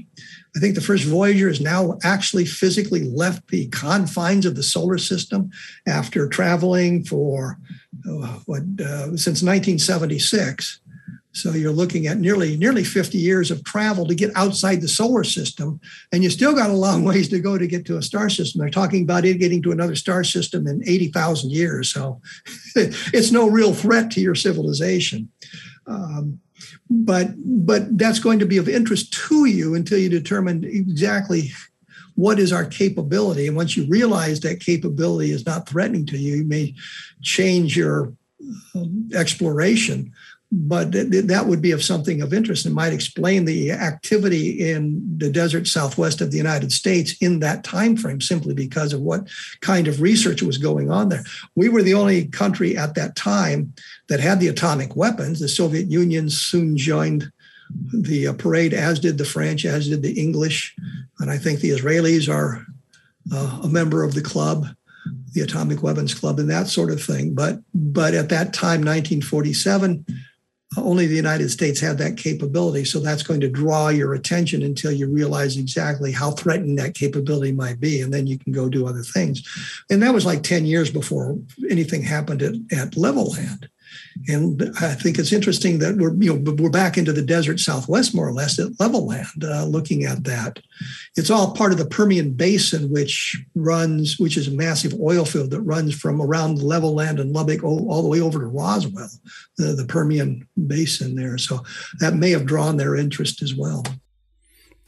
I 0.54 0.58
think 0.58 0.74
the 0.74 0.80
first 0.80 1.04
Voyager 1.04 1.48
has 1.48 1.60
now 1.60 1.98
actually 2.04 2.44
physically 2.44 3.04
left 3.04 3.48
the 3.48 3.68
confines 3.68 4.44
of 4.44 4.54
the 4.54 4.62
solar 4.62 4.98
system 4.98 5.50
after 5.86 6.28
traveling 6.28 7.04
for 7.04 7.58
uh, 8.08 8.38
what 8.46 8.62
uh, 8.80 9.16
since 9.16 9.42
1976. 9.42 10.80
So 11.34 11.52
you're 11.52 11.72
looking 11.72 12.06
at 12.06 12.18
nearly 12.18 12.58
nearly 12.58 12.84
50 12.84 13.16
years 13.16 13.50
of 13.50 13.64
travel 13.64 14.06
to 14.06 14.14
get 14.14 14.36
outside 14.36 14.82
the 14.82 14.88
solar 14.88 15.24
system, 15.24 15.80
and 16.12 16.22
you 16.22 16.28
still 16.28 16.54
got 16.54 16.68
a 16.68 16.74
long 16.74 17.04
ways 17.06 17.30
to 17.30 17.40
go 17.40 17.56
to 17.56 17.66
get 17.66 17.86
to 17.86 17.96
a 17.96 18.02
star 18.02 18.28
system. 18.28 18.60
They're 18.60 18.68
talking 18.68 19.04
about 19.04 19.24
it 19.24 19.38
getting 19.38 19.62
to 19.62 19.72
another 19.72 19.96
star 19.96 20.24
system 20.24 20.66
in 20.66 20.82
80,000 20.86 21.50
years. 21.50 21.90
So 21.90 22.20
it's 22.76 23.32
no 23.32 23.48
real 23.48 23.72
threat 23.72 24.10
to 24.12 24.20
your 24.20 24.34
civilization. 24.34 25.30
Um, 25.86 26.40
but 26.90 27.28
but 27.36 27.96
that's 27.98 28.18
going 28.18 28.38
to 28.38 28.46
be 28.46 28.58
of 28.58 28.68
interest 28.68 29.12
to 29.12 29.46
you 29.46 29.74
until 29.74 29.98
you 29.98 30.08
determine 30.08 30.64
exactly 30.64 31.50
what 32.14 32.38
is 32.38 32.52
our 32.52 32.66
capability. 32.66 33.46
And 33.46 33.56
once 33.56 33.76
you 33.76 33.86
realize 33.88 34.40
that 34.40 34.60
capability 34.60 35.30
is 35.30 35.46
not 35.46 35.68
threatening 35.68 36.06
to 36.06 36.18
you, 36.18 36.36
you 36.36 36.44
may 36.44 36.74
change 37.22 37.76
your 37.76 38.12
um, 38.74 39.08
exploration 39.14 40.12
but 40.54 40.92
th- 40.92 41.24
that 41.24 41.46
would 41.46 41.62
be 41.62 41.70
of 41.70 41.82
something 41.82 42.20
of 42.20 42.34
interest 42.34 42.66
and 42.66 42.74
might 42.74 42.92
explain 42.92 43.46
the 43.46 43.72
activity 43.72 44.70
in 44.70 45.02
the 45.16 45.30
desert 45.30 45.66
southwest 45.66 46.20
of 46.20 46.30
the 46.30 46.36
United 46.36 46.70
States 46.70 47.14
in 47.22 47.40
that 47.40 47.64
time 47.64 47.96
frame 47.96 48.20
simply 48.20 48.52
because 48.52 48.92
of 48.92 49.00
what 49.00 49.26
kind 49.62 49.88
of 49.88 50.02
research 50.02 50.42
was 50.42 50.58
going 50.58 50.90
on 50.90 51.08
there. 51.08 51.24
We 51.56 51.70
were 51.70 51.82
the 51.82 51.94
only 51.94 52.26
country 52.26 52.76
at 52.76 52.94
that 52.96 53.16
time 53.16 53.72
that 54.08 54.20
had 54.20 54.40
the 54.40 54.48
atomic 54.48 54.94
weapons. 54.94 55.40
The 55.40 55.48
Soviet 55.48 55.90
Union 55.90 56.28
soon 56.28 56.76
joined 56.76 57.32
the 57.94 58.28
uh, 58.28 58.34
parade, 58.34 58.74
as 58.74 59.00
did 59.00 59.16
the 59.16 59.24
French, 59.24 59.64
as 59.64 59.88
did 59.88 60.02
the 60.02 60.20
English, 60.20 60.76
and 61.18 61.30
I 61.30 61.38
think 61.38 61.60
the 61.60 61.70
Israelis 61.70 62.28
are 62.30 62.66
uh, 63.32 63.60
a 63.62 63.68
member 63.68 64.04
of 64.04 64.14
the 64.14 64.22
club 64.22 64.66
the 65.32 65.40
atomic 65.40 65.82
weapons 65.82 66.14
club 66.14 66.38
and 66.38 66.48
that 66.48 66.68
sort 66.68 66.90
of 66.90 67.02
thing 67.02 67.34
but 67.34 67.58
but 67.74 68.14
at 68.14 68.28
that 68.28 68.52
time 68.52 68.80
1947 68.80 70.04
only 70.76 71.06
the 71.06 71.16
United 71.16 71.50
States 71.50 71.80
had 71.80 71.98
that 71.98 72.16
capability. 72.16 72.84
So 72.84 73.00
that's 73.00 73.22
going 73.22 73.40
to 73.40 73.48
draw 73.48 73.88
your 73.88 74.14
attention 74.14 74.62
until 74.62 74.92
you 74.92 75.08
realize 75.08 75.56
exactly 75.56 76.12
how 76.12 76.30
threatened 76.30 76.78
that 76.78 76.94
capability 76.94 77.52
might 77.52 77.80
be. 77.80 78.00
And 78.00 78.12
then 78.12 78.26
you 78.26 78.38
can 78.38 78.52
go 78.52 78.68
do 78.68 78.86
other 78.86 79.02
things. 79.02 79.42
And 79.90 80.02
that 80.02 80.14
was 80.14 80.24
like 80.24 80.42
10 80.42 80.64
years 80.64 80.90
before 80.90 81.38
anything 81.68 82.02
happened 82.02 82.42
at, 82.42 82.54
at 82.72 82.92
Levelland. 82.92 83.68
And 84.28 84.62
I 84.80 84.94
think 84.94 85.18
it's 85.18 85.32
interesting 85.32 85.78
that 85.78 85.96
we're 85.96 86.14
you 86.14 86.34
know 86.34 86.52
we're 86.58 86.70
back 86.70 86.96
into 86.96 87.12
the 87.12 87.22
desert 87.22 87.60
Southwest 87.60 88.14
more 88.14 88.28
or 88.28 88.32
less 88.32 88.58
at 88.58 88.72
Levelland, 88.78 89.44
uh, 89.44 89.64
looking 89.64 90.04
at 90.04 90.24
that. 90.24 90.60
It's 91.16 91.30
all 91.30 91.54
part 91.54 91.72
of 91.72 91.78
the 91.78 91.86
Permian 91.86 92.32
Basin, 92.32 92.90
which 92.90 93.42
runs, 93.54 94.18
which 94.18 94.36
is 94.36 94.48
a 94.48 94.52
massive 94.52 94.94
oil 95.00 95.24
field 95.24 95.50
that 95.50 95.60
runs 95.62 95.94
from 95.94 96.20
around 96.20 96.58
Levelland 96.58 97.20
and 97.20 97.32
Lubbock 97.32 97.62
all, 97.62 97.90
all 97.90 98.02
the 98.02 98.08
way 98.08 98.20
over 98.20 98.38
to 98.38 98.46
Roswell, 98.46 99.08
the, 99.56 99.72
the 99.72 99.86
Permian 99.86 100.46
Basin 100.66 101.14
there. 101.14 101.38
So 101.38 101.64
that 102.00 102.14
may 102.14 102.30
have 102.30 102.46
drawn 102.46 102.76
their 102.76 102.96
interest 102.96 103.42
as 103.42 103.54
well. 103.54 103.84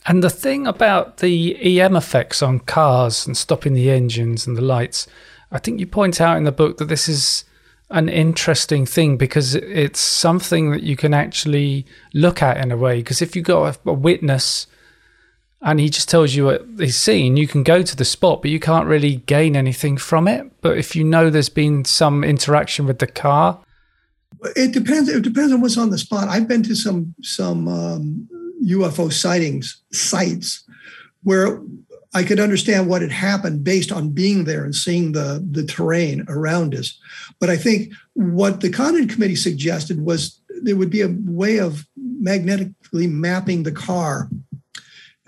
And 0.06 0.22
the 0.22 0.30
thing 0.30 0.66
about 0.66 1.18
the 1.18 1.80
EM 1.80 1.96
effects 1.96 2.42
on 2.42 2.60
cars 2.60 3.26
and 3.26 3.36
stopping 3.36 3.72
the 3.72 3.90
engines 3.90 4.46
and 4.46 4.56
the 4.56 4.62
lights, 4.62 5.06
I 5.50 5.58
think 5.58 5.80
you 5.80 5.86
point 5.86 6.20
out 6.20 6.36
in 6.36 6.44
the 6.44 6.52
book 6.52 6.76
that 6.76 6.88
this 6.88 7.08
is 7.08 7.44
an 7.94 8.08
interesting 8.08 8.84
thing 8.86 9.16
because 9.16 9.54
it's 9.54 10.00
something 10.00 10.72
that 10.72 10.82
you 10.82 10.96
can 10.96 11.14
actually 11.14 11.86
look 12.12 12.42
at 12.42 12.56
in 12.56 12.72
a 12.72 12.76
way. 12.76 12.98
Because 12.98 13.22
if 13.22 13.36
you've 13.36 13.44
got 13.44 13.76
a, 13.86 13.90
a 13.90 13.92
witness 13.92 14.66
and 15.62 15.78
he 15.78 15.88
just 15.88 16.08
tells 16.08 16.34
you 16.34 16.46
what 16.46 16.66
he's 16.76 16.96
seen, 16.96 17.36
you 17.36 17.46
can 17.46 17.62
go 17.62 17.82
to 17.82 17.96
the 17.96 18.04
spot, 18.04 18.42
but 18.42 18.50
you 18.50 18.58
can't 18.58 18.88
really 18.88 19.16
gain 19.26 19.54
anything 19.54 19.96
from 19.96 20.26
it. 20.26 20.50
But 20.60 20.76
if 20.76 20.96
you 20.96 21.04
know 21.04 21.30
there's 21.30 21.48
been 21.48 21.84
some 21.84 22.24
interaction 22.24 22.84
with 22.84 22.98
the 22.98 23.06
car, 23.06 23.60
it 24.56 24.72
depends. 24.72 25.08
It 25.08 25.22
depends 25.22 25.52
on 25.52 25.60
what's 25.60 25.78
on 25.78 25.90
the 25.90 25.98
spot. 25.98 26.28
I've 26.28 26.48
been 26.48 26.64
to 26.64 26.74
some 26.74 27.14
some 27.22 27.68
um, 27.68 28.28
UFO 28.66 29.12
sightings 29.12 29.80
sites 29.92 30.64
where 31.22 31.62
I 32.14 32.22
could 32.22 32.38
understand 32.38 32.88
what 32.88 33.02
had 33.02 33.10
happened 33.10 33.64
based 33.64 33.90
on 33.90 34.10
being 34.10 34.44
there 34.44 34.64
and 34.64 34.74
seeing 34.74 35.12
the, 35.12 35.44
the 35.50 35.64
terrain 35.64 36.24
around 36.28 36.74
us. 36.74 36.98
But 37.40 37.50
I 37.50 37.56
think 37.56 37.92
what 38.12 38.60
the 38.60 38.70
Condon 38.70 39.08
Committee 39.08 39.36
suggested 39.36 40.00
was 40.00 40.40
there 40.62 40.76
would 40.76 40.90
be 40.90 41.02
a 41.02 41.14
way 41.24 41.58
of 41.58 41.86
magnetically 41.96 43.08
mapping 43.08 43.64
the 43.64 43.72
car 43.72 44.28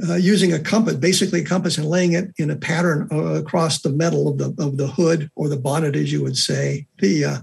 uh, 0.08 0.14
using 0.14 0.52
a 0.52 0.60
compass, 0.60 0.94
basically 0.94 1.40
a 1.40 1.44
compass, 1.44 1.78
and 1.78 1.88
laying 1.88 2.12
it 2.12 2.30
in 2.38 2.50
a 2.50 2.56
pattern 2.56 3.08
uh, 3.10 3.34
across 3.34 3.80
the 3.80 3.90
metal 3.90 4.28
of 4.28 4.38
the 4.38 4.54
of 4.62 4.76
the 4.76 4.88
hood 4.88 5.30
or 5.36 5.48
the 5.48 5.56
bonnet, 5.56 5.96
as 5.96 6.12
you 6.12 6.22
would 6.22 6.36
say, 6.36 6.86
the 6.98 7.24
uh, 7.24 7.38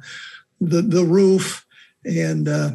the 0.61 0.82
the 0.84 1.03
roof, 1.03 1.65
and 2.05 2.47
uh, 2.47 2.72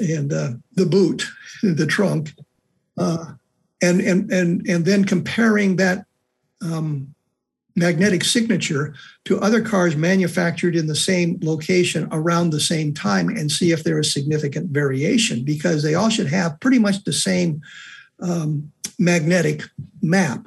and 0.00 0.32
uh, 0.32 0.52
the 0.72 0.86
boot, 0.86 1.24
the 1.62 1.86
trunk. 1.86 2.32
And 3.82 4.00
and 4.00 4.30
and 4.32 4.66
and 4.66 4.84
then 4.84 5.04
comparing 5.04 5.76
that 5.76 6.06
um, 6.62 7.14
magnetic 7.76 8.24
signature 8.24 8.94
to 9.24 9.40
other 9.40 9.60
cars 9.60 9.96
manufactured 9.96 10.76
in 10.76 10.86
the 10.86 10.94
same 10.94 11.38
location 11.42 12.08
around 12.12 12.50
the 12.50 12.60
same 12.60 12.94
time 12.94 13.28
and 13.28 13.50
see 13.50 13.72
if 13.72 13.82
there 13.82 13.98
is 13.98 14.12
significant 14.12 14.70
variation 14.70 15.44
because 15.44 15.82
they 15.82 15.94
all 15.94 16.08
should 16.08 16.28
have 16.28 16.58
pretty 16.60 16.78
much 16.78 17.02
the 17.04 17.12
same 17.12 17.60
um, 18.20 18.70
magnetic 18.98 19.62
map 20.02 20.46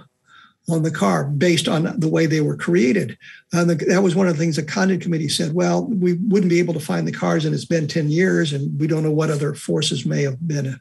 on 0.69 0.84
the 0.84 0.91
car 0.91 1.25
based 1.25 1.67
on 1.67 1.99
the 1.99 2.09
way 2.09 2.25
they 2.25 2.41
were 2.41 2.57
created. 2.57 3.17
And 3.53 3.69
the, 3.69 3.75
that 3.75 4.03
was 4.03 4.15
one 4.15 4.28
of 4.28 4.36
the 4.36 4.39
things 4.39 4.57
the 4.57 4.63
Condon 4.63 4.99
Committee 4.99 5.30
said, 5.30 5.53
well, 5.53 5.86
we 5.86 6.13
wouldn't 6.13 6.49
be 6.49 6.59
able 6.59 6.73
to 6.73 6.80
find 6.80 7.07
the 7.07 7.13
cars 7.13 7.45
and 7.45 7.53
it's 7.53 7.65
been 7.65 7.88
10 7.88 8.09
years 8.09 8.53
and 8.53 8.78
we 8.80 8.88
don't 8.88 9.03
know 9.03 9.11
what 9.11 9.30
other 9.30 9.53
forces 9.53 10.05
may 10.05 10.23
have 10.23 10.45
been 10.45 10.80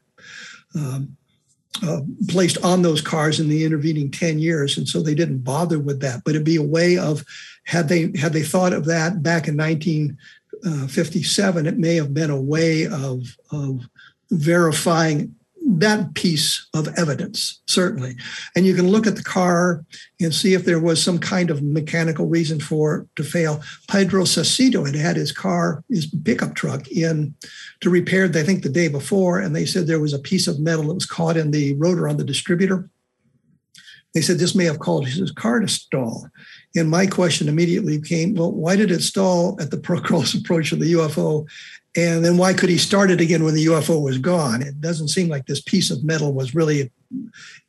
um, 0.74 1.15
uh, 1.82 2.00
placed 2.28 2.62
on 2.64 2.82
those 2.82 3.00
cars 3.00 3.40
in 3.40 3.48
the 3.48 3.64
intervening 3.64 4.10
10 4.10 4.38
years. 4.38 4.78
And 4.78 4.88
so 4.88 5.02
they 5.02 5.14
didn't 5.14 5.44
bother 5.44 5.78
with 5.78 6.00
that, 6.00 6.24
but 6.24 6.34
it'd 6.34 6.44
be 6.44 6.56
a 6.56 6.62
way 6.62 6.98
of, 6.98 7.24
had 7.64 7.88
they, 7.88 8.12
had 8.16 8.32
they 8.32 8.42
thought 8.42 8.72
of 8.72 8.86
that 8.86 9.22
back 9.22 9.46
in 9.48 9.56
1957, 9.56 11.66
it 11.66 11.78
may 11.78 11.96
have 11.96 12.14
been 12.14 12.30
a 12.30 12.40
way 12.40 12.86
of, 12.86 13.36
of 13.50 13.86
verifying 14.30 15.34
that 15.68 16.14
piece 16.14 16.68
of 16.74 16.88
evidence, 16.96 17.60
certainly. 17.66 18.16
And 18.54 18.64
you 18.64 18.74
can 18.74 18.88
look 18.88 19.06
at 19.06 19.16
the 19.16 19.22
car 19.22 19.84
and 20.20 20.32
see 20.32 20.54
if 20.54 20.64
there 20.64 20.78
was 20.78 21.02
some 21.02 21.18
kind 21.18 21.50
of 21.50 21.62
mechanical 21.62 22.26
reason 22.26 22.60
for 22.60 23.06
to 23.16 23.24
fail. 23.24 23.60
Pedro 23.88 24.22
Saucedo 24.22 24.86
had 24.86 24.94
had 24.94 25.16
his 25.16 25.32
car, 25.32 25.82
his 25.88 26.06
pickup 26.06 26.54
truck, 26.54 26.88
in 26.88 27.34
to 27.80 27.90
repair, 27.90 28.30
I 28.32 28.44
think, 28.44 28.62
the 28.62 28.68
day 28.68 28.86
before, 28.86 29.40
and 29.40 29.56
they 29.56 29.66
said 29.66 29.86
there 29.86 30.00
was 30.00 30.12
a 30.12 30.20
piece 30.20 30.46
of 30.46 30.60
metal 30.60 30.86
that 30.86 30.94
was 30.94 31.06
caught 31.06 31.36
in 31.36 31.50
the 31.50 31.74
rotor 31.74 32.08
on 32.08 32.16
the 32.16 32.24
distributor. 32.24 32.88
They 34.14 34.22
said 34.22 34.38
this 34.38 34.54
may 34.54 34.64
have 34.64 34.78
caused 34.78 35.18
his 35.18 35.30
car 35.30 35.60
to 35.60 35.68
stall. 35.68 36.30
And 36.74 36.88
my 36.88 37.06
question 37.06 37.48
immediately 37.48 38.00
came, 38.00 38.34
well, 38.34 38.50
why 38.50 38.74
did 38.76 38.90
it 38.90 39.02
stall 39.02 39.58
at 39.60 39.70
the 39.70 39.76
close 40.04 40.34
approach 40.34 40.72
of 40.72 40.80
the 40.80 40.92
UFO 40.92 41.46
and 41.96 42.24
then 42.24 42.36
why 42.36 42.52
could 42.52 42.68
he 42.68 42.78
start 42.78 43.10
it 43.10 43.20
again 43.20 43.44
when 43.44 43.54
the 43.54 43.66
UFO 43.66 44.02
was 44.02 44.18
gone? 44.18 44.62
It 44.62 44.80
doesn't 44.80 45.08
seem 45.08 45.28
like 45.28 45.46
this 45.46 45.60
piece 45.62 45.90
of 45.90 46.04
metal 46.04 46.32
was 46.32 46.54
really 46.54 46.90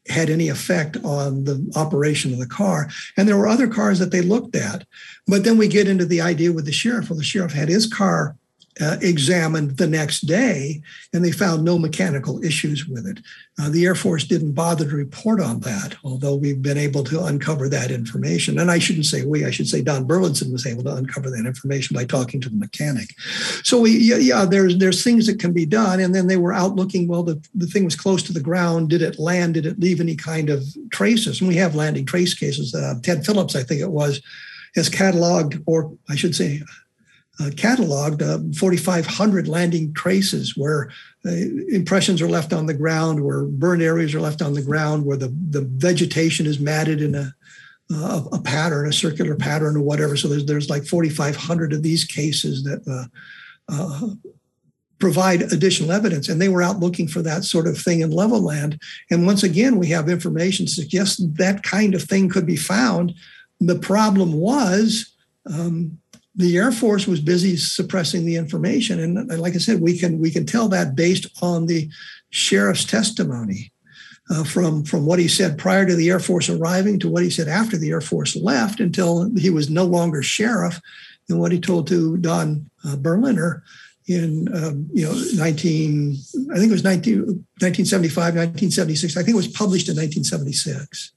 had 0.10 0.30
any 0.30 0.50
effect 0.50 0.98
on 1.04 1.44
the 1.46 1.72
operation 1.76 2.34
of 2.34 2.40
the 2.40 2.48
car. 2.48 2.90
And 3.16 3.28
there 3.28 3.38
were 3.38 3.48
other 3.48 3.68
cars 3.68 4.00
that 4.00 4.12
they 4.12 4.22
looked 4.22 4.56
at. 4.56 4.86
But 5.28 5.44
then 5.44 5.58
we 5.58 5.68
get 5.68 5.88
into 5.88 6.06
the 6.06 6.22
idea 6.22 6.52
with 6.52 6.66
the 6.66 6.72
sheriff. 6.72 7.10
Well, 7.10 7.18
the 7.18 7.24
sheriff 7.24 7.54
had 7.54 7.70
his 7.70 7.88
car 7.88 8.36
uh, 8.80 8.98
examined 9.02 9.78
the 9.78 9.88
next 9.88 10.22
day, 10.22 10.82
and 11.14 11.24
they 11.24 11.32
found 11.32 11.64
no 11.64 11.78
mechanical 11.80 12.44
issues 12.44 12.88
with 12.88 13.08
it. 13.08 13.20
Uh, 13.60 13.70
the 13.70 13.86
Air 13.86 13.96
Force 13.96 14.24
didn't 14.24 14.54
bother 14.54 14.88
to 14.88 14.96
report 14.96 15.42
on 15.42 15.62
that, 15.62 15.96
although 16.04 16.36
we've 16.36 16.62
been 16.62 16.78
able 16.78 17.04
to 17.06 17.24
uncover 17.24 17.68
that 17.70 17.90
information. 17.90 18.60
And 18.60 18.70
I 18.70 18.78
shouldn't 18.78 19.08
say 19.08 19.26
we, 19.26 19.46
I 19.46 19.50
should 19.52 19.68
say 19.68 19.82
Don 19.82 20.06
Burleson 20.06 20.52
was 20.52 20.68
able 20.68 20.84
to 20.84 20.96
uncover 20.96 21.30
that 21.32 21.46
information 21.46 21.96
by 21.96 22.06
talking 22.06 22.40
to 22.42 22.50
the 22.50 22.56
mechanic. 22.56 23.16
So 23.64 23.82
we, 23.82 23.98
yeah, 23.98 24.18
yeah, 24.18 24.46
there's 24.46 24.78
there's 24.78 25.04
things 25.04 25.26
that 25.26 25.40
can 25.40 25.54
be 25.54 25.66
done. 25.66 26.00
And 26.00 26.14
then 26.14 26.28
they 26.28 26.38
were 26.38 26.54
out 26.54 26.76
looking. 26.76 27.08
Well, 27.08 27.24
the, 27.24 27.44
the 27.56 27.68
thing 27.68 27.84
was 27.84 27.96
close 27.96 28.22
to 28.24 28.34
the 28.34 28.40
ground. 28.40 28.90
Did 28.90 29.02
it 29.02 29.18
land? 29.18 29.56
Did 29.56 29.66
it 29.66 29.80
leave 29.80 30.00
any 30.00 30.16
kind 30.16 30.50
of 30.50 30.64
traces? 30.92 31.42
And 31.42 31.48
we 31.48 31.56
have 31.56 31.74
landing 31.76 32.06
trace 32.06 32.34
cases. 32.34 32.76
Uh, 32.76 32.96
Ted 33.02 33.26
Phillips, 33.26 33.56
I 33.56 33.64
think 33.64 33.82
it 33.82 33.90
was, 33.90 34.22
has 34.76 34.90
cataloged, 34.90 35.64
or 35.66 35.98
I 36.10 36.16
should 36.16 36.36
say, 36.36 36.62
uh, 37.40 37.50
cataloged 37.52 38.22
uh, 38.22 38.40
4,500 38.58 39.48
landing 39.48 39.94
traces 39.94 40.58
where 40.58 40.90
uh, 41.26 41.32
impressions 41.70 42.22
are 42.22 42.30
left 42.30 42.52
on 42.52 42.66
the 42.66 42.74
ground, 42.74 43.24
where 43.24 43.46
burned 43.46 43.82
areas 43.82 44.16
are 44.16 44.22
left 44.22 44.42
on 44.42 44.54
the 44.54 44.62
ground, 44.62 45.06
where 45.06 45.18
the, 45.18 45.36
the 45.50 45.62
vegetation 45.62 46.46
is 46.46 46.60
matted 46.60 47.02
in 47.02 47.16
a, 47.16 47.34
uh, 47.94 48.24
a 48.34 48.40
pattern, 48.40 48.88
a 48.88 48.94
circular 48.94 49.36
pattern 49.36 49.78
or 49.78 49.82
whatever. 49.82 50.18
So 50.18 50.28
there's, 50.28 50.46
there's 50.46 50.70
like 50.70 50.86
4,500 50.86 51.74
of 51.74 51.84
these 51.84 52.06
cases 52.06 52.64
that 52.64 52.82
uh, 52.88 53.06
uh, 53.70 54.10
provide 55.00 55.44
additional 55.54 55.92
evidence. 55.92 56.28
And 56.28 56.42
they 56.42 56.50
were 56.50 56.64
out 56.64 56.80
looking 56.80 57.08
for 57.08 57.22
that 57.22 57.44
sort 57.44 57.68
of 57.68 57.78
thing 57.78 58.02
in 58.02 58.12
Levelland. 58.12 58.80
And 59.12 59.26
once 59.26 59.44
again, 59.44 59.78
we 59.78 59.88
have 59.88 60.10
information 60.10 60.68
suggests 60.68 61.24
that 61.34 61.64
kind 61.64 61.94
of 61.94 62.04
thing 62.04 62.30
could 62.30 62.46
be 62.46 62.56
found. 62.56 63.14
The 63.60 63.78
problem 63.78 64.34
was 64.34 65.14
um, 65.46 66.00
the 66.38 66.56
Air 66.56 66.72
Force 66.72 67.08
was 67.08 67.20
busy 67.20 67.58
suppressing 67.58 68.24
the 68.24 68.36
information, 68.36 69.00
and 69.00 69.28
like 69.40 69.56
I 69.56 69.58
said, 69.58 69.82
we 69.82 69.98
can 69.98 70.20
we 70.20 70.32
can 70.32 70.46
tell 70.46 70.70
that 70.70 70.96
based 70.96 71.28
on 71.42 71.66
the 71.66 71.90
sheriff's 72.30 72.86
testimony. 72.86 73.72
Uh, 74.30 74.44
from 74.44 74.84
from 74.84 75.06
what 75.06 75.20
he 75.20 75.28
said 75.28 75.58
prior 75.58 75.86
to 75.86 75.96
the 75.96 76.10
Air 76.10 76.20
Force 76.20 76.50
arriving 76.50 77.00
to 77.00 77.10
what 77.10 77.24
he 77.24 77.30
said 77.30 77.48
after 77.48 77.78
the 77.78 77.92
Air 77.92 78.02
Force 78.02 78.36
left 78.36 78.82
until 78.82 79.34
he 79.38 79.50
was 79.50 79.70
no 79.70 79.86
longer 79.86 80.22
sheriff, 80.22 80.82
and 81.30 81.40
what 81.40 81.52
he 81.52 81.60
told 81.60 81.88
to 81.88 82.18
Don 82.18 82.70
uh, 82.86 82.98
Berliner 82.98 83.64
in 84.06 84.48
um, 84.54 84.90
you 84.94 85.06
know 85.06 85.14
19 85.36 86.18
I 86.54 86.58
think 86.58 86.70
it 86.70 86.74
was 86.74 86.84
19, 86.84 87.20
1975 87.60 88.36
1976 88.36 89.18
I 89.18 89.24
think 89.24 89.34
it 89.34 89.38
was 89.38 89.48
published 89.48 89.90
in 89.90 89.96
1976. 89.96 91.14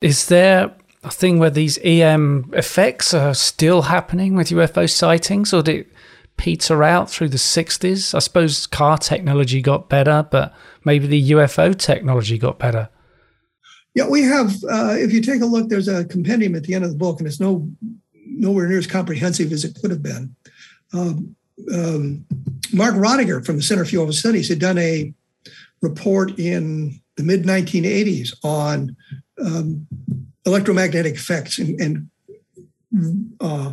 Is 0.00 0.26
there 0.26 0.74
a 1.02 1.10
thing 1.10 1.38
where 1.38 1.50
these 1.50 1.78
EM 1.82 2.50
effects 2.52 3.14
are 3.14 3.34
still 3.34 3.82
happening 3.82 4.34
with 4.34 4.48
UFO 4.48 4.88
sightings, 4.90 5.52
or 5.52 5.62
did 5.62 5.80
it 5.80 5.92
peter 6.36 6.82
out 6.82 7.10
through 7.10 7.28
the 7.28 7.36
60s? 7.36 8.14
I 8.14 8.18
suppose 8.18 8.66
car 8.66 8.98
technology 8.98 9.62
got 9.62 9.88
better, 9.88 10.26
but 10.30 10.54
maybe 10.84 11.06
the 11.06 11.30
UFO 11.30 11.76
technology 11.76 12.38
got 12.38 12.58
better. 12.58 12.88
Yeah, 13.94 14.08
we 14.08 14.22
have. 14.22 14.52
Uh, 14.68 14.94
if 14.98 15.12
you 15.12 15.22
take 15.22 15.40
a 15.40 15.46
look, 15.46 15.68
there's 15.68 15.88
a 15.88 16.04
compendium 16.04 16.54
at 16.54 16.64
the 16.64 16.74
end 16.74 16.84
of 16.84 16.90
the 16.90 16.98
book, 16.98 17.18
and 17.18 17.26
it's 17.26 17.40
no 17.40 17.68
nowhere 18.26 18.68
near 18.68 18.78
as 18.78 18.86
comprehensive 18.86 19.52
as 19.52 19.64
it 19.64 19.78
could 19.80 19.90
have 19.90 20.02
been. 20.02 20.36
Um, 20.92 21.34
um, 21.72 22.26
Mark 22.72 22.94
Rodeghier 22.94 23.44
from 23.44 23.56
the 23.56 23.62
Center 23.62 23.84
for 23.84 23.92
UFO 23.92 24.12
Studies 24.12 24.48
had 24.48 24.58
done 24.58 24.76
a 24.76 25.14
report 25.80 26.38
in 26.38 27.00
the 27.16 27.22
mid 27.22 27.44
1980s 27.44 28.34
on 28.44 28.94
um, 29.42 29.86
electromagnetic 30.46 31.14
effects 31.14 31.58
and, 31.58 31.80
and 31.80 32.10
uh, 33.40 33.72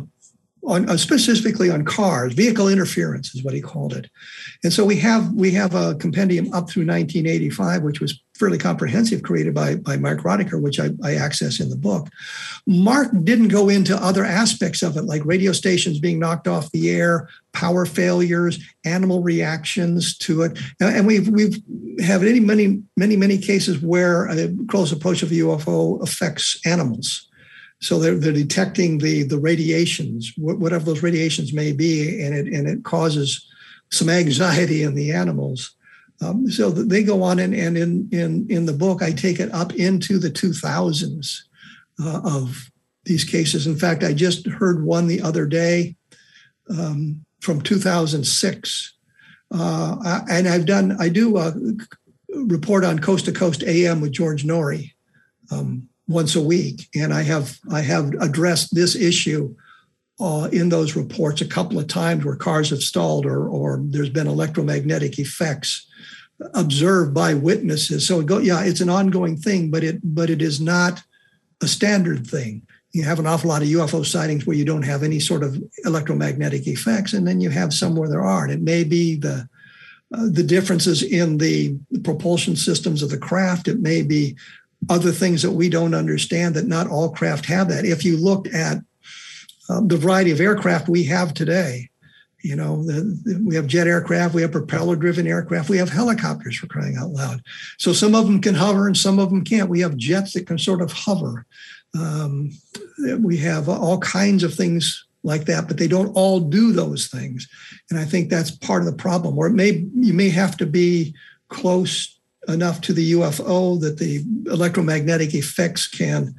on, 0.66 0.88
uh, 0.88 0.96
specifically 0.96 1.70
on 1.70 1.84
cars, 1.84 2.32
vehicle 2.32 2.68
interference 2.68 3.34
is 3.34 3.44
what 3.44 3.54
he 3.54 3.60
called 3.60 3.92
it. 3.92 4.10
And 4.62 4.72
so 4.72 4.84
we 4.84 4.96
have 4.96 5.32
we 5.32 5.50
have 5.52 5.74
a 5.74 5.94
compendium 5.96 6.46
up 6.46 6.70
through 6.70 6.86
1985, 6.86 7.82
which 7.82 8.00
was 8.00 8.20
fairly 8.34 8.58
comprehensive, 8.58 9.22
created 9.22 9.54
by, 9.54 9.76
by 9.76 9.96
Mark 9.96 10.20
Rodeghier, 10.20 10.60
which 10.60 10.80
I, 10.80 10.90
I 11.04 11.14
access 11.14 11.60
in 11.60 11.70
the 11.70 11.76
book. 11.76 12.08
Mark 12.66 13.10
didn't 13.22 13.48
go 13.48 13.68
into 13.68 13.96
other 13.96 14.24
aspects 14.24 14.82
of 14.82 14.96
it, 14.96 15.02
like 15.02 15.24
radio 15.24 15.52
stations 15.52 16.00
being 16.00 16.18
knocked 16.18 16.48
off 16.48 16.72
the 16.72 16.90
air, 16.90 17.28
power 17.52 17.86
failures, 17.86 18.58
animal 18.84 19.22
reactions 19.22 20.18
to 20.18 20.42
it. 20.42 20.58
And 20.80 21.06
we've 21.06 21.28
we've 21.28 21.62
have 22.00 22.22
many, 22.22 22.40
many, 22.40 22.82
many, 22.96 23.16
many 23.16 23.38
cases 23.38 23.80
where 23.80 24.26
a 24.26 24.52
close 24.68 24.90
approach 24.90 25.22
of 25.22 25.30
a 25.30 25.34
UFO 25.34 26.02
affects 26.02 26.60
animals. 26.66 27.28
So 27.80 27.98
they're, 27.98 28.16
they're 28.16 28.32
detecting 28.32 28.98
the 28.98 29.22
the 29.22 29.38
radiations, 29.38 30.32
whatever 30.36 30.84
those 30.84 31.02
radiations 31.02 31.52
may 31.52 31.72
be, 31.72 32.24
and 32.24 32.34
it 32.34 32.46
and 32.46 32.66
it 32.66 32.82
causes 32.82 33.48
some 33.92 34.08
anxiety 34.08 34.82
in 34.82 34.94
the 34.94 35.12
animals. 35.12 35.76
Um, 36.20 36.48
so 36.50 36.70
they 36.70 37.02
go 37.02 37.22
on, 37.22 37.38
and, 37.38 37.54
and 37.54 37.76
in 37.76 38.08
in 38.12 38.46
in 38.48 38.66
the 38.66 38.72
book, 38.72 39.02
I 39.02 39.12
take 39.12 39.40
it 39.40 39.52
up 39.52 39.74
into 39.74 40.18
the 40.18 40.30
2000s 40.30 41.40
uh, 42.02 42.20
of 42.24 42.70
these 43.04 43.24
cases. 43.24 43.66
In 43.66 43.76
fact, 43.76 44.04
I 44.04 44.12
just 44.12 44.46
heard 44.46 44.84
one 44.84 45.06
the 45.06 45.20
other 45.20 45.46
day 45.46 45.96
um, 46.70 47.24
from 47.40 47.60
2006, 47.60 48.94
uh, 49.50 50.20
and 50.30 50.48
I've 50.48 50.66
done 50.66 50.96
I 51.00 51.08
do 51.08 51.36
a 51.36 51.52
report 52.34 52.84
on 52.84 53.00
Coast 53.00 53.26
to 53.26 53.32
Coast 53.32 53.62
AM 53.64 54.00
with 54.00 54.12
George 54.12 54.44
Noory. 54.44 54.92
Um, 55.50 55.88
once 56.06 56.36
a 56.36 56.42
week, 56.42 56.88
and 56.94 57.12
I 57.12 57.22
have 57.22 57.58
I 57.70 57.80
have 57.80 58.12
addressed 58.20 58.74
this 58.74 58.94
issue 58.94 59.54
uh, 60.20 60.48
in 60.52 60.68
those 60.68 60.96
reports 60.96 61.40
a 61.40 61.46
couple 61.46 61.78
of 61.78 61.88
times 61.88 62.24
where 62.24 62.36
cars 62.36 62.70
have 62.70 62.82
stalled 62.82 63.26
or 63.26 63.48
or 63.48 63.80
there's 63.84 64.10
been 64.10 64.26
electromagnetic 64.26 65.18
effects 65.18 65.86
observed 66.52 67.14
by 67.14 67.34
witnesses. 67.34 68.06
So 68.06 68.20
it 68.20 68.26
go, 68.26 68.38
yeah, 68.38 68.62
it's 68.62 68.80
an 68.80 68.90
ongoing 68.90 69.36
thing, 69.36 69.70
but 69.70 69.84
it 69.84 70.00
but 70.02 70.30
it 70.30 70.42
is 70.42 70.60
not 70.60 71.02
a 71.62 71.68
standard 71.68 72.26
thing. 72.26 72.62
You 72.92 73.02
have 73.04 73.18
an 73.18 73.26
awful 73.26 73.48
lot 73.48 73.62
of 73.62 73.68
UFO 73.68 74.06
sightings 74.06 74.46
where 74.46 74.56
you 74.56 74.64
don't 74.64 74.82
have 74.82 75.02
any 75.02 75.18
sort 75.18 75.42
of 75.42 75.60
electromagnetic 75.84 76.66
effects, 76.66 77.12
and 77.12 77.26
then 77.26 77.40
you 77.40 77.50
have 77.50 77.74
some 77.74 77.96
where 77.96 78.08
there 78.08 78.22
are. 78.22 78.44
And 78.44 78.52
it 78.52 78.60
may 78.60 78.84
be 78.84 79.16
the 79.16 79.48
uh, 80.12 80.28
the 80.30 80.44
differences 80.44 81.02
in 81.02 81.38
the 81.38 81.76
propulsion 82.04 82.56
systems 82.56 83.02
of 83.02 83.10
the 83.10 83.18
craft. 83.18 83.68
It 83.68 83.80
may 83.80 84.02
be 84.02 84.36
other 84.88 85.10
things 85.12 85.42
that 85.42 85.52
we 85.52 85.68
don't 85.68 85.94
understand 85.94 86.54
that 86.54 86.66
not 86.66 86.88
all 86.88 87.10
craft 87.10 87.46
have 87.46 87.68
that. 87.68 87.84
If 87.84 88.04
you 88.04 88.16
looked 88.16 88.48
at 88.48 88.78
um, 89.68 89.88
the 89.88 89.96
variety 89.96 90.30
of 90.30 90.40
aircraft 90.40 90.88
we 90.88 91.04
have 91.04 91.32
today, 91.32 91.88
you 92.44 92.54
know, 92.54 92.84
the, 92.84 93.00
the, 93.24 93.42
we 93.42 93.54
have 93.54 93.66
jet 93.66 93.86
aircraft, 93.86 94.34
we 94.34 94.42
have 94.42 94.52
propeller 94.52 94.96
driven 94.96 95.26
aircraft, 95.26 95.70
we 95.70 95.78
have 95.78 95.88
helicopters 95.88 96.58
for 96.58 96.66
crying 96.66 96.94
out 96.98 97.10
loud. 97.10 97.42
So 97.78 97.94
some 97.94 98.14
of 98.14 98.26
them 98.26 98.42
can 98.42 98.54
hover 98.54 98.86
and 98.86 98.96
some 98.96 99.18
of 99.18 99.30
them 99.30 99.44
can't. 99.44 99.70
We 99.70 99.80
have 99.80 99.96
jets 99.96 100.34
that 100.34 100.46
can 100.46 100.58
sort 100.58 100.82
of 100.82 100.92
hover. 100.92 101.46
Um, 101.98 102.50
we 103.18 103.38
have 103.38 103.70
all 103.70 103.98
kinds 103.98 104.44
of 104.44 104.52
things 104.52 105.06
like 105.22 105.46
that, 105.46 105.66
but 105.66 105.78
they 105.78 105.88
don't 105.88 106.14
all 106.14 106.38
do 106.38 106.72
those 106.72 107.06
things. 107.06 107.48
And 107.88 107.98
I 107.98 108.04
think 108.04 108.28
that's 108.28 108.50
part 108.50 108.82
of 108.82 108.86
the 108.86 108.92
problem. 108.92 109.38
Or 109.38 109.46
it 109.46 109.54
may 109.54 109.86
you 109.94 110.12
may 110.12 110.28
have 110.28 110.58
to 110.58 110.66
be 110.66 111.14
close 111.48 112.18
enough 112.46 112.82
to 112.82 112.92
the 112.92 113.12
UFO 113.12 113.80
that 113.80 113.98
the 113.98 114.22
electromagnetic 114.50 115.32
effects 115.32 115.88
can 115.88 116.34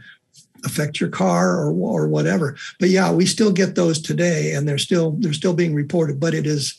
affect 0.66 1.00
your 1.00 1.10
car 1.10 1.58
or 1.58 1.72
or 1.72 2.08
whatever. 2.08 2.58
But 2.80 2.90
yeah, 2.90 3.12
we 3.12 3.26
still 3.26 3.52
get 3.52 3.76
those 3.76 4.02
today, 4.02 4.54
and 4.54 4.68
they're 4.68 4.78
still 4.78 5.12
they're 5.20 5.34
still 5.34 5.54
being 5.54 5.76
reported. 5.76 6.20
But 6.20 6.34
it 6.34 6.46
is 6.46 6.76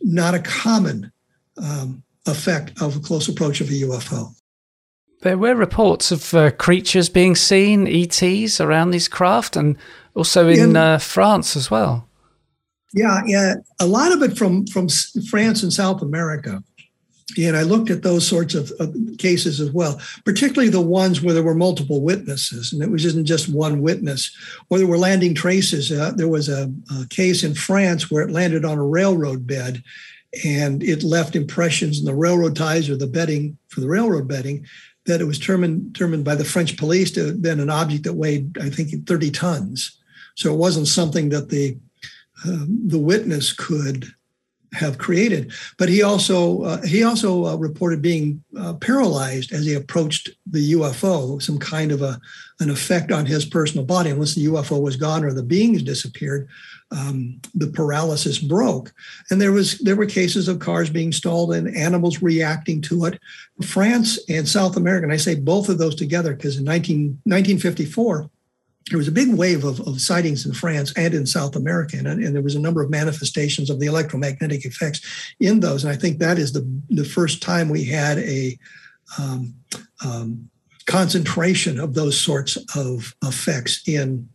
not 0.00 0.34
a 0.34 0.40
common 0.40 1.10
um, 1.56 2.02
effect 2.26 2.80
of 2.80 2.96
a 2.96 3.00
close 3.00 3.28
approach 3.28 3.60
of 3.60 3.68
a 3.68 3.72
UFO. 3.72 4.34
There 5.22 5.36
were 5.36 5.54
reports 5.54 6.10
of 6.12 6.32
uh, 6.32 6.50
creatures 6.52 7.10
being 7.10 7.34
seen, 7.34 7.86
ETs, 7.86 8.60
around 8.60 8.90
these 8.90 9.08
craft, 9.08 9.54
and 9.54 9.76
also 10.14 10.48
in, 10.48 10.60
in 10.60 10.76
uh, 10.76 10.98
France 10.98 11.56
as 11.56 11.70
well. 11.70 12.08
Yeah, 12.94 13.20
yeah, 13.26 13.54
a 13.78 13.86
lot 13.86 14.12
of 14.12 14.22
it 14.22 14.36
from 14.36 14.66
from 14.66 14.88
France 15.28 15.62
and 15.62 15.72
South 15.72 16.02
America. 16.02 16.62
And 17.38 17.56
I 17.56 17.62
looked 17.62 17.90
at 17.90 18.02
those 18.02 18.26
sorts 18.26 18.54
of, 18.54 18.72
cases 19.18 19.60
as 19.60 19.70
well, 19.70 20.00
particularly 20.24 20.70
the 20.70 20.80
ones 20.80 21.20
where 21.20 21.34
there 21.34 21.42
were 21.42 21.54
multiple 21.54 22.00
witnesses 22.00 22.72
and 22.72 22.82
it 22.82 22.90
was 22.90 23.14
not 23.14 23.24
just 23.24 23.48
one 23.48 23.82
witness, 23.82 24.34
or 24.68 24.78
there 24.78 24.86
were 24.86 24.98
landing 24.98 25.34
traces. 25.34 25.92
Uh, 25.92 26.12
there 26.16 26.28
was 26.28 26.48
a, 26.48 26.72
a, 26.98 27.06
case 27.08 27.44
in 27.44 27.54
France 27.54 28.10
where 28.10 28.22
it 28.22 28.30
landed 28.30 28.64
on 28.64 28.78
a 28.78 28.84
railroad 28.84 29.46
bed 29.46 29.82
and 30.44 30.82
it 30.82 31.02
left 31.02 31.36
impressions 31.36 31.98
in 31.98 32.04
the 32.04 32.14
railroad 32.14 32.56
ties 32.56 32.88
or 32.88 32.96
the 32.96 33.06
bedding 33.06 33.58
for 33.68 33.80
the 33.80 33.88
railroad 33.88 34.26
bedding 34.26 34.64
that 35.06 35.20
it 35.20 35.24
was 35.24 35.38
determined, 35.38 35.92
determined 35.92 36.24
by 36.24 36.34
the 36.34 36.44
French 36.44 36.76
police 36.76 37.10
to 37.10 37.26
have 37.26 37.42
been 37.42 37.60
an 37.60 37.70
object 37.70 38.04
that 38.04 38.14
weighed, 38.14 38.56
I 38.58 38.70
think, 38.70 39.06
30 39.06 39.30
tons. 39.30 39.98
So 40.36 40.52
it 40.52 40.58
wasn't 40.58 40.88
something 40.88 41.28
that 41.30 41.48
the 41.50 41.76
uh, 42.46 42.64
the 42.86 42.98
witness 42.98 43.52
could 43.52 44.06
have 44.72 44.98
created. 44.98 45.52
But 45.78 45.88
he 45.88 46.02
also 46.02 46.62
uh, 46.62 46.82
he 46.82 47.02
also 47.02 47.46
uh, 47.46 47.56
reported 47.56 48.02
being 48.02 48.42
uh, 48.58 48.74
paralyzed 48.74 49.52
as 49.52 49.64
he 49.64 49.74
approached 49.74 50.30
the 50.46 50.72
UFO, 50.74 51.42
some 51.42 51.58
kind 51.58 51.92
of 51.92 52.02
a 52.02 52.20
an 52.60 52.70
effect 52.70 53.10
on 53.10 53.26
his 53.26 53.44
personal 53.44 53.84
body. 53.84 54.12
Once 54.12 54.34
the 54.34 54.46
UFO 54.46 54.80
was 54.80 54.96
gone 54.96 55.24
or 55.24 55.32
the 55.32 55.42
beings 55.42 55.82
disappeared, 55.82 56.48
um, 56.90 57.40
the 57.54 57.68
paralysis 57.68 58.38
broke. 58.38 58.92
And 59.30 59.40
there 59.40 59.52
was 59.52 59.78
there 59.78 59.96
were 59.96 60.06
cases 60.06 60.46
of 60.46 60.58
cars 60.58 60.90
being 60.90 61.12
stalled 61.12 61.52
and 61.52 61.74
animals 61.76 62.22
reacting 62.22 62.80
to 62.82 63.06
it. 63.06 63.20
France 63.64 64.18
and 64.28 64.48
South 64.48 64.76
America, 64.76 65.04
and 65.04 65.12
I 65.12 65.16
say 65.16 65.34
both 65.34 65.68
of 65.68 65.78
those 65.78 65.94
together 65.94 66.34
because 66.34 66.58
in 66.58 66.64
19, 66.64 67.20
1954 67.24 68.30
there 68.88 68.98
was 68.98 69.08
a 69.08 69.12
big 69.12 69.32
wave 69.34 69.64
of, 69.64 69.80
of 69.80 70.00
sightings 70.00 70.46
in 70.46 70.52
France 70.52 70.92
and 70.96 71.14
in 71.14 71.26
South 71.26 71.54
America, 71.54 71.96
and, 71.96 72.08
and, 72.08 72.34
there 72.34 72.42
was 72.42 72.54
a 72.54 72.60
number 72.60 72.82
of 72.82 72.90
manifestations 72.90 73.70
of 73.70 73.78
the 73.78 73.86
electromagnetic 73.86 74.64
effects 74.64 75.00
in 75.38 75.60
those. 75.60 75.84
And 75.84 75.92
I 75.92 75.96
think 75.96 76.18
that 76.18 76.38
is 76.38 76.52
the, 76.52 76.66
the 76.88 77.04
first 77.04 77.42
time 77.42 77.68
we 77.68 77.84
had 77.84 78.18
a 78.18 78.58
um, 79.18 79.54
um, 80.04 80.50
concentration 80.86 81.78
of 81.78 81.94
those 81.94 82.18
sorts 82.18 82.56
of 82.74 83.14
effects 83.22 83.82
in 83.86 84.28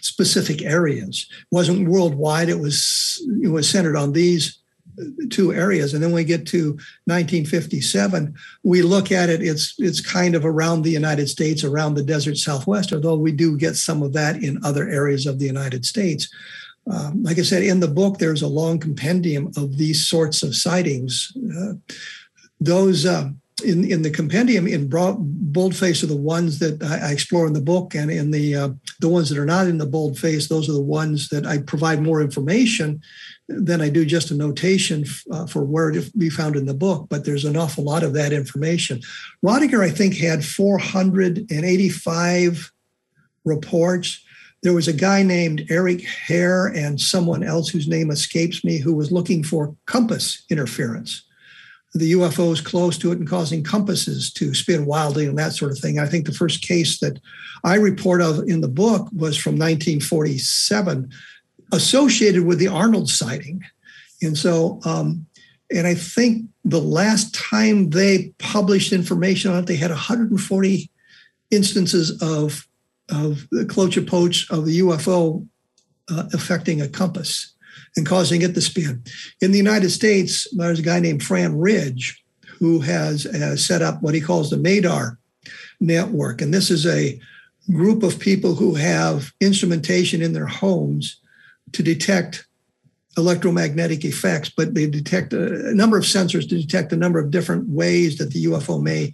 specific 0.00 0.62
areas. 0.62 1.26
It 1.30 1.46
wasn't 1.50 1.88
worldwide; 1.88 2.48
it 2.48 2.58
was 2.58 3.22
it 3.42 3.48
was 3.48 3.68
centered 3.68 3.96
on 3.96 4.12
these 4.12 4.58
two 5.30 5.52
areas. 5.52 5.94
And 5.94 6.02
then 6.02 6.12
we 6.12 6.24
get 6.24 6.46
to 6.48 6.72
1957, 7.06 8.34
we 8.62 8.82
look 8.82 9.10
at 9.12 9.28
it, 9.28 9.42
it's 9.42 9.74
it's 9.78 10.00
kind 10.00 10.34
of 10.34 10.44
around 10.44 10.82
the 10.82 10.90
United 10.90 11.28
States, 11.28 11.64
around 11.64 11.94
the 11.94 12.02
desert 12.02 12.36
Southwest, 12.36 12.92
although 12.92 13.16
we 13.16 13.32
do 13.32 13.56
get 13.56 13.76
some 13.76 14.02
of 14.02 14.12
that 14.12 14.36
in 14.42 14.64
other 14.64 14.88
areas 14.88 15.26
of 15.26 15.38
the 15.38 15.46
United 15.46 15.84
States. 15.84 16.28
Um, 16.90 17.22
like 17.22 17.38
I 17.38 17.42
said, 17.42 17.62
in 17.62 17.80
the 17.80 17.88
book, 17.88 18.18
there's 18.18 18.42
a 18.42 18.48
long 18.48 18.78
compendium 18.78 19.50
of 19.56 19.78
these 19.78 20.06
sorts 20.06 20.42
of 20.42 20.54
sightings. 20.54 21.32
Uh, 21.58 21.74
those 22.60 23.06
uh, 23.06 23.30
in 23.64 23.90
in 23.90 24.02
the 24.02 24.10
compendium 24.10 24.66
in 24.66 24.88
broad, 24.88 25.16
boldface 25.18 26.02
are 26.02 26.08
the 26.08 26.16
ones 26.16 26.58
that 26.58 26.82
I, 26.82 27.08
I, 27.08 27.12
explore 27.12 27.46
in 27.46 27.52
the 27.52 27.60
book, 27.60 27.94
and 27.94 28.10
in 28.10 28.30
the 28.30 28.54
uh, 28.54 28.68
the 29.00 29.08
ones 29.08 29.28
that 29.30 29.38
are 29.38 29.46
not 29.46 29.66
in 29.66 29.78
the 29.78 29.86
boldface, 29.86 30.48
those 30.48 30.68
are 30.68 30.72
the 30.72 30.80
ones 30.80 31.28
that 31.28 31.46
I 31.46 31.58
provide 31.58 32.02
more 32.02 32.20
information 32.20 33.00
than 33.48 33.80
I 33.80 33.88
do 33.90 34.04
just 34.04 34.30
a 34.30 34.34
notation 34.34 35.04
uh, 35.30 35.46
for 35.46 35.64
where 35.64 35.90
it 35.90 36.18
be 36.18 36.28
found 36.30 36.56
in 36.56 36.66
the 36.66 36.74
book. 36.74 37.06
But 37.10 37.24
there's 37.24 37.44
an 37.44 37.56
awful 37.56 37.84
lot 37.84 38.02
of 38.02 38.14
that 38.14 38.32
information. 38.32 39.00
Rodeghier, 39.44 39.84
I 39.84 39.90
think, 39.90 40.16
had 40.16 40.44
485 40.44 42.72
reports. 43.44 44.20
There 44.62 44.72
was 44.72 44.88
a 44.88 44.94
guy 44.94 45.22
named 45.22 45.66
Eric 45.68 46.00
Hare 46.02 46.68
and 46.68 46.98
someone 46.98 47.42
else 47.42 47.68
whose 47.68 47.86
name 47.86 48.10
escapes 48.10 48.64
me 48.64 48.78
who 48.78 48.94
was 48.94 49.12
looking 49.12 49.44
for 49.44 49.76
compass 49.86 50.42
interference 50.50 51.24
the 51.94 52.12
UFOs 52.12 52.62
close 52.62 52.98
to 52.98 53.12
it 53.12 53.18
and 53.18 53.28
causing 53.28 53.62
compasses 53.62 54.32
to 54.32 54.52
spin 54.52 54.84
wildly 54.84 55.26
and 55.26 55.38
that 55.38 55.52
sort 55.52 55.70
of 55.70 55.78
thing. 55.78 55.98
I 55.98 56.06
think 56.06 56.26
the 56.26 56.32
first 56.32 56.60
case 56.60 56.98
that 56.98 57.20
I 57.62 57.76
report 57.76 58.20
of 58.20 58.40
in 58.48 58.60
the 58.60 58.68
book 58.68 59.08
was 59.12 59.36
from 59.36 59.52
1947, 59.52 61.10
associated 61.74 62.44
with 62.46 62.58
the 62.58 62.68
Arnold 62.68 63.08
sighting. 63.08 63.62
And 64.22 64.38
so, 64.38 64.80
um, 64.84 65.26
and 65.70 65.86
I 65.86 65.94
think 65.94 66.46
the 66.64 66.80
last 66.80 67.34
time 67.34 67.90
they 67.90 68.32
published 68.38 68.92
information 68.92 69.50
on 69.50 69.58
it, 69.58 69.66
they 69.66 69.76
had 69.76 69.90
140 69.90 70.90
instances 71.50 72.22
of 72.22 72.66
of 73.10 73.46
the 73.50 73.66
cloche 73.66 73.98
of 74.50 74.64
the 74.64 74.80
UFO 74.80 75.46
uh, 76.10 76.24
affecting 76.32 76.80
a 76.80 76.88
compass 76.88 77.54
and 77.96 78.06
causing 78.06 78.40
it 78.42 78.54
to 78.54 78.60
spin. 78.60 79.02
In 79.42 79.52
the 79.52 79.58
United 79.58 79.90
States, 79.90 80.48
there's 80.56 80.78
a 80.78 80.82
guy 80.82 81.00
named 81.00 81.22
Fran 81.22 81.58
Ridge 81.58 82.24
who 82.58 82.80
has, 82.80 83.24
has 83.24 83.66
set 83.66 83.82
up 83.82 84.02
what 84.02 84.14
he 84.14 84.20
calls 84.20 84.48
the 84.48 84.56
MADAR 84.56 85.18
network. 85.80 86.40
And 86.40 86.52
this 86.52 86.70
is 86.70 86.86
a 86.86 87.20
group 87.70 88.02
of 88.02 88.18
people 88.18 88.54
who 88.54 88.74
have 88.74 89.32
instrumentation 89.40 90.22
in 90.22 90.32
their 90.32 90.46
homes 90.46 91.20
to 91.74 91.82
detect 91.82 92.46
electromagnetic 93.16 94.04
effects, 94.04 94.48
but 94.48 94.74
they 94.74 94.86
detect 94.86 95.32
a, 95.32 95.68
a 95.68 95.74
number 95.74 95.96
of 95.96 96.04
sensors 96.04 96.48
to 96.48 96.60
detect 96.60 96.92
a 96.92 96.96
number 96.96 97.18
of 97.18 97.30
different 97.30 97.68
ways 97.68 98.18
that 98.18 98.30
the 98.30 98.46
UFO 98.46 98.82
may 98.82 99.12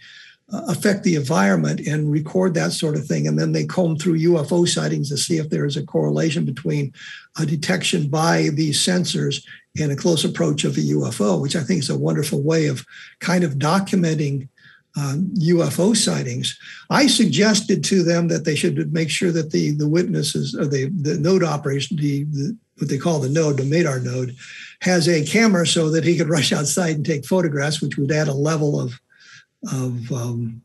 uh, 0.53 0.63
affect 0.69 1.05
the 1.05 1.17
environment 1.17 1.81
and 1.87 2.11
record 2.11 2.55
that 2.55 2.73
sort 2.73 2.97
of 2.97 3.07
thing. 3.07 3.29
And 3.29 3.39
then 3.39 3.53
they 3.53 3.65
comb 3.65 3.97
through 3.97 4.19
UFO 4.19 4.67
sightings 4.67 5.09
to 5.11 5.17
see 5.17 5.39
if 5.39 5.51
there 5.51 5.67
is 5.67 5.77
a 5.77 5.85
correlation 5.85 6.45
between 6.45 6.93
a 7.39 7.47
detection 7.47 8.09
by 8.09 8.49
these 8.55 8.79
sensors 8.79 9.45
and 9.79 9.93
a 9.93 9.97
close 9.97 10.25
approach 10.25 10.65
of 10.65 10.77
a 10.77 10.81
UFO, 10.81 11.41
which 11.41 11.55
I 11.55 11.63
think 11.63 11.81
is 11.81 11.91
a 11.91 11.99
wonderful 11.99 12.43
way 12.43 12.67
of 12.67 12.85
kind 13.21 13.45
of 13.45 13.55
documenting 13.55 14.49
um, 14.97 15.31
UFO 15.37 15.97
sightings. 15.97 16.59
I 16.89 17.07
suggested 17.07 17.85
to 17.85 18.03
them 18.03 18.29
that 18.29 18.45
they 18.45 18.55
should 18.55 18.93
make 18.93 19.11
sure 19.11 19.31
that 19.33 19.51
the 19.51 19.71
the 19.73 19.89
witnesses 19.89 20.55
or 20.55 20.67
the 20.67 20.87
the 20.89 21.19
node 21.19 21.45
operation, 21.45 21.97
the, 21.97 22.25
the 22.25 22.57
what 22.79 22.89
they 22.89 22.99
call 22.99 23.21
the 23.21 23.29
node, 23.29 23.59
the 23.59 23.65
MADAR 23.65 24.01
node, 24.01 24.35
has 24.81 25.09
a 25.09 25.25
camera 25.25 25.67
so 25.67 25.91
that 25.91 26.05
he 26.05 26.17
could 26.17 26.29
rush 26.37 26.53
outside 26.53 26.97
and 26.97 27.07
take 27.07 27.25
photographs, 27.27 27.81
which 27.81 27.97
would 27.97 28.13
add 28.13 28.29
a 28.29 28.35
level 28.35 28.81
of 28.81 29.01
of 29.73 30.11
um, 30.13 30.63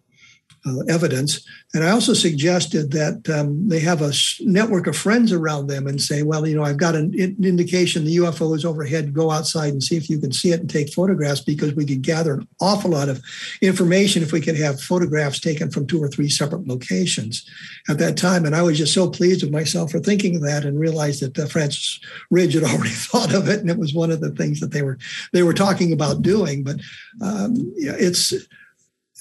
uh, 0.65 0.79
evidence. 0.89 1.45
And 1.73 1.83
I 1.83 1.91
also 1.91 2.13
suggested 2.13 2.91
that 2.91 3.29
um, 3.29 3.67
they 3.67 3.79
have 3.79 4.01
a 4.01 4.13
network 4.41 4.87
of 4.87 4.97
friends 4.97 5.31
around 5.31 5.67
them 5.67 5.87
and 5.87 6.01
say, 6.01 6.23
well, 6.23 6.47
you 6.47 6.55
know, 6.55 6.63
I've 6.63 6.77
got 6.77 6.95
an 6.95 7.13
indication 7.13 8.03
the 8.03 8.17
UFO 8.17 8.55
is 8.55 8.65
overhead. 8.65 9.13
Go 9.13 9.29
outside 9.29 9.73
and 9.73 9.83
see 9.83 9.95
if 9.95 10.09
you 10.09 10.19
can 10.19 10.31
see 10.31 10.51
it 10.51 10.59
and 10.59 10.69
take 10.69 10.93
photographs 10.93 11.41
because 11.41 11.75
we 11.75 11.85
could 11.85 12.01
gather 12.01 12.33
an 12.35 12.47
awful 12.59 12.91
lot 12.91 13.09
of 13.09 13.21
information 13.61 14.23
if 14.23 14.31
we 14.31 14.41
could 14.41 14.57
have 14.57 14.81
photographs 14.81 15.39
taken 15.39 15.69
from 15.69 15.85
two 15.85 16.01
or 16.01 16.07
three 16.07 16.29
separate 16.29 16.67
locations 16.67 17.47
at 17.89 17.97
that 17.99 18.17
time. 18.17 18.45
And 18.45 18.55
I 18.55 18.61
was 18.61 18.77
just 18.77 18.93
so 18.93 19.09
pleased 19.09 19.43
with 19.43 19.51
myself 19.51 19.91
for 19.91 19.99
thinking 19.99 20.35
of 20.35 20.41
that 20.43 20.65
and 20.65 20.79
realized 20.79 21.21
that 21.21 21.37
uh, 21.37 21.47
Francis 21.47 21.99
Ridge 22.31 22.53
had 22.53 22.63
already 22.75 22.89
thought 22.89 23.33
of 23.33 23.47
it, 23.47 23.59
and 23.59 23.69
it 23.69 23.77
was 23.77 23.93
one 23.93 24.11
of 24.11 24.21
the 24.21 24.31
things 24.31 24.59
that 24.61 24.71
they 24.71 24.81
were 24.81 24.97
they 25.33 25.43
were 25.43 25.53
talking 25.53 25.93
about 25.93 26.21
doing. 26.21 26.63
But 26.63 26.77
um, 27.21 27.71
it's 27.75 28.33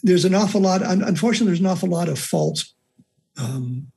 there's 0.05 0.27
an 0.27 0.35
awful 0.35 0.61
lot. 0.61 0.83
Unfortunately, 0.83 1.47
there's 1.47 1.61
an 1.61 1.67
awful 1.67 1.89
lot 1.89 2.09
of 2.11 2.19
false, 2.19 2.75
um, 3.39 3.91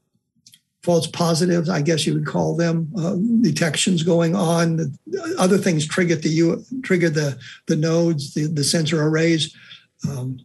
false 0.82 1.06
positives, 1.06 1.70
I 1.70 1.82
guess 1.82 2.08
you 2.08 2.14
would 2.14 2.26
call 2.26 2.56
them, 2.56 2.90
uh, 2.98 3.18
detections 3.42 4.04
going 4.04 4.34
on. 4.34 4.98
Other 5.38 5.58
things 5.58 5.86
trigger 5.86 6.16
the 6.16 6.66
trigger 6.82 7.10
the 7.10 7.38
the 7.68 7.76
nodes, 7.76 8.34
the, 8.34 8.48
the 8.48 8.64
sensor 8.64 9.04
arrays. 9.04 9.54
Um, 10.10 10.40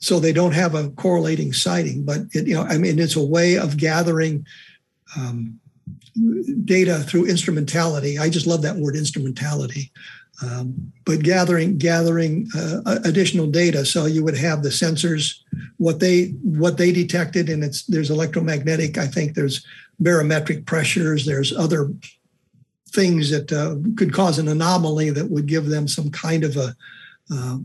so 0.00 0.18
they 0.18 0.32
don't 0.32 0.52
have 0.52 0.74
a 0.74 0.90
correlating 0.90 1.52
sighting, 1.52 2.04
but 2.04 2.22
it, 2.32 2.46
you 2.48 2.54
know, 2.54 2.62
I 2.62 2.76
mean, 2.76 2.98
it's 2.98 3.16
a 3.16 3.24
way 3.24 3.56
of 3.56 3.78
gathering 3.78 4.44
um, 5.16 5.60
data 6.64 6.98
through 6.98 7.26
instrumentality. 7.26 8.18
I 8.18 8.28
just 8.28 8.46
love 8.46 8.62
that 8.62 8.76
word 8.76 8.96
instrumentality. 8.96 9.92
Um, 10.42 10.92
but 11.04 11.22
gathering 11.22 11.78
gathering 11.78 12.48
uh, 12.56 12.98
additional 13.04 13.46
data, 13.46 13.84
so 13.84 14.06
you 14.06 14.24
would 14.24 14.36
have 14.36 14.62
the 14.62 14.68
sensors, 14.68 15.36
what 15.76 16.00
they 16.00 16.34
what 16.42 16.76
they 16.76 16.90
detected, 16.90 17.48
and 17.48 17.62
it's 17.62 17.84
there's 17.84 18.10
electromagnetic. 18.10 18.98
I 18.98 19.06
think 19.06 19.34
there's 19.34 19.64
barometric 20.00 20.66
pressures. 20.66 21.24
There's 21.24 21.56
other 21.56 21.92
things 22.88 23.30
that 23.30 23.52
uh, 23.52 23.76
could 23.96 24.12
cause 24.12 24.38
an 24.38 24.48
anomaly 24.48 25.10
that 25.10 25.30
would 25.30 25.46
give 25.46 25.66
them 25.66 25.86
some 25.86 26.10
kind 26.10 26.44
of 26.44 26.56
a 26.56 26.74
uh, 27.32 27.56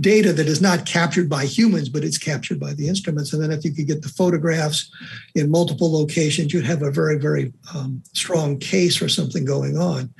data 0.00 0.32
that 0.32 0.46
is 0.46 0.60
not 0.60 0.84
captured 0.84 1.28
by 1.28 1.46
humans, 1.46 1.88
but 1.88 2.04
it's 2.04 2.18
captured 2.18 2.60
by 2.60 2.74
the 2.74 2.88
instruments. 2.88 3.32
And 3.32 3.42
then 3.42 3.50
if 3.50 3.64
you 3.64 3.72
could 3.72 3.86
get 3.86 4.02
the 4.02 4.08
photographs 4.08 4.90
in 5.34 5.50
multiple 5.50 5.90
locations, 5.92 6.52
you'd 6.52 6.66
have 6.66 6.82
a 6.82 6.90
very, 6.90 7.18
very 7.18 7.52
um, 7.74 8.02
strong 8.12 8.58
case 8.58 8.96
for 8.96 9.08
something 9.08 9.44
going 9.44 9.78
on. 9.78 10.12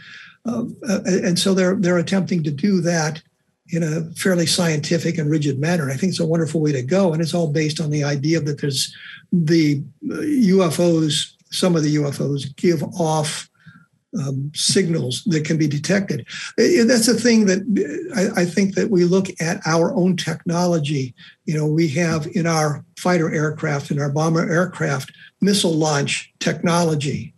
Uh, 0.50 1.00
and 1.06 1.38
so 1.38 1.54
they're 1.54 1.76
they're 1.76 1.98
attempting 1.98 2.42
to 2.42 2.50
do 2.50 2.80
that 2.80 3.22
in 3.72 3.82
a 3.82 4.02
fairly 4.16 4.46
scientific 4.46 5.18
and 5.18 5.30
rigid 5.30 5.58
manner. 5.60 5.84
And 5.84 5.92
I 5.92 5.96
think 5.96 6.10
it's 6.10 6.20
a 6.20 6.26
wonderful 6.26 6.60
way 6.60 6.72
to 6.72 6.82
go. 6.82 7.12
And 7.12 7.22
it's 7.22 7.34
all 7.34 7.52
based 7.52 7.80
on 7.80 7.90
the 7.90 8.04
idea 8.04 8.40
that 8.40 8.60
there's 8.60 8.94
the 9.32 9.82
UFOs. 10.04 11.32
Some 11.52 11.76
of 11.76 11.82
the 11.82 11.94
UFOs 11.96 12.54
give 12.56 12.82
off 12.98 13.48
um, 14.18 14.50
signals 14.54 15.22
that 15.26 15.44
can 15.44 15.56
be 15.56 15.68
detected. 15.68 16.26
That's 16.56 17.06
a 17.06 17.14
thing 17.14 17.46
that 17.46 17.60
I, 18.16 18.42
I, 18.42 18.44
think 18.44 18.74
that 18.74 18.90
we 18.90 19.04
look 19.04 19.28
at 19.40 19.60
our 19.66 19.94
own 19.94 20.16
technology. 20.16 21.14
You 21.44 21.54
know, 21.54 21.66
we 21.66 21.86
have 21.88 22.26
in 22.34 22.44
our 22.44 22.84
fighter 22.98 23.32
aircraft, 23.32 23.92
in 23.92 24.00
our 24.00 24.10
bomber 24.10 24.50
aircraft, 24.50 25.12
missile 25.40 25.74
launch 25.74 26.32
technology 26.40 27.34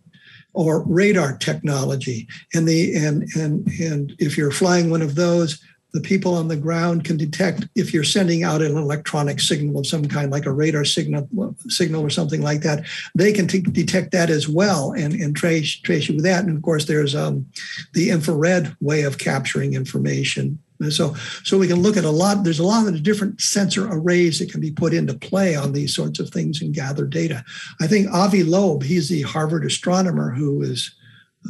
or 0.53 0.83
radar 0.83 1.37
technology. 1.37 2.27
And 2.53 2.67
the 2.67 2.95
and 2.95 3.27
and 3.35 3.67
and 3.79 4.15
if 4.19 4.37
you're 4.37 4.51
flying 4.51 4.89
one 4.89 5.01
of 5.01 5.15
those, 5.15 5.59
the 5.93 6.01
people 6.01 6.33
on 6.33 6.47
the 6.47 6.57
ground 6.57 7.03
can 7.03 7.17
detect 7.17 7.67
if 7.75 7.93
you're 7.93 8.03
sending 8.03 8.43
out 8.43 8.63
an 8.63 8.75
electronic 8.75 9.39
signal 9.39 9.79
of 9.79 9.87
some 9.87 10.07
kind, 10.07 10.31
like 10.31 10.47
a 10.47 10.51
radar 10.51 10.85
signal, 10.85 11.27
signal 11.67 12.01
or 12.01 12.09
something 12.09 12.41
like 12.41 12.61
that. 12.61 12.83
They 13.15 13.31
can 13.31 13.47
t- 13.47 13.61
detect 13.61 14.11
that 14.11 14.31
as 14.31 14.49
well 14.49 14.91
and, 14.93 15.13
and 15.13 15.35
trace 15.35 15.75
trace 15.75 16.09
you 16.09 16.15
with 16.15 16.25
that. 16.25 16.45
And 16.45 16.57
of 16.57 16.63
course, 16.63 16.85
there's 16.85 17.15
um, 17.15 17.45
the 17.93 18.09
infrared 18.09 18.75
way 18.81 19.03
of 19.03 19.19
capturing 19.19 19.75
information. 19.75 20.59
So, 20.91 21.13
so 21.43 21.57
we 21.57 21.67
can 21.67 21.81
look 21.81 21.97
at 21.97 22.05
a 22.05 22.09
lot. 22.09 22.43
There's 22.43 22.59
a 22.59 22.65
lot 22.65 22.87
of 22.87 23.03
different 23.03 23.39
sensor 23.39 23.87
arrays 23.87 24.39
that 24.39 24.51
can 24.51 24.61
be 24.61 24.71
put 24.71 24.93
into 24.93 25.13
play 25.13 25.55
on 25.55 25.73
these 25.73 25.95
sorts 25.95 26.19
of 26.19 26.29
things 26.29 26.61
and 26.61 26.73
gather 26.73 27.05
data. 27.05 27.43
I 27.79 27.87
think 27.87 28.09
Avi 28.11 28.43
Loeb, 28.43 28.83
he's 28.83 29.09
the 29.09 29.21
Harvard 29.21 29.65
astronomer 29.65 30.31
who 30.31 30.63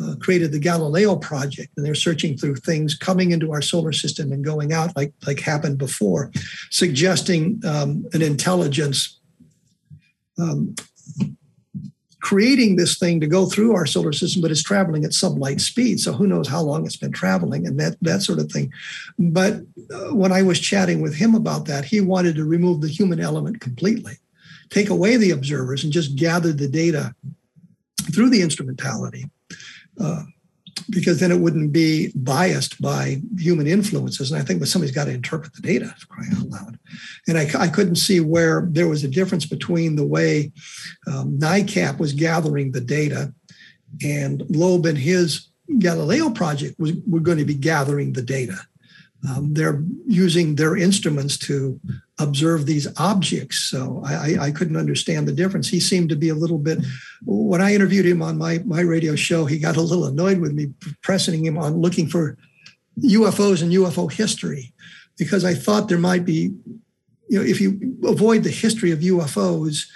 uh, 0.04 0.16
created 0.20 0.52
the 0.52 0.60
Galileo 0.60 1.16
project, 1.16 1.72
and 1.78 1.86
they're 1.86 1.96
searching 1.96 2.38
through 2.38 2.56
things 2.56 2.96
coming 2.96 3.32
into 3.32 3.52
our 3.52 3.62
solar 3.62 3.92
system 3.92 4.32
and 4.32 4.44
going 4.44 4.74
out, 4.74 4.96
like 4.96 5.14
like 5.28 5.40
happened 5.40 5.78
before, 5.78 6.32
suggesting 6.72 7.62
um, 7.66 8.06
an 8.14 8.22
intelligence 8.22 9.20
um, 10.40 10.76
creating 12.24 12.78
this 12.78 12.98
thing 12.98 13.20
to 13.20 13.28
go 13.28 13.46
through 13.46 13.76
our 13.76 13.86
solar 13.86 14.14
system, 14.14 14.42
but 14.42 14.50
it's 14.50 14.64
traveling 14.64 15.04
at 15.04 15.12
sublight 15.12 15.60
speed. 15.60 16.00
So 16.00 16.14
who 16.14 16.26
knows 16.26 16.48
how 16.48 16.62
long 16.62 16.86
it's 16.86 16.96
been 16.96 17.12
traveling 17.12 17.68
and 17.68 17.78
that 17.82 17.98
that 18.02 18.22
sort 18.22 18.40
of 18.40 18.50
thing. 18.50 18.72
But 19.20 19.56
uh, 19.94 20.16
when 20.16 20.32
I 20.32 20.42
was 20.42 20.60
chatting 20.60 21.02
with 21.02 21.16
him 21.16 21.36
about 21.36 21.66
that, 21.66 21.84
he 21.84 22.00
wanted 22.00 22.36
to 22.36 22.46
remove 22.46 22.80
the 22.80 22.88
human 22.88 23.20
element 23.20 23.60
completely, 23.60 24.14
take 24.70 24.90
away 24.90 25.18
the 25.18 25.32
observers, 25.32 25.84
and 25.84 25.92
just 25.92 26.16
gather 26.16 26.54
the 26.54 26.70
data 26.70 27.14
through 28.14 28.30
the 28.30 28.42
instrumentality 28.42 29.30
uh, 30.00 30.24
because 30.90 31.20
then 31.20 31.32
it 31.32 31.40
wouldn't 31.40 31.72
be 31.72 32.12
biased 32.16 32.82
by 32.82 33.22
human 33.38 33.68
influences. 33.68 34.32
And 34.32 34.42
I 34.42 34.46
think 34.46 34.60
that 34.60 34.68
somebody's 34.68 34.96
got 34.96 35.06
to 35.06 35.12
interpret 35.12 35.54
the 35.54 35.62
data, 35.62 35.94
crying 36.10 36.32
out 36.38 36.50
loud. 36.50 36.80
And 37.28 37.38
I, 37.38 37.48
I, 37.58 37.68
couldn't 37.68 37.96
see 37.96 38.20
where 38.20 38.68
there 38.70 38.88
was 38.88 39.04
a 39.04 39.08
difference 39.08 39.46
between 39.46 39.96
the 39.96 40.06
way 40.06 40.52
um, 41.08 41.38
NICAP 41.38 42.00
was 42.00 42.14
gathering 42.14 42.72
the 42.72 42.82
data 42.82 43.34
and 44.02 44.44
Loeb 44.50 44.86
and 44.86 44.98
his 44.98 45.50
Galileo 45.80 46.30
project 46.30 46.80
was 46.80 46.94
were 47.08 47.20
going 47.20 47.38
to 47.38 47.46
be 47.46 47.56
gathering 47.56 48.14
the 48.14 48.22
data. 48.22 48.60
Um, 49.30 49.54
they're 49.54 49.84
using 50.06 50.56
their 50.56 50.76
instruments 50.76 51.38
to 51.40 51.80
observe 52.20 52.66
these 52.66 52.88
objects. 52.98 53.60
So 53.60 54.04
I, 54.06 54.38
I, 54.40 54.52
couldn't 54.52 54.78
understand 54.78 55.28
the 55.28 55.32
difference. 55.32 55.68
He 55.68 55.80
seemed 55.80 56.10
to 56.10 56.16
be 56.16 56.30
a 56.30 56.36
little 56.36 56.60
bit. 56.60 56.80
When 57.26 57.62
I 57.62 57.74
interviewed 57.74 58.06
him 58.06 58.22
on 58.22 58.38
my 58.38 58.60
my 58.66 58.82
radio 58.82 59.16
show, 59.16 59.46
he 59.46 59.58
got 59.58 59.78
a 59.78 59.82
little 59.82 60.06
annoyed 60.06 60.40
with 60.40 60.54
me 60.54 60.74
pressing 61.02 61.44
him 61.44 61.58
on 61.58 61.82
looking 61.82 62.08
for 62.08 62.38
UFOs 63.00 63.64
and 63.64 63.72
UFO 63.72 64.12
history, 64.12 64.74
because 65.18 65.44
I 65.44 65.56
thought 65.56 65.88
there 65.88 65.98
might 65.98 66.24
be, 66.24 66.54
you 67.30 67.40
know, 67.40 67.42
if 67.42 67.60
you 67.60 67.98
avoid 68.04 68.44
the 68.44 68.52
history 68.52 68.92
of 68.92 69.00
UFOs, 69.00 69.88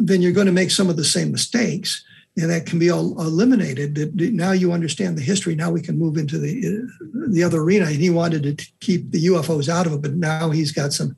then 0.00 0.22
you're 0.22 0.32
going 0.32 0.46
to 0.46 0.52
make 0.52 0.70
some 0.70 0.88
of 0.88 0.96
the 0.96 1.04
same 1.04 1.32
mistakes 1.32 2.04
that 2.46 2.66
can 2.66 2.78
be 2.78 2.90
all 2.90 3.20
eliminated. 3.20 4.14
Now 4.34 4.52
you 4.52 4.72
understand 4.72 5.18
the 5.18 5.22
history. 5.22 5.54
Now 5.54 5.70
we 5.70 5.82
can 5.82 5.98
move 5.98 6.16
into 6.16 6.38
the 6.38 6.88
the 7.30 7.42
other 7.42 7.60
arena. 7.60 7.86
And 7.86 7.96
he 7.96 8.10
wanted 8.10 8.58
to 8.58 8.66
keep 8.80 9.10
the 9.10 9.26
UFOs 9.26 9.68
out 9.68 9.86
of 9.86 9.92
it, 9.92 10.02
but 10.02 10.14
now 10.14 10.50
he's 10.50 10.72
got 10.72 10.92
some 10.92 11.16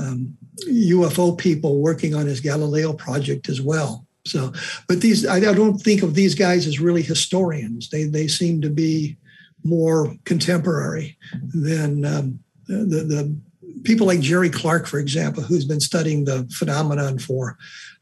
um, 0.00 0.36
UFO 0.68 1.36
people 1.36 1.80
working 1.80 2.14
on 2.14 2.26
his 2.26 2.40
Galileo 2.40 2.92
project 2.92 3.48
as 3.48 3.60
well. 3.60 4.06
So, 4.26 4.52
but 4.88 5.00
these 5.00 5.26
I 5.26 5.40
don't 5.40 5.78
think 5.78 6.02
of 6.02 6.14
these 6.14 6.34
guys 6.34 6.66
as 6.66 6.80
really 6.80 7.02
historians. 7.02 7.90
They 7.90 8.04
they 8.04 8.26
seem 8.26 8.60
to 8.62 8.70
be 8.70 9.16
more 9.62 10.14
contemporary 10.24 11.16
than 11.52 12.04
um, 12.04 12.40
the 12.66 12.84
the 12.84 13.36
people 13.84 14.06
like 14.06 14.20
Jerry 14.20 14.50
Clark, 14.50 14.86
for 14.86 14.98
example, 14.98 15.42
who's 15.42 15.64
been 15.64 15.80
studying 15.80 16.24
the 16.24 16.48
phenomenon 16.52 17.18
for 17.18 17.56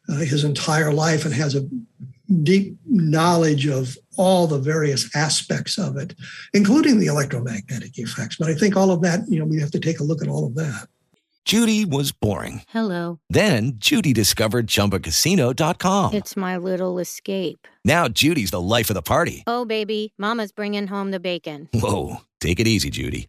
uh, 0.08 0.16
his 0.16 0.44
entire 0.44 0.92
life 0.92 1.24
and 1.24 1.34
has 1.34 1.54
a 1.54 1.68
deep 2.42 2.76
knowledge 2.86 3.66
of 3.66 3.96
all 4.16 4.46
the 4.46 4.58
various 4.58 5.14
aspects 5.14 5.78
of 5.78 5.96
it, 5.96 6.14
including 6.52 6.98
the 6.98 7.06
electromagnetic 7.06 7.98
effects. 7.98 8.36
But 8.36 8.48
I 8.48 8.54
think 8.54 8.76
all 8.76 8.90
of 8.90 9.02
that, 9.02 9.20
you 9.28 9.38
know, 9.38 9.44
we 9.44 9.60
have 9.60 9.70
to 9.72 9.80
take 9.80 10.00
a 10.00 10.04
look 10.04 10.22
at 10.22 10.28
all 10.28 10.46
of 10.46 10.54
that. 10.54 10.88
Judy 11.44 11.84
was 11.84 12.10
boring. 12.10 12.62
Hello. 12.68 13.20
Then 13.28 13.74
Judy 13.76 14.14
discovered 14.14 14.66
chumbacasino.com. 14.66 16.14
It's 16.14 16.36
my 16.38 16.56
little 16.56 16.98
escape. 16.98 17.68
Now 17.84 18.08
Judy's 18.08 18.50
the 18.50 18.60
life 18.62 18.88
of 18.88 18.94
the 18.94 19.02
party. 19.02 19.44
Oh, 19.46 19.66
baby, 19.66 20.14
Mama's 20.16 20.52
bringing 20.52 20.86
home 20.86 21.10
the 21.10 21.20
bacon. 21.20 21.68
Whoa. 21.74 22.22
Take 22.40 22.60
it 22.60 22.66
easy, 22.66 22.88
Judy. 22.90 23.28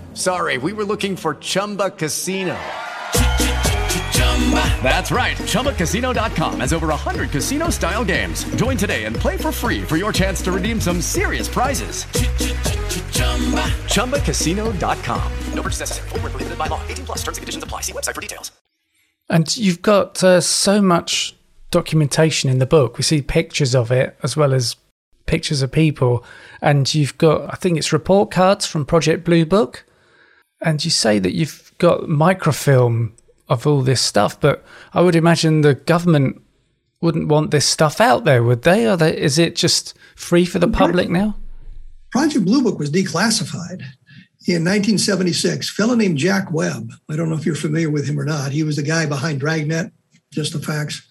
Sorry, 0.13 0.57
we 0.57 0.73
were 0.73 0.83
looking 0.83 1.15
for 1.15 1.35
Chumba 1.35 1.91
Casino. 1.91 2.57
That's 4.83 5.09
right. 5.09 5.37
ChumbaCasino.com 5.37 6.59
has 6.59 6.73
over 6.73 6.87
100 6.87 7.31
casino 7.31 7.69
style 7.69 8.03
games. 8.03 8.43
Join 8.55 8.75
today 8.75 9.05
and 9.05 9.15
play 9.15 9.37
for 9.37 9.53
free 9.53 9.81
for 9.81 9.95
your 9.95 10.11
chance 10.11 10.41
to 10.41 10.51
redeem 10.51 10.81
some 10.81 10.99
serious 10.99 11.47
prizes. 11.47 12.03
ChumbaCasino.com. 13.87 15.31
No 15.53 15.61
purchase 15.61 15.79
necessary. 15.79 16.09
Full 16.09 16.19
prohibited 16.19 16.57
by 16.57 16.67
law. 16.67 16.81
18 16.89 17.05
plus 17.05 17.19
terms 17.19 17.37
and 17.37 17.43
conditions 17.43 17.63
apply. 17.63 17.81
See 17.81 17.93
website 17.93 18.15
for 18.15 18.21
details. 18.21 18.51
And 19.29 19.55
you've 19.55 19.81
got 19.81 20.21
uh, 20.21 20.41
so 20.41 20.81
much 20.81 21.37
documentation 21.69 22.49
in 22.49 22.59
the 22.59 22.65
book. 22.65 22.97
We 22.97 23.03
see 23.03 23.21
pictures 23.21 23.73
of 23.73 23.93
it 23.93 24.17
as 24.23 24.35
well 24.35 24.53
as 24.53 24.75
pictures 25.25 25.61
of 25.61 25.71
people. 25.71 26.25
And 26.61 26.93
you've 26.93 27.17
got, 27.17 27.53
I 27.53 27.55
think 27.55 27.77
it's 27.77 27.93
report 27.93 28.29
cards 28.29 28.65
from 28.65 28.85
Project 28.85 29.23
Blue 29.23 29.45
Book 29.45 29.85
and 30.61 30.83
you 30.83 30.91
say 30.91 31.19
that 31.19 31.33
you've 31.33 31.71
got 31.77 32.07
microfilm 32.07 33.15
of 33.49 33.67
all 33.67 33.81
this 33.81 34.01
stuff, 34.01 34.39
but 34.39 34.63
I 34.93 35.01
would 35.01 35.15
imagine 35.15 35.61
the 35.61 35.75
government 35.75 36.41
wouldn't 37.01 37.27
want 37.27 37.51
this 37.51 37.65
stuff 37.65 37.99
out 37.99 38.23
there, 38.23 38.43
would 38.43 38.61
they? 38.61 38.87
Or 38.87 38.95
they, 38.95 39.17
is 39.17 39.37
it 39.37 39.55
just 39.55 39.97
free 40.15 40.45
for 40.45 40.59
the 40.59 40.67
public 40.67 41.09
now? 41.09 41.35
Project 42.11 42.45
Blue 42.45 42.61
Book 42.61 42.77
was 42.77 42.91
declassified 42.91 43.81
in 44.47 44.63
1976. 44.63 45.69
A 45.69 45.73
fellow 45.73 45.95
named 45.95 46.17
Jack 46.17 46.51
Webb. 46.51 46.91
I 47.09 47.15
don't 47.15 47.29
know 47.29 47.35
if 47.35 47.45
you're 47.45 47.55
familiar 47.55 47.89
with 47.89 48.07
him 48.07 48.19
or 48.19 48.25
not. 48.25 48.51
He 48.51 48.63
was 48.63 48.75
the 48.75 48.83
guy 48.83 49.05
behind 49.05 49.39
Dragnet. 49.39 49.91
Just 50.31 50.53
the 50.53 50.59
facts. 50.59 51.05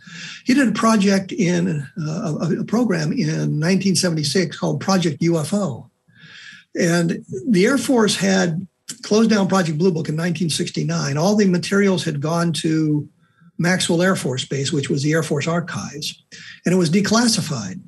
He 0.47 0.55
did 0.55 0.69
a 0.69 0.73
project 0.73 1.31
in 1.31 1.87
uh, 2.01 2.39
a 2.59 2.65
program 2.65 3.13
in 3.13 3.29
1976 3.29 4.57
called 4.57 4.81
Project 4.81 5.21
UFO 5.21 5.91
And 6.75 7.23
the 7.47 7.67
Air 7.67 7.77
Force 7.77 8.17
had 8.17 8.67
closed 8.93 9.31
down 9.31 9.49
Project 9.49 9.79
Blue 9.79 9.91
Book 9.91 10.09
in 10.09 10.17
1969. 10.17 11.17
All 11.17 11.37
the 11.37 11.47
materials 11.47 12.05
had 12.05 12.21
gone 12.21 12.53
to 12.55 13.09
Maxwell 13.59 14.03
Air 14.03 14.17
Force 14.17 14.45
Base, 14.45 14.73
which 14.73 14.89
was 14.89 15.03
the 15.03 15.13
Air 15.13 15.23
Force 15.23 15.47
Archives, 15.47 16.25
and 16.65 16.75
it 16.75 16.79
was 16.79 16.91
declassified. 16.91 17.81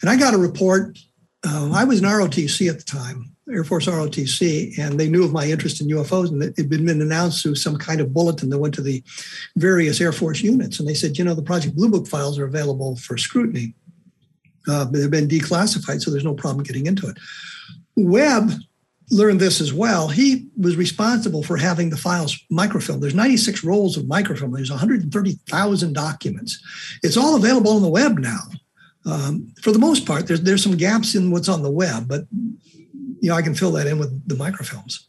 And 0.00 0.10
I 0.10 0.16
got 0.16 0.34
a 0.34 0.38
report. 0.38 0.98
Uh, 1.46 1.70
I 1.72 1.84
was 1.84 2.00
an 2.00 2.04
ROTC 2.06 2.68
at 2.68 2.78
the 2.78 2.84
time, 2.84 3.32
Air 3.50 3.64
Force 3.64 3.86
ROTC, 3.86 4.78
and 4.78 4.98
they 4.98 5.08
knew 5.08 5.24
of 5.24 5.32
my 5.32 5.46
interest 5.46 5.80
in 5.80 5.88
UFOs, 5.88 6.28
and 6.28 6.42
it 6.42 6.56
had 6.56 6.68
been 6.68 6.88
announced 6.88 7.42
through 7.42 7.54
some 7.54 7.76
kind 7.76 8.00
of 8.00 8.12
bulletin 8.12 8.50
that 8.50 8.58
went 8.58 8.74
to 8.74 8.82
the 8.82 9.02
various 9.56 10.00
Air 10.00 10.12
Force 10.12 10.40
units. 10.40 10.80
And 10.80 10.88
they 10.88 10.94
said, 10.94 11.16
you 11.16 11.24
know, 11.24 11.34
the 11.34 11.42
Project 11.42 11.76
Blue 11.76 11.90
Book 11.90 12.08
files 12.08 12.38
are 12.38 12.44
available 12.44 12.96
for 12.96 13.16
scrutiny. 13.16 13.74
Uh, 14.68 14.84
they've 14.84 15.10
been 15.10 15.28
declassified, 15.28 16.00
so 16.00 16.10
there's 16.10 16.24
no 16.24 16.34
problem 16.34 16.64
getting 16.64 16.86
into 16.86 17.08
it. 17.08 17.16
Webb 17.96 18.52
learned 19.12 19.40
this 19.40 19.60
as 19.60 19.72
well. 19.72 20.08
He 20.08 20.48
was 20.56 20.74
responsible 20.76 21.42
for 21.42 21.58
having 21.58 21.90
the 21.90 21.96
files 21.96 22.36
microfilmed. 22.50 23.02
There's 23.02 23.14
96 23.14 23.62
rolls 23.62 23.96
of 23.96 24.08
microfilm. 24.08 24.52
There's 24.52 24.70
130,000 24.70 25.92
documents. 25.92 26.60
It's 27.02 27.18
all 27.18 27.36
available 27.36 27.72
on 27.72 27.82
the 27.82 27.88
web 27.88 28.18
now. 28.18 28.40
Um, 29.04 29.52
for 29.60 29.70
the 29.70 29.78
most 29.78 30.06
part, 30.06 30.26
there's 30.26 30.42
there's 30.42 30.62
some 30.62 30.76
gaps 30.76 31.14
in 31.14 31.30
what's 31.30 31.48
on 31.48 31.62
the 31.62 31.70
web, 31.70 32.06
but 32.08 32.24
you 32.30 33.28
know 33.28 33.34
I 33.34 33.42
can 33.42 33.54
fill 33.54 33.72
that 33.72 33.88
in 33.88 33.98
with 33.98 34.28
the 34.28 34.36
microfilms. 34.36 35.00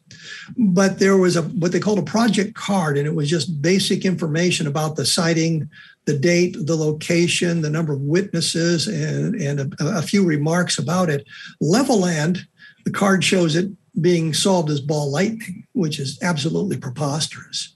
But 0.58 0.98
there 0.98 1.16
was 1.16 1.36
a 1.36 1.44
what 1.44 1.72
they 1.72 1.80
called 1.80 2.00
a 2.00 2.04
project 2.04 2.56
card, 2.56 2.98
and 2.98 3.06
it 3.06 3.14
was 3.14 3.30
just 3.30 3.62
basic 3.62 4.04
information 4.04 4.66
about 4.66 4.96
the 4.96 5.06
sighting, 5.06 5.70
the 6.06 6.18
date, 6.18 6.56
the 6.60 6.76
location, 6.76 7.62
the 7.62 7.70
number 7.70 7.94
of 7.94 8.02
witnesses, 8.02 8.88
and 8.88 9.36
and 9.36 9.60
a, 9.80 10.00
a 10.00 10.02
few 10.02 10.26
remarks 10.26 10.80
about 10.80 11.12
it. 11.12 11.28
Levelland, 11.62 12.40
the 12.86 12.92
card 12.92 13.24
shows 13.24 13.56
it 13.56 13.70
being 14.00 14.34
solved 14.34 14.70
as 14.70 14.82
ball 14.82 15.12
lightning, 15.12 15.68
which 15.74 16.00
is 16.00 16.20
absolutely 16.22 16.78
preposterous. 16.78 17.76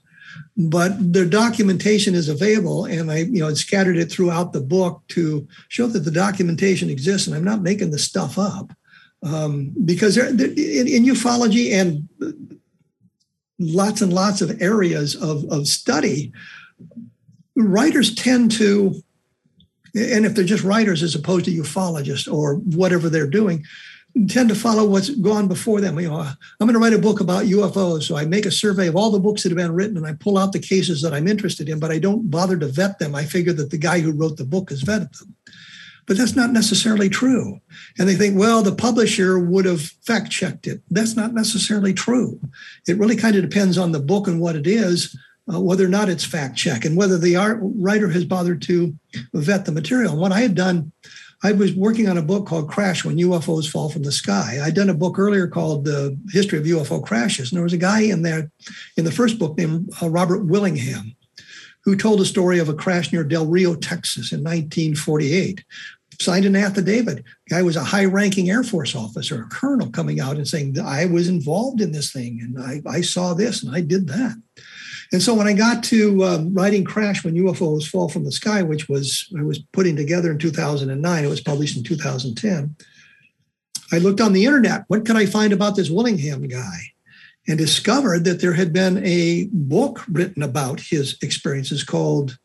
But 0.56 1.12
their 1.12 1.24
documentation 1.24 2.14
is 2.14 2.28
available, 2.28 2.84
and 2.84 3.10
I, 3.10 3.18
you 3.18 3.40
know, 3.40 3.52
scattered 3.54 3.96
it 3.96 4.10
throughout 4.10 4.52
the 4.52 4.60
book 4.60 5.02
to 5.08 5.46
show 5.68 5.86
that 5.86 6.00
the 6.00 6.10
documentation 6.10 6.90
exists, 6.90 7.26
and 7.26 7.36
I'm 7.36 7.44
not 7.44 7.62
making 7.62 7.90
the 7.90 7.98
stuff 7.98 8.38
up. 8.38 8.72
Um, 9.22 9.72
because 9.84 10.14
there, 10.14 10.28
in, 10.28 10.86
in 10.86 11.04
ufology 11.04 11.72
and 11.72 12.08
lots 13.58 14.00
and 14.00 14.12
lots 14.12 14.40
of 14.40 14.60
areas 14.62 15.16
of, 15.16 15.44
of 15.50 15.66
study, 15.66 16.32
writers 17.56 18.14
tend 18.14 18.52
to, 18.52 18.94
and 19.94 20.24
if 20.24 20.34
they're 20.34 20.44
just 20.44 20.62
writers 20.62 21.02
as 21.02 21.14
opposed 21.14 21.46
to 21.46 21.50
ufologists 21.50 22.32
or 22.32 22.56
whatever 22.56 23.08
they're 23.08 23.26
doing, 23.26 23.64
tend 24.28 24.48
to 24.48 24.54
follow 24.54 24.84
what's 24.84 25.10
gone 25.10 25.48
before 25.48 25.80
them. 25.80 25.98
You 26.00 26.08
know, 26.08 26.20
I'm 26.20 26.36
going 26.66 26.72
to 26.72 26.78
write 26.78 26.92
a 26.92 26.98
book 26.98 27.20
about 27.20 27.44
UFOs, 27.44 28.04
so 28.04 28.16
I 28.16 28.24
make 28.24 28.46
a 28.46 28.50
survey 28.50 28.88
of 28.88 28.96
all 28.96 29.10
the 29.10 29.20
books 29.20 29.42
that 29.42 29.50
have 29.50 29.58
been 29.58 29.74
written, 29.74 29.96
and 29.96 30.06
I 30.06 30.14
pull 30.14 30.38
out 30.38 30.52
the 30.52 30.58
cases 30.58 31.02
that 31.02 31.14
I'm 31.14 31.28
interested 31.28 31.68
in, 31.68 31.78
but 31.78 31.90
I 31.90 31.98
don't 31.98 32.30
bother 32.30 32.56
to 32.58 32.66
vet 32.66 32.98
them. 32.98 33.14
I 33.14 33.24
figure 33.24 33.52
that 33.54 33.70
the 33.70 33.78
guy 33.78 34.00
who 34.00 34.12
wrote 34.12 34.36
the 34.36 34.44
book 34.44 34.70
has 34.70 34.82
vetted 34.82 35.16
them. 35.18 35.34
But 36.06 36.16
that's 36.16 36.34
not 36.34 36.52
necessarily 36.52 37.10
true. 37.10 37.60
And 37.98 38.08
they 38.08 38.14
think, 38.14 38.38
well, 38.38 38.62
the 38.62 38.74
publisher 38.74 39.38
would 39.38 39.66
have 39.66 39.82
fact 39.82 40.30
checked 40.30 40.66
it. 40.66 40.80
That's 40.90 41.14
not 41.14 41.34
necessarily 41.34 41.92
true. 41.92 42.40
It 42.86 42.96
really 42.96 43.16
kind 43.16 43.36
of 43.36 43.42
depends 43.42 43.76
on 43.76 43.92
the 43.92 44.00
book 44.00 44.26
and 44.26 44.40
what 44.40 44.56
it 44.56 44.66
is, 44.66 45.14
uh, 45.52 45.60
whether 45.60 45.84
or 45.84 45.88
not 45.88 46.08
it's 46.08 46.24
fact 46.24 46.56
check, 46.56 46.86
and 46.86 46.96
whether 46.96 47.18
the 47.18 47.36
art, 47.36 47.58
writer 47.60 48.08
has 48.08 48.24
bothered 48.24 48.62
to 48.62 48.96
vet 49.34 49.66
the 49.66 49.72
material. 49.72 50.12
And 50.12 50.20
what 50.20 50.32
I 50.32 50.40
had 50.40 50.54
done 50.54 50.92
I 51.42 51.52
was 51.52 51.72
working 51.72 52.08
on 52.08 52.18
a 52.18 52.22
book 52.22 52.46
called 52.46 52.68
Crash 52.68 53.04
When 53.04 53.16
UFOs 53.16 53.70
Fall 53.70 53.90
from 53.90 54.02
the 54.02 54.10
Sky. 54.10 54.58
I'd 54.62 54.74
done 54.74 54.90
a 54.90 54.94
book 54.94 55.18
earlier 55.18 55.46
called 55.46 55.84
The 55.84 56.18
History 56.32 56.58
of 56.58 56.64
UFO 56.64 57.04
Crashes. 57.04 57.50
And 57.50 57.56
there 57.56 57.64
was 57.64 57.72
a 57.72 57.78
guy 57.78 58.00
in 58.00 58.22
there 58.22 58.50
in 58.96 59.04
the 59.04 59.12
first 59.12 59.38
book 59.38 59.56
named 59.56 59.90
uh, 60.02 60.10
Robert 60.10 60.44
Willingham, 60.46 61.14
who 61.84 61.94
told 61.94 62.20
a 62.20 62.24
story 62.24 62.58
of 62.58 62.68
a 62.68 62.74
crash 62.74 63.12
near 63.12 63.22
Del 63.22 63.46
Rio, 63.46 63.76
Texas 63.76 64.32
in 64.32 64.40
1948. 64.40 65.64
Signed 66.20 66.44
an 66.44 66.56
affidavit. 66.56 67.22
Guy 67.48 67.62
was 67.62 67.76
a 67.76 67.84
high 67.84 68.04
ranking 68.04 68.50
Air 68.50 68.64
Force 68.64 68.96
officer, 68.96 69.42
a 69.42 69.54
colonel 69.54 69.88
coming 69.90 70.18
out 70.18 70.36
and 70.36 70.48
saying, 70.48 70.76
I 70.80 71.06
was 71.06 71.28
involved 71.28 71.80
in 71.80 71.92
this 71.92 72.10
thing 72.10 72.40
and 72.42 72.60
I, 72.60 72.82
I 72.90 73.00
saw 73.02 73.34
this 73.34 73.62
and 73.62 73.72
I 73.72 73.80
did 73.80 74.08
that. 74.08 74.34
And 75.12 75.22
so 75.22 75.34
when 75.34 75.46
I 75.46 75.54
got 75.54 75.82
to 75.84 76.24
um, 76.24 76.54
writing 76.54 76.84
Crash 76.84 77.24
When 77.24 77.34
UFOs 77.34 77.88
Fall 77.88 78.08
from 78.08 78.24
the 78.24 78.32
Sky, 78.32 78.62
which 78.62 78.88
was 78.88 79.32
I 79.38 79.42
was 79.42 79.58
putting 79.72 79.96
together 79.96 80.30
in 80.30 80.38
2009, 80.38 81.24
it 81.24 81.28
was 81.28 81.40
published 81.40 81.76
in 81.76 81.82
2010. 81.82 82.76
I 83.90 83.98
looked 83.98 84.20
on 84.20 84.34
the 84.34 84.44
internet. 84.44 84.84
What 84.88 85.06
could 85.06 85.16
I 85.16 85.26
find 85.26 85.52
about 85.52 85.76
this 85.76 85.90
Willingham 85.90 86.46
guy? 86.46 86.78
And 87.46 87.56
discovered 87.56 88.24
that 88.24 88.42
there 88.42 88.52
had 88.52 88.74
been 88.74 89.02
a 89.06 89.48
book 89.50 90.04
written 90.06 90.42
about 90.42 90.80
his 90.80 91.16
experiences 91.22 91.82
called 91.82 92.36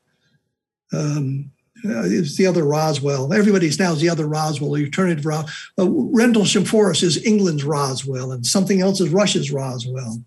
um, 0.94 1.52
uh, 1.86 2.04
it's 2.06 2.38
the 2.38 2.48
other 2.48 2.64
Roswell. 2.64 3.34
Everybody's 3.34 3.78
now 3.78 3.94
the 3.94 4.10
other 4.10 4.26
Roswell, 4.28 4.78
alternative 4.78 5.26
Roswell. 5.26 5.52
Uh, 5.78 5.90
Rendlesham 5.90 6.64
Forest 6.64 7.04
is 7.04 7.26
England's 7.26 7.66
Roswell, 7.66 8.32
and 8.32 8.46
something 8.46 8.80
else 8.80 9.02
is 9.02 9.10
Russia's 9.10 9.52
Roswell. 9.52 10.24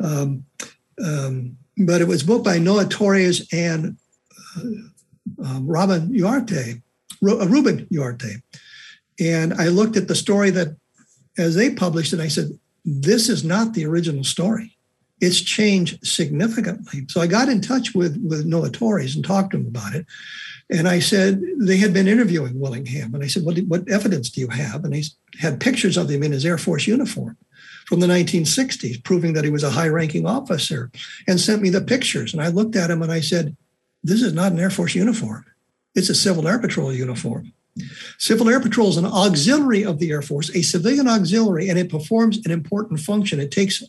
Um, 0.00 0.44
um, 1.02 1.56
but 1.76 2.00
it 2.00 2.08
was 2.08 2.22
booked 2.22 2.44
by 2.44 2.58
Noah 2.58 2.86
Torres 2.86 3.48
and 3.52 3.96
uh, 4.56 5.44
um, 5.44 5.66
Robin 5.66 6.08
Uriarte, 6.10 6.82
uh, 7.22 7.48
Ruben 7.48 7.86
Uriarte. 7.86 8.42
And 9.20 9.54
I 9.54 9.68
looked 9.68 9.96
at 9.96 10.08
the 10.08 10.14
story 10.14 10.50
that, 10.50 10.76
as 11.38 11.54
they 11.54 11.70
published 11.70 12.12
it, 12.12 12.20
I 12.20 12.28
said, 12.28 12.58
this 12.84 13.28
is 13.28 13.44
not 13.44 13.74
the 13.74 13.86
original 13.86 14.24
story. 14.24 14.76
It's 15.20 15.40
changed 15.40 16.04
significantly. 16.06 17.06
So 17.08 17.20
I 17.20 17.26
got 17.26 17.48
in 17.48 17.60
touch 17.60 17.94
with, 17.94 18.20
with 18.22 18.44
Noah 18.44 18.70
Torres 18.70 19.14
and 19.14 19.24
talked 19.24 19.52
to 19.52 19.58
him 19.58 19.66
about 19.66 19.94
it. 19.94 20.06
And 20.70 20.88
I 20.88 20.98
said, 20.98 21.42
they 21.58 21.76
had 21.76 21.94
been 21.94 22.08
interviewing 22.08 22.58
Willingham. 22.58 23.14
And 23.14 23.22
I 23.22 23.28
said, 23.28 23.44
what, 23.44 23.58
what 23.60 23.88
evidence 23.88 24.28
do 24.30 24.40
you 24.40 24.48
have? 24.48 24.84
And 24.84 24.94
he 24.94 25.04
had 25.38 25.60
pictures 25.60 25.96
of 25.96 26.10
him 26.10 26.22
in 26.22 26.32
his 26.32 26.44
Air 26.44 26.58
Force 26.58 26.86
uniform 26.86 27.36
from 27.86 28.00
the 28.00 28.06
1960s, 28.06 29.02
proving 29.04 29.32
that 29.34 29.44
he 29.44 29.50
was 29.50 29.62
a 29.62 29.70
high 29.70 29.88
ranking 29.88 30.26
officer, 30.26 30.90
and 31.28 31.40
sent 31.40 31.62
me 31.62 31.70
the 31.70 31.80
pictures. 31.80 32.32
And 32.32 32.42
I 32.42 32.48
looked 32.48 32.76
at 32.76 32.90
him 32.90 33.02
and 33.02 33.12
I 33.12 33.20
said, 33.20 33.56
This 34.02 34.22
is 34.22 34.32
not 34.32 34.52
an 34.52 34.60
Air 34.60 34.70
Force 34.70 34.94
uniform, 34.94 35.44
it's 35.94 36.08
a 36.08 36.14
Civil 36.14 36.48
Air 36.48 36.58
Patrol 36.58 36.92
uniform. 36.92 37.52
Civil 38.18 38.48
Air 38.48 38.60
Patrol 38.60 38.88
is 38.88 38.96
an 38.96 39.04
auxiliary 39.04 39.84
of 39.84 39.98
the 39.98 40.12
Air 40.12 40.22
Force, 40.22 40.48
a 40.54 40.62
civilian 40.62 41.08
auxiliary, 41.08 41.68
and 41.68 41.78
it 41.78 41.90
performs 41.90 42.38
an 42.44 42.52
important 42.52 43.00
function. 43.00 43.40
It 43.40 43.50
takes, 43.50 43.82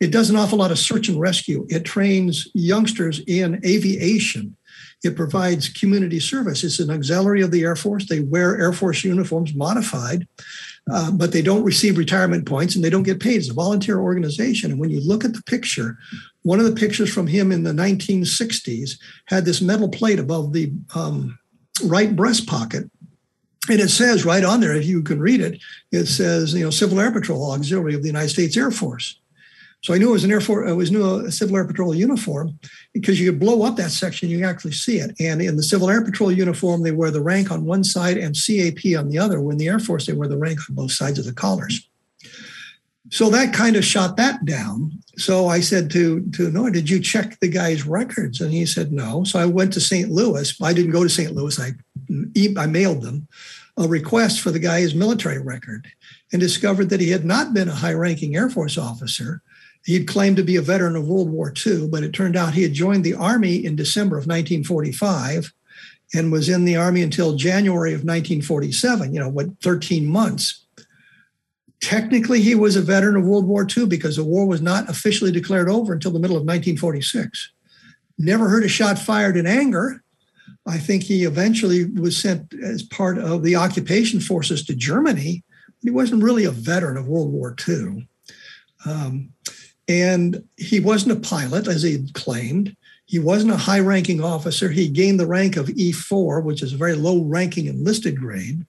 it 0.00 0.10
does 0.10 0.28
an 0.28 0.36
awful 0.36 0.58
lot 0.58 0.72
of 0.72 0.78
search 0.78 1.08
and 1.08 1.20
rescue. 1.20 1.64
It 1.68 1.84
trains 1.84 2.48
youngsters 2.52 3.20
in 3.28 3.60
aviation. 3.64 4.56
It 5.04 5.14
provides 5.14 5.68
community 5.68 6.18
service. 6.18 6.64
It's 6.64 6.80
an 6.80 6.90
auxiliary 6.90 7.42
of 7.42 7.52
the 7.52 7.62
Air 7.62 7.76
Force. 7.76 8.08
They 8.08 8.20
wear 8.20 8.60
Air 8.60 8.72
Force 8.72 9.04
uniforms 9.04 9.54
modified 9.54 10.26
uh, 10.90 11.10
but 11.10 11.32
they 11.32 11.42
don't 11.42 11.64
receive 11.64 11.98
retirement 11.98 12.46
points 12.46 12.74
and 12.74 12.84
they 12.84 12.90
don't 12.90 13.02
get 13.02 13.20
paid. 13.20 13.36
It's 13.36 13.50
a 13.50 13.54
volunteer 13.54 13.98
organization. 13.98 14.70
And 14.70 14.80
when 14.80 14.90
you 14.90 15.00
look 15.00 15.24
at 15.24 15.34
the 15.34 15.42
picture, 15.42 15.98
one 16.42 16.60
of 16.60 16.66
the 16.66 16.78
pictures 16.78 17.12
from 17.12 17.26
him 17.26 17.52
in 17.52 17.62
the 17.62 17.72
1960s 17.72 18.98
had 19.26 19.44
this 19.44 19.60
metal 19.60 19.88
plate 19.88 20.18
above 20.18 20.52
the 20.52 20.72
um, 20.94 21.38
right 21.84 22.14
breast 22.14 22.46
pocket. 22.46 22.90
And 23.70 23.80
it 23.80 23.90
says 23.90 24.24
right 24.24 24.44
on 24.44 24.60
there, 24.60 24.74
if 24.74 24.86
you 24.86 25.02
can 25.02 25.20
read 25.20 25.40
it, 25.40 25.60
it 25.92 26.06
says, 26.06 26.54
you 26.54 26.64
know, 26.64 26.70
Civil 26.70 27.00
Air 27.00 27.12
Patrol 27.12 27.52
Auxiliary 27.52 27.94
of 27.94 28.02
the 28.02 28.08
United 28.08 28.30
States 28.30 28.56
Air 28.56 28.70
Force. 28.70 29.20
So 29.82 29.94
I 29.94 29.98
knew 29.98 30.08
it 30.08 30.12
was 30.12 30.24
an 30.24 30.32
Air 30.32 30.40
Force, 30.40 30.68
it 30.68 30.74
was 30.74 30.90
new 30.90 31.26
a 31.26 31.30
Civil 31.30 31.56
Air 31.56 31.64
Patrol 31.64 31.94
uniform 31.94 32.58
because 32.92 33.20
you 33.20 33.30
could 33.30 33.40
blow 33.40 33.62
up 33.62 33.76
that 33.76 33.92
section, 33.92 34.28
you 34.28 34.44
actually 34.44 34.72
see 34.72 34.98
it. 34.98 35.14
And 35.20 35.40
in 35.40 35.56
the 35.56 35.62
Civil 35.62 35.88
Air 35.88 36.04
Patrol 36.04 36.32
uniform, 36.32 36.82
they 36.82 36.90
wear 36.90 37.12
the 37.12 37.20
rank 37.20 37.52
on 37.52 37.64
one 37.64 37.84
side 37.84 38.16
and 38.16 38.34
CAP 38.34 38.98
on 38.98 39.08
the 39.08 39.18
other. 39.18 39.40
When 39.40 39.56
the 39.56 39.68
Air 39.68 39.78
Force, 39.78 40.06
they 40.06 40.12
wear 40.12 40.28
the 40.28 40.36
rank 40.36 40.58
on 40.68 40.74
both 40.74 40.92
sides 40.92 41.18
of 41.18 41.26
the 41.26 41.32
collars. 41.32 41.88
So 43.10 43.30
that 43.30 43.54
kind 43.54 43.76
of 43.76 43.84
shot 43.84 44.16
that 44.16 44.44
down. 44.44 44.92
So 45.16 45.46
I 45.46 45.60
said 45.60 45.90
to, 45.92 46.28
to 46.32 46.50
Noah, 46.50 46.72
did 46.72 46.90
you 46.90 47.00
check 47.00 47.38
the 47.40 47.48
guy's 47.48 47.86
records? 47.86 48.40
And 48.40 48.52
he 48.52 48.66
said, 48.66 48.92
no. 48.92 49.24
So 49.24 49.38
I 49.38 49.46
went 49.46 49.72
to 49.74 49.80
St. 49.80 50.10
Louis. 50.10 50.54
I 50.60 50.72
didn't 50.72 50.90
go 50.90 51.04
to 51.04 51.08
St. 51.08 51.34
Louis. 51.34 51.58
I, 51.58 51.72
I 52.58 52.66
mailed 52.66 53.02
them 53.02 53.28
a 53.78 53.88
request 53.88 54.40
for 54.40 54.50
the 54.50 54.58
guy's 54.58 54.94
military 54.94 55.38
record 55.38 55.86
and 56.32 56.40
discovered 56.40 56.90
that 56.90 57.00
he 57.00 57.10
had 57.10 57.24
not 57.24 57.54
been 57.54 57.68
a 57.68 57.74
high 57.74 57.94
ranking 57.94 58.36
Air 58.36 58.50
Force 58.50 58.76
officer 58.76 59.40
He'd 59.88 60.06
claimed 60.06 60.36
to 60.36 60.42
be 60.42 60.56
a 60.56 60.62
veteran 60.62 60.96
of 60.96 61.08
World 61.08 61.30
War 61.30 61.52
II, 61.66 61.88
but 61.88 62.02
it 62.02 62.12
turned 62.12 62.36
out 62.36 62.54
he 62.54 62.62
had 62.62 62.74
joined 62.74 63.04
the 63.04 63.14
Army 63.14 63.64
in 63.64 63.76
December 63.76 64.16
of 64.16 64.26
1945 64.26 65.52
and 66.14 66.30
was 66.30 66.48
in 66.48 66.64
the 66.64 66.76
Army 66.76 67.02
until 67.02 67.36
January 67.36 67.90
of 67.90 68.00
1947, 68.00 69.14
you 69.14 69.20
know, 69.20 69.28
what, 69.28 69.46
13 69.62 70.06
months. 70.06 70.66
Technically, 71.80 72.40
he 72.40 72.54
was 72.54 72.76
a 72.76 72.82
veteran 72.82 73.16
of 73.16 73.24
World 73.24 73.46
War 73.46 73.66
II 73.76 73.86
because 73.86 74.16
the 74.16 74.24
war 74.24 74.46
was 74.46 74.60
not 74.60 74.88
officially 74.90 75.32
declared 75.32 75.68
over 75.68 75.92
until 75.92 76.12
the 76.12 76.18
middle 76.18 76.36
of 76.36 76.42
1946. 76.42 77.50
Never 78.18 78.48
heard 78.48 78.64
a 78.64 78.68
shot 78.68 78.98
fired 78.98 79.36
in 79.36 79.46
anger. 79.46 80.02
I 80.66 80.76
think 80.76 81.04
he 81.04 81.24
eventually 81.24 81.86
was 81.86 82.16
sent 82.16 82.52
as 82.62 82.82
part 82.82 83.16
of 83.16 83.42
the 83.42 83.56
occupation 83.56 84.20
forces 84.20 84.64
to 84.64 84.74
Germany 84.74 85.44
he 85.82 85.90
wasn't 85.90 86.22
really 86.22 86.44
a 86.44 86.50
veteran 86.50 86.96
of 86.96 87.08
World 87.08 87.32
War 87.32 87.54
II. 87.66 88.08
Um, 88.84 89.30
and 89.88 90.44
he 90.56 90.80
wasn't 90.80 91.12
a 91.12 91.28
pilot, 91.28 91.66
as 91.66 91.82
he 91.82 92.06
claimed. 92.12 92.76
He 93.06 93.18
wasn't 93.18 93.52
a 93.52 93.56
high 93.56 93.80
ranking 93.80 94.22
officer. 94.22 94.68
He 94.68 94.88
gained 94.88 95.18
the 95.18 95.26
rank 95.26 95.56
of 95.56 95.68
E4, 95.68 96.44
which 96.44 96.62
is 96.62 96.74
a 96.74 96.76
very 96.76 96.94
low 96.94 97.22
ranking 97.22 97.66
enlisted 97.66 98.20
grade. 98.20 98.66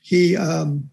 He 0.00 0.36
um, 0.36 0.90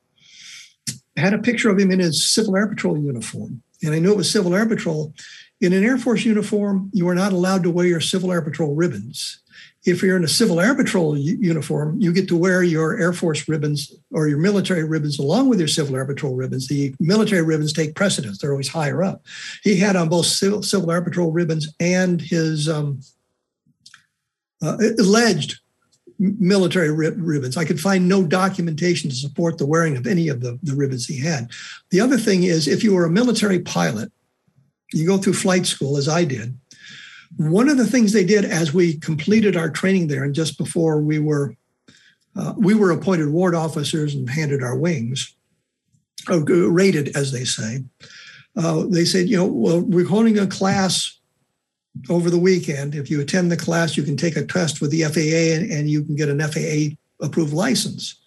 had 1.15 1.33
a 1.33 1.39
picture 1.39 1.69
of 1.69 1.79
him 1.79 1.89
in 1.89 1.99
his 1.99 2.27
Civil 2.27 2.57
Air 2.57 2.67
Patrol 2.67 2.97
uniform. 2.97 3.61
And 3.81 3.93
I 3.93 3.99
knew 3.99 4.11
it 4.11 4.17
was 4.17 4.29
Civil 4.29 4.53
Air 4.53 4.65
Patrol. 4.65 5.13
In 5.61 5.71
an 5.71 5.85
Air 5.85 5.97
Force 5.97 6.25
uniform, 6.25 6.91
you 6.93 7.07
are 7.07 7.15
not 7.15 7.31
allowed 7.31 7.63
to 7.63 7.71
wear 7.71 7.85
your 7.85 8.01
Civil 8.01 8.33
Air 8.33 8.41
Patrol 8.41 8.75
ribbons 8.75 9.39
if 9.85 10.01
you're 10.01 10.17
in 10.17 10.23
a 10.23 10.27
civil 10.27 10.59
air 10.59 10.73
patrol 10.73 11.15
uniform, 11.15 11.99
you 12.01 12.11
get 12.11 12.27
to 12.29 12.35
wear 12.35 12.63
your 12.63 12.97
Air 12.99 13.13
Force 13.13 13.47
ribbons 13.47 13.93
or 14.11 14.27
your 14.27 14.39
military 14.39 14.83
ribbons 14.83 15.19
along 15.19 15.47
with 15.47 15.59
your 15.59 15.67
civil 15.67 15.95
air 15.95 16.05
patrol 16.05 16.35
ribbons. 16.35 16.67
The 16.67 16.93
military 16.99 17.43
ribbons 17.43 17.71
take 17.71 17.95
precedence; 17.95 18.39
they're 18.39 18.51
always 18.51 18.67
higher 18.67 19.03
up. 19.03 19.23
He 19.63 19.77
had 19.77 19.95
on 19.95 20.09
both 20.09 20.25
civil, 20.25 20.63
civil 20.63 20.91
air 20.91 21.03
patrol 21.03 21.31
ribbons 21.31 21.73
and 21.79 22.19
his 22.19 22.67
um, 22.67 22.99
uh, 24.63 24.77
alleged 24.99 25.59
military 26.17 26.91
ribbons. 26.91 27.57
I 27.57 27.65
could 27.65 27.79
find 27.79 28.07
no 28.07 28.25
documentation 28.25 29.09
to 29.09 29.15
support 29.15 29.57
the 29.57 29.65
wearing 29.65 29.97
of 29.97 30.07
any 30.07 30.29
of 30.29 30.41
the, 30.41 30.57
the 30.63 30.75
ribbons 30.75 31.05
he 31.05 31.19
had. 31.19 31.51
The 31.91 31.99
other 31.99 32.17
thing 32.17 32.43
is, 32.43 32.67
if 32.67 32.83
you 32.83 32.93
were 32.93 33.05
a 33.05 33.11
military 33.11 33.59
pilot, 33.59 34.11
you 34.93 35.05
go 35.05 35.17
through 35.17 35.33
flight 35.33 35.65
school, 35.65 35.97
as 35.97 36.07
I 36.07 36.23
did 36.23 36.57
one 37.37 37.69
of 37.69 37.77
the 37.77 37.87
things 37.87 38.13
they 38.13 38.23
did 38.23 38.45
as 38.45 38.73
we 38.73 38.97
completed 38.97 39.57
our 39.57 39.69
training 39.69 40.07
there, 40.07 40.23
and 40.23 40.33
just 40.33 40.57
before 40.57 41.01
we 41.01 41.19
were 41.19 41.55
uh, 42.35 42.53
we 42.57 42.73
were 42.73 42.91
appointed 42.91 43.29
ward 43.29 43.55
officers 43.55 44.13
and 44.13 44.29
handed 44.29 44.61
our 44.61 44.77
wings, 44.77 45.35
uh, 46.29 46.41
rated 46.41 47.15
as 47.15 47.31
they 47.31 47.45
say. 47.45 47.83
Uh, 48.57 48.85
they 48.89 49.05
said, 49.05 49.29
you 49.29 49.37
know, 49.37 49.45
well, 49.45 49.79
we're 49.79 50.07
holding 50.07 50.37
a 50.37 50.47
class 50.47 51.17
over 52.09 52.29
the 52.29 52.37
weekend. 52.37 52.93
If 52.93 53.09
you 53.09 53.21
attend 53.21 53.51
the 53.51 53.57
class, 53.57 53.95
you 53.95 54.03
can 54.03 54.17
take 54.17 54.35
a 54.35 54.45
test 54.45 54.81
with 54.81 54.91
the 54.91 55.03
FAA 55.03 55.55
and, 55.55 55.71
and 55.71 55.89
you 55.89 56.03
can 56.03 56.15
get 56.15 56.29
an 56.29 56.41
FAA 56.41 56.95
approved 57.25 57.53
license. 57.53 58.19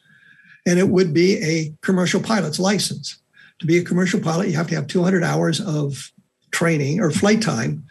And 0.66 0.78
it 0.78 0.88
would 0.88 1.12
be 1.12 1.36
a 1.42 1.74
commercial 1.82 2.20
pilot's 2.20 2.58
license. 2.58 3.18
To 3.60 3.66
be 3.66 3.78
a 3.78 3.84
commercial 3.84 4.20
pilot, 4.20 4.48
you 4.48 4.56
have 4.56 4.68
to 4.68 4.74
have 4.74 4.86
200 4.86 5.24
hours 5.24 5.60
of 5.60 6.12
training 6.50 7.00
or 7.00 7.10
flight 7.10 7.42
time. 7.42 7.84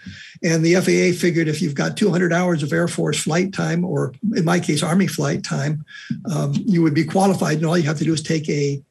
And 0.44 0.64
the 0.64 0.76
FAA 0.76 1.20
figured 1.20 1.48
if 1.48 1.62
you've 1.62 1.76
got 1.76 1.98
200 1.98 2.32
hours 2.32 2.64
of 2.64 2.74
Air 2.74 2.88
Force 2.88 3.20
flight 3.20 3.54
time, 3.54 3.84
or 3.84 4.14
in 4.36 4.46
my 4.46 4.60
case, 4.60 4.84
Army 4.84 5.08
flight 5.08 5.44
time, 5.44 5.86
um, 6.32 6.54
you 6.56 6.82
would 6.82 6.94
be 6.94 7.06
qualified. 7.06 7.58
And 7.58 7.66
all 7.66 7.78
you 7.78 7.88
have 7.88 7.98
to 8.00 8.04
do 8.04 8.14
is 8.14 8.22
take 8.22 8.48
a, 8.50 8.82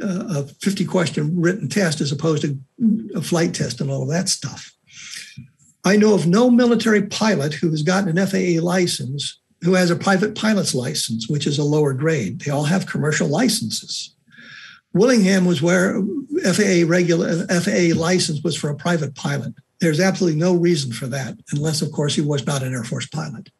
a 0.00 0.44
50 0.44 0.84
question 0.84 1.40
written 1.40 1.68
test 1.68 2.00
as 2.00 2.12
opposed 2.12 2.42
to 2.42 2.58
a 3.14 3.22
flight 3.22 3.54
test 3.54 3.80
and 3.80 3.90
all 3.90 4.02
of 4.02 4.08
that 4.08 4.28
stuff. 4.28 4.72
I 5.84 5.96
know 5.96 6.14
of 6.14 6.26
no 6.26 6.50
military 6.50 7.02
pilot 7.02 7.52
who 7.54 7.70
has 7.70 7.82
gotten 7.82 8.16
an 8.16 8.26
FAA 8.26 8.64
license 8.64 9.38
who 9.64 9.74
has 9.74 9.90
a 9.90 9.96
private 9.96 10.34
pilot's 10.34 10.74
license, 10.74 11.28
which 11.28 11.46
is 11.46 11.58
a 11.58 11.64
lower 11.64 11.94
grade. 11.94 12.40
They 12.40 12.50
all 12.50 12.64
have 12.64 12.86
commercial 12.86 13.28
licenses. 13.28 14.14
Willingham 14.92 15.44
was 15.44 15.62
where 15.62 16.00
FAA 16.42 16.84
regular 16.86 17.46
FAA 17.46 17.98
license 17.98 18.42
was 18.42 18.56
for 18.56 18.70
a 18.70 18.76
private 18.76 19.14
pilot. 19.14 19.54
There's 19.84 20.00
absolutely 20.00 20.40
no 20.40 20.54
reason 20.54 20.92
for 20.92 21.06
that, 21.08 21.36
unless, 21.52 21.82
of 21.82 21.92
course, 21.92 22.14
he 22.14 22.22
was 22.22 22.46
not 22.46 22.62
an 22.62 22.72
Air 22.72 22.84
Force 22.84 23.06
pilot. 23.06 23.50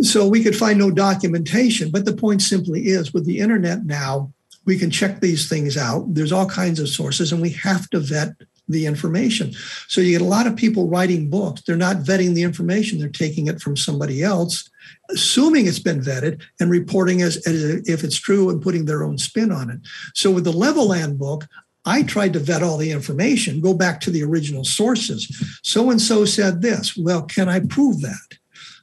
So 0.00 0.26
we 0.26 0.42
could 0.42 0.56
find 0.56 0.76
no 0.76 0.90
documentation. 0.90 1.92
But 1.92 2.04
the 2.04 2.16
point 2.16 2.42
simply 2.42 2.88
is 2.88 3.14
with 3.14 3.26
the 3.26 3.38
internet 3.38 3.84
now, 3.84 4.32
we 4.66 4.76
can 4.76 4.90
check 4.90 5.20
these 5.20 5.48
things 5.48 5.76
out. 5.76 6.12
There's 6.14 6.32
all 6.32 6.46
kinds 6.46 6.80
of 6.80 6.88
sources, 6.88 7.30
and 7.30 7.40
we 7.40 7.50
have 7.50 7.88
to 7.90 8.00
vet 8.00 8.30
the 8.68 8.86
information. 8.86 9.52
So 9.86 10.00
you 10.00 10.18
get 10.18 10.20
a 10.20 10.28
lot 10.28 10.48
of 10.48 10.56
people 10.56 10.88
writing 10.88 11.30
books. 11.30 11.62
They're 11.62 11.76
not 11.76 11.98
vetting 11.98 12.34
the 12.34 12.42
information, 12.42 12.98
they're 12.98 13.08
taking 13.08 13.46
it 13.46 13.60
from 13.60 13.76
somebody 13.76 14.24
else 14.24 14.68
assuming 15.10 15.66
it's 15.66 15.78
been 15.78 16.00
vetted 16.00 16.42
and 16.60 16.70
reporting 16.70 17.22
as, 17.22 17.36
as 17.46 17.88
if 17.88 18.04
it's 18.04 18.16
true 18.16 18.50
and 18.50 18.62
putting 18.62 18.84
their 18.84 19.02
own 19.02 19.18
spin 19.18 19.50
on 19.52 19.70
it. 19.70 19.80
So 20.14 20.30
with 20.30 20.44
the 20.44 20.52
Levelland 20.52 21.18
book, 21.18 21.46
I 21.90 22.02
tried 22.02 22.32
to 22.34 22.38
vet 22.38 22.62
all 22.62 22.78
the 22.78 22.92
information, 22.92 23.60
go 23.60 23.74
back 23.74 24.00
to 24.00 24.10
the 24.10 24.22
original 24.22 24.64
sources. 24.64 25.20
So 25.62 25.90
and 25.90 26.00
so 26.00 26.24
said 26.24 26.62
this. 26.62 26.96
Well, 26.96 27.22
can 27.22 27.48
I 27.48 27.60
prove 27.60 28.00
that? 28.02 28.28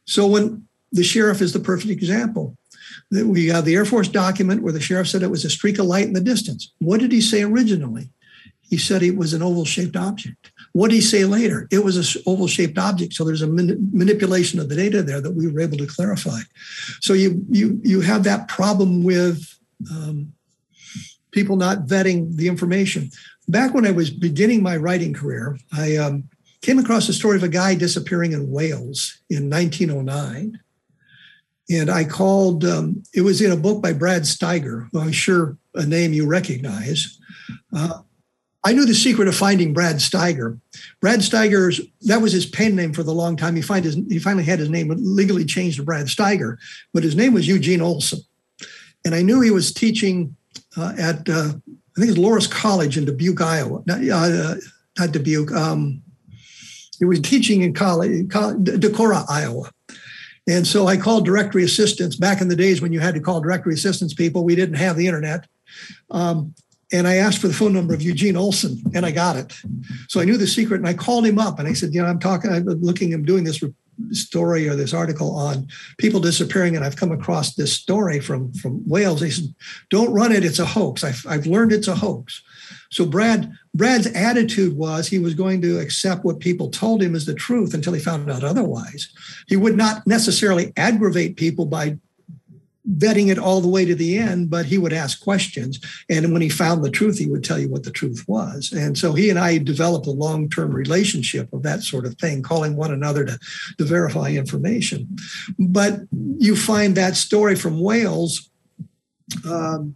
So 0.06 0.28
when 0.28 0.68
the 0.92 1.04
sheriff 1.04 1.42
is 1.42 1.54
the 1.54 1.60
perfect 1.60 1.92
example. 1.92 2.58
We 3.12 3.48
got 3.48 3.66
the 3.66 3.76
Air 3.76 3.86
Force 3.86 4.08
document 4.08 4.64
where 4.64 4.74
the 4.74 4.80
sheriff 4.80 5.08
said 5.08 5.24
it 5.24 5.32
was 5.32 5.46
a 5.46 5.50
streak 5.50 5.80
of 5.80 5.86
light 5.86 6.08
in 6.08 6.14
the 6.14 6.22
distance. 6.22 6.74
What 6.80 7.00
did 7.00 7.12
he 7.12 7.22
say 7.22 7.44
originally? 7.44 8.10
He 8.62 8.78
said 8.78 9.02
it 9.02 9.16
was 9.16 9.34
an 9.34 9.42
oval 9.42 9.66
shaped 9.66 9.96
object. 9.96 10.52
What 10.74 10.90
did 10.90 10.96
he 10.96 11.02
say 11.02 11.24
later? 11.24 11.68
It 11.72 11.84
was 11.84 11.96
an 11.98 12.22
oval 12.26 12.48
shaped 12.48 12.78
object. 12.78 13.14
So 13.14 13.24
there's 13.24 13.42
a 13.42 13.48
man- 13.48 13.90
manipulation 13.94 14.60
of 14.60 14.68
the 14.68 14.76
data 14.76 15.02
there 15.02 15.22
that 15.22 15.32
we 15.32 15.48
were 15.48 15.62
able 15.62 15.78
to 15.78 15.88
clarify. 15.88 16.40
So 17.02 17.14
you 17.14 17.46
you 17.50 17.80
you 17.84 18.02
have 18.02 18.24
that 18.24 18.48
problem 18.48 19.04
with 19.04 19.58
um, 19.90 20.34
people 21.32 21.56
not 21.56 21.86
vetting 21.86 22.36
the 22.36 22.48
information. 22.48 23.10
Back 23.48 23.74
when 23.74 23.86
I 23.86 23.92
was 23.92 24.10
beginning 24.10 24.62
my 24.62 24.78
writing 24.78 25.14
career, 25.14 25.58
I 25.76 25.98
um, 25.98 26.30
came 26.62 26.80
across 26.80 27.08
the 27.08 27.14
story 27.14 27.38
of 27.38 27.44
a 27.44 27.50
guy 27.50 27.76
disappearing 27.76 28.34
in 28.34 28.52
Wales 28.52 29.20
in 29.30 29.50
1909. 29.50 30.60
And 31.70 31.90
I 31.90 32.06
called, 32.06 32.64
um, 32.64 33.04
it 33.14 33.22
was 33.22 33.42
in 33.42 33.52
a 33.52 33.58
book 33.58 33.82
by 33.82 33.94
Brad 33.94 34.24
Steiger, 34.24 34.88
who 34.92 35.00
I'm 35.00 35.12
sure 35.12 35.58
a 35.76 35.86
name 35.86 36.14
you 36.14 36.26
recognize. 36.26 37.20
Uh, 37.76 38.00
I 38.64 38.74
knew 38.74 38.86
the 38.86 38.94
secret 38.94 39.28
of 39.28 39.36
finding 39.36 39.74
Brad 39.74 39.98
Steiger. 39.98 40.60
Brad 41.00 41.20
Steiger's 41.20 41.80
that 42.02 42.22
was 42.22 42.34
his 42.34 42.46
pen 42.46 42.76
name 42.76 42.92
for 42.92 43.04
the 43.04 43.14
long 43.14 43.38
time. 43.38 43.56
He 43.56 43.62
find 43.62 43.86
his 43.86 43.96
he 43.96 44.20
finally 44.20 44.44
had 44.44 44.60
his 44.60 44.70
name 44.70 44.94
legally 44.98 45.46
changed 45.46 45.78
to 45.78 45.84
Brad 45.84 46.08
Steiger, 46.08 46.58
but 46.94 47.04
his 47.04 47.16
name 47.16 47.34
was 47.34 47.48
Eugene 47.48 47.82
Olson. 47.82 48.20
And 49.06 49.16
I 49.16 49.22
knew 49.22 49.40
he 49.40 49.52
was 49.52 49.72
teaching 49.72 50.36
at 50.78 51.28
uh, 51.30 51.54
I 51.98 52.00
think 52.00 52.12
it's 52.12 52.20
Loras 52.20 52.50
College 52.50 52.98
in 52.98 53.06
Dubuque, 53.06 53.42
Iowa. 53.42 53.82
Not, 53.88 54.08
uh, 54.08 54.56
not 55.00 55.12
Dubuque. 55.12 55.52
Um, 55.52 56.04
he 57.00 57.06
was 57.06 57.20
teaching 57.22 57.64
in 57.64 57.74
college, 57.74 58.28
Decorah, 58.28 59.26
Iowa. 59.30 59.72
And 60.48 60.66
so 60.66 60.88
I 60.88 60.96
called 60.96 61.26
directory 61.26 61.64
assistance 61.64 62.16
back 62.16 62.40
in 62.40 62.48
the 62.48 62.56
days 62.56 62.82
when 62.82 62.94
you 62.94 63.00
had 63.00 63.16
to 63.16 63.20
call 63.20 63.42
directory 63.42 63.74
assistance 63.74 64.14
people. 64.14 64.44
We 64.44 64.56
didn't 64.56 64.76
have 64.76 64.96
the 64.96 65.08
internet. 65.08 65.46
Um, 66.12 66.54
and 66.94 67.08
I 67.08 67.16
asked 67.16 67.40
for 67.40 67.48
the 67.48 67.54
phone 67.54 67.74
number 67.74 67.94
of 67.94 68.02
Eugene 68.02 68.38
Olson, 68.38 68.82
and 68.94 69.06
I 69.06 69.12
got 69.12 69.36
it. 69.36 69.54
So 70.08 70.22
I 70.22 70.26
knew 70.26 70.38
the 70.38 70.48
secret, 70.48 70.78
and 70.78 70.88
I 70.88 70.94
called 70.94 71.26
him 71.26 71.38
up, 71.38 71.60
and 71.60 71.68
I 71.68 71.74
said, 71.74 71.94
"You 71.94 72.02
know, 72.02 72.08
I'm 72.08 72.20
talking, 72.20 72.50
I'm 72.50 72.64
looking, 72.64 73.14
I'm 73.14 73.26
doing 73.26 73.44
this 73.44 73.62
story 74.12 74.68
or 74.68 74.76
this 74.76 74.94
article 74.94 75.36
on 75.36 75.68
people 75.98 76.20
disappearing, 76.20 76.76
and 76.76 76.86
I've 76.86 76.96
come 76.96 77.12
across 77.12 77.56
this 77.56 77.74
story 77.74 78.20
from 78.20 78.54
from 78.54 78.88
Wales." 78.88 79.22
He 79.22 79.32
said, 79.32 79.54
"Don't 79.90 80.14
run 80.14 80.32
it; 80.32 80.46
it's 80.46 80.60
a 80.60 80.66
hoax. 80.66 81.04
I've, 81.04 81.26
I've 81.28 81.46
learned 81.46 81.72
it's 81.72 81.88
a 81.88 81.96
hoax." 81.96 82.42
So 82.90 83.06
Brad 83.06 83.52
Brad's 83.74 84.08
attitude 84.08 84.76
was 84.76 85.08
he 85.08 85.20
was 85.20 85.34
going 85.34 85.62
to 85.62 85.80
accept 85.80 86.26
what 86.26 86.40
people 86.40 86.70
told 86.70 87.02
him 87.02 87.16
as 87.16 87.26
the 87.26 87.34
truth 87.34 87.74
until 87.74 87.94
he 87.94 88.00
found 88.00 88.30
out 88.32 88.44
otherwise. 88.44 89.10
He 89.48 89.56
would 89.56 89.78
not 89.78 90.06
necessarily 90.08 90.74
aggravate 90.78 91.38
people 91.38 91.66
by 91.66 91.98
vetting 92.96 93.30
it 93.30 93.38
all 93.38 93.62
the 93.62 93.68
way 93.68 93.86
to 93.86 93.96
the 93.96 94.18
end, 94.18 94.50
but 94.50 94.66
he 94.66 94.78
would 94.78 94.94
ask 94.94 95.22
questions. 95.22 95.80
And 96.10 96.32
when 96.32 96.42
he 96.42 96.50
found 96.50 96.84
the 96.84 96.92
truth, 96.92 97.18
he 97.18 97.28
would 97.28 97.44
tell 97.44 97.60
you 97.60 97.70
what 97.70 97.84
the 97.84 97.92
truth 97.92 98.24
was. 98.28 98.72
And 98.72 98.98
so 98.98 99.14
he 99.14 99.30
and 99.30 99.38
I 99.38 99.58
developed 99.58 100.08
a 100.08 100.12
long 100.12 100.50
term 100.50 100.72
relationship 100.72 101.52
of 101.52 101.64
that 101.64 101.84
sort 101.84 102.06
of 102.06 102.16
thing, 102.16 102.44
calling 102.44 102.76
one 102.76 102.92
another 102.92 103.26
to, 103.26 103.40
to 103.78 103.84
verify 103.84 104.30
information. 104.30 105.18
But 105.60 106.02
you 106.38 106.56
find 106.56 106.96
that 106.96 107.16
story 107.16 107.56
from 107.56 107.82
Wales. 107.82 108.50
Um, 109.46 109.96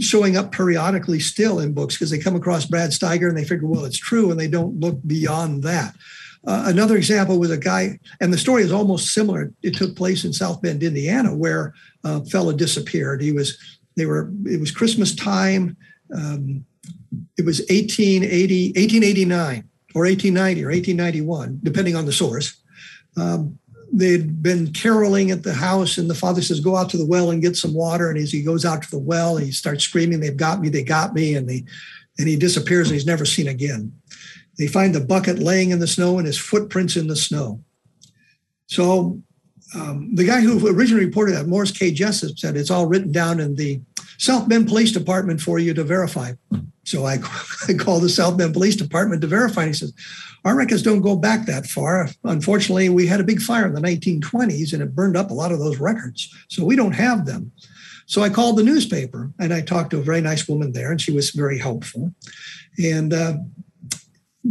showing 0.00 0.36
up 0.36 0.52
periodically 0.52 1.20
still 1.20 1.60
in 1.60 1.72
books 1.72 1.94
because 1.94 2.10
they 2.10 2.18
come 2.18 2.36
across 2.36 2.66
Brad 2.66 2.90
Steiger 2.90 3.28
and 3.28 3.36
they 3.36 3.44
figure, 3.44 3.68
well, 3.68 3.84
it's 3.84 3.98
true, 3.98 4.30
and 4.30 4.38
they 4.38 4.48
don't 4.48 4.80
look 4.80 4.98
beyond 5.06 5.62
that. 5.62 5.94
Uh, 6.46 6.64
another 6.66 6.96
example 6.96 7.38
was 7.38 7.50
a 7.50 7.58
guy, 7.58 7.98
and 8.20 8.32
the 8.32 8.38
story 8.38 8.62
is 8.62 8.72
almost 8.72 9.12
similar. 9.12 9.52
It 9.62 9.74
took 9.74 9.96
place 9.96 10.24
in 10.24 10.32
South 10.32 10.62
Bend, 10.62 10.82
Indiana, 10.82 11.34
where 11.34 11.74
a 12.04 12.24
fellow 12.26 12.52
disappeared. 12.52 13.20
He 13.20 13.32
was, 13.32 13.58
they 13.96 14.06
were, 14.06 14.30
it 14.44 14.60
was 14.60 14.70
Christmas 14.70 15.14
time. 15.14 15.76
Um, 16.14 16.64
it 17.36 17.44
was 17.44 17.60
1880, 17.60 18.68
1889 18.76 19.68
or 19.94 20.02
1890 20.02 20.64
or 20.64 20.68
1891, 20.68 21.60
depending 21.62 21.96
on 21.96 22.06
the 22.06 22.12
source. 22.12 22.56
Um, 23.16 23.58
they'd 23.92 24.42
been 24.42 24.72
caroling 24.72 25.30
at 25.30 25.42
the 25.42 25.54
house, 25.54 25.98
and 25.98 26.10
the 26.10 26.14
father 26.14 26.42
says, 26.42 26.60
"Go 26.60 26.76
out 26.76 26.90
to 26.90 26.98
the 26.98 27.06
well 27.06 27.30
and 27.30 27.42
get 27.42 27.56
some 27.56 27.74
water." 27.74 28.10
And 28.10 28.18
as 28.18 28.30
he 28.30 28.42
goes 28.42 28.64
out 28.64 28.82
to 28.82 28.90
the 28.90 28.98
well, 28.98 29.36
he 29.36 29.50
starts 29.52 29.84
screaming, 29.84 30.20
"They've 30.20 30.36
got 30.36 30.60
me! 30.60 30.68
They 30.68 30.82
got 30.82 31.14
me!" 31.14 31.34
And 31.34 31.48
they, 31.48 31.64
and 32.18 32.28
he 32.28 32.36
disappears, 32.36 32.88
and 32.88 32.94
he's 32.94 33.06
never 33.06 33.24
seen 33.24 33.48
again. 33.48 33.92
They 34.58 34.66
find 34.66 34.94
the 34.94 35.00
bucket 35.00 35.38
laying 35.38 35.70
in 35.70 35.78
the 35.78 35.86
snow 35.86 36.18
and 36.18 36.26
his 36.26 36.38
footprints 36.38 36.96
in 36.96 37.08
the 37.08 37.16
snow. 37.16 37.60
So 38.66 39.20
um, 39.74 40.14
the 40.14 40.24
guy 40.24 40.40
who 40.40 40.66
originally 40.68 41.04
reported 41.04 41.34
that, 41.34 41.46
Morris 41.46 41.72
K. 41.72 41.90
Jessup, 41.90 42.38
said 42.38 42.56
it's 42.56 42.70
all 42.70 42.86
written 42.86 43.12
down 43.12 43.40
in 43.40 43.54
the 43.54 43.80
South 44.18 44.48
Bend 44.48 44.68
Police 44.68 44.92
Department 44.92 45.40
for 45.40 45.58
you 45.58 45.74
to 45.74 45.84
verify. 45.84 46.32
So 46.84 47.04
I, 47.04 47.18
I 47.68 47.74
called 47.74 48.02
the 48.02 48.08
South 48.08 48.38
Bend 48.38 48.54
Police 48.54 48.76
Department 48.76 49.20
to 49.22 49.26
verify. 49.26 49.62
And 49.62 49.70
he 49.70 49.74
says, 49.74 49.92
our 50.44 50.56
records 50.56 50.82
don't 50.82 51.00
go 51.00 51.16
back 51.16 51.46
that 51.46 51.66
far. 51.66 52.08
Unfortunately, 52.24 52.88
we 52.88 53.06
had 53.06 53.20
a 53.20 53.24
big 53.24 53.40
fire 53.40 53.66
in 53.66 53.74
the 53.74 53.80
1920s 53.80 54.72
and 54.72 54.82
it 54.82 54.94
burned 54.94 55.16
up 55.16 55.30
a 55.30 55.34
lot 55.34 55.52
of 55.52 55.58
those 55.58 55.78
records. 55.78 56.32
So 56.48 56.64
we 56.64 56.76
don't 56.76 56.92
have 56.92 57.26
them. 57.26 57.50
So 58.06 58.22
I 58.22 58.28
called 58.28 58.56
the 58.56 58.62
newspaper 58.62 59.32
and 59.40 59.52
I 59.52 59.60
talked 59.60 59.90
to 59.90 59.98
a 59.98 60.02
very 60.02 60.20
nice 60.20 60.48
woman 60.48 60.72
there, 60.72 60.92
and 60.92 61.00
she 61.00 61.12
was 61.12 61.30
very 61.30 61.58
helpful. 61.58 62.14
And 62.78 63.12
uh, 63.12 63.38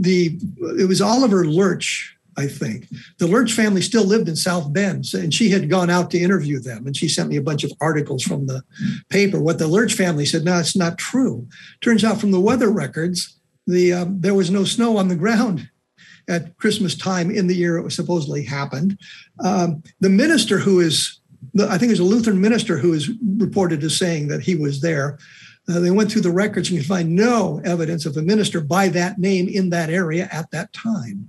the 0.02 0.40
it 0.80 0.88
was 0.88 1.02
Oliver 1.02 1.46
Lerch 1.46 2.16
I 2.38 2.48
think. 2.48 2.88
The 3.18 3.28
Lerch 3.28 3.54
family 3.54 3.82
still 3.82 4.04
lived 4.04 4.28
in 4.28 4.36
South 4.36 4.74
Bend, 4.74 5.06
and 5.14 5.34
she 5.34 5.50
had 5.50 5.70
gone 5.70 5.90
out 5.90 6.12
to 6.12 6.20
interview 6.20 6.60
them. 6.60 6.86
And 6.86 6.96
she 6.96 7.08
sent 7.08 7.30
me 7.30 7.38
a 7.38 7.42
bunch 7.42 7.64
of 7.64 7.72
articles 7.80 8.24
from 8.24 8.46
the 8.46 8.62
paper. 9.10 9.42
What 9.42 9.58
the 9.58 9.68
Lerch 9.68 9.94
family 9.94 10.26
said, 10.26 10.44
no, 10.44 10.60
it's 10.60 10.76
not 10.76 10.98
true. 10.98 11.48
Turns 11.82 12.04
out 12.04 12.20
from 12.20 12.32
the 12.32 12.40
weather 12.40 12.70
records, 12.70 13.40
the 13.68 13.94
um, 13.94 14.22
there 14.22 14.34
was 14.34 14.52
no 14.52 14.64
snow 14.64 14.98
on 14.98 15.08
the 15.08 15.16
ground 15.16 15.70
at 16.28 16.58
Christmas 16.58 16.96
time 16.96 17.32
in 17.32 17.48
the 17.48 17.56
year 17.56 17.78
it 17.78 17.84
was 17.84 17.96
supposedly 17.96 18.44
happened. 18.44 19.00
Um, 19.44 19.84
the 20.00 20.10
minister 20.10 20.60
who 20.60 20.80
is, 20.80 21.20
I 21.60 21.78
think 21.78 21.90
it 21.90 21.94
was 21.94 22.00
a 22.00 22.04
Lutheran 22.04 22.42
minister 22.42 22.78
who 22.78 22.94
is 22.94 23.10
reported 23.38 23.84
as 23.84 23.98
saying 23.98 24.28
that 24.28 24.42
he 24.42 24.56
was 24.56 24.82
there. 24.82 25.18
Uh, 25.68 25.80
they 25.80 25.92
went 25.92 26.12
through 26.12 26.22
the 26.22 26.32
records 26.32 26.70
and 26.70 26.80
could 26.80 26.88
find 26.88 27.16
no 27.16 27.60
evidence 27.66 28.06
of 28.06 28.16
a 28.18 28.22
minister 28.22 28.62
by 28.62 28.88
that 28.88 29.18
name 29.18 29.48
in 29.48 29.70
that 29.72 29.90
area 29.90 30.30
at 30.32 30.50
that 30.52 30.72
time. 30.74 31.28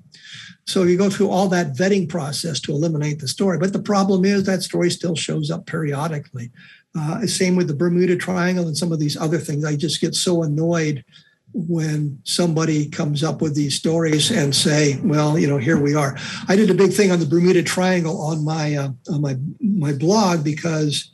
So 0.66 0.82
you 0.82 0.99
go 0.99 1.09
through 1.09 1.30
all 1.30 1.49
that 1.49 1.74
vetting 1.74 2.09
process 2.09 2.59
to 2.61 2.72
eliminate 2.72 3.20
the 3.20 3.28
story. 3.28 3.59
But 3.59 3.72
the 3.72 3.78
problem 3.82 4.24
is 4.24 4.45
that 4.45 4.62
story 4.62 4.91
still 4.91 5.14
shows 5.14 5.51
up 5.51 5.64
periodically. 5.66 6.51
Uh, 6.99 7.26
same 7.26 7.57
with 7.57 7.68
the 7.68 7.74
Bermuda 7.74 8.16
Triangle 8.16 8.66
and 8.66 8.76
some 8.76 8.91
of 8.91 8.99
these 8.99 9.16
other 9.16 9.39
things. 9.39 9.64
I 9.64 9.76
just 9.76 10.01
get 10.01 10.14
so 10.14 10.43
annoyed 10.43 11.05
when 11.53 12.18
somebody 12.24 12.89
comes 12.89 13.22
up 13.22 13.41
with 13.41 13.55
these 13.55 13.76
stories 13.76 14.30
and 14.30 14.55
say, 14.55 14.99
"Well, 15.03 15.39
you 15.39 15.47
know, 15.47 15.59
here 15.59 15.80
we 15.80 15.95
are." 15.95 16.18
I 16.49 16.57
did 16.57 16.70
a 16.70 16.74
big 16.74 16.93
thing 16.93 17.11
on 17.11 17.20
the 17.20 17.26
Bermuda 17.26 17.62
Triangle 17.62 18.20
on 18.20 18.45
my 18.45 18.76
uh, 18.76 18.91
on 19.11 19.20
my 19.20 19.37
my 19.61 19.93
blog 19.93 20.43
because 20.43 21.11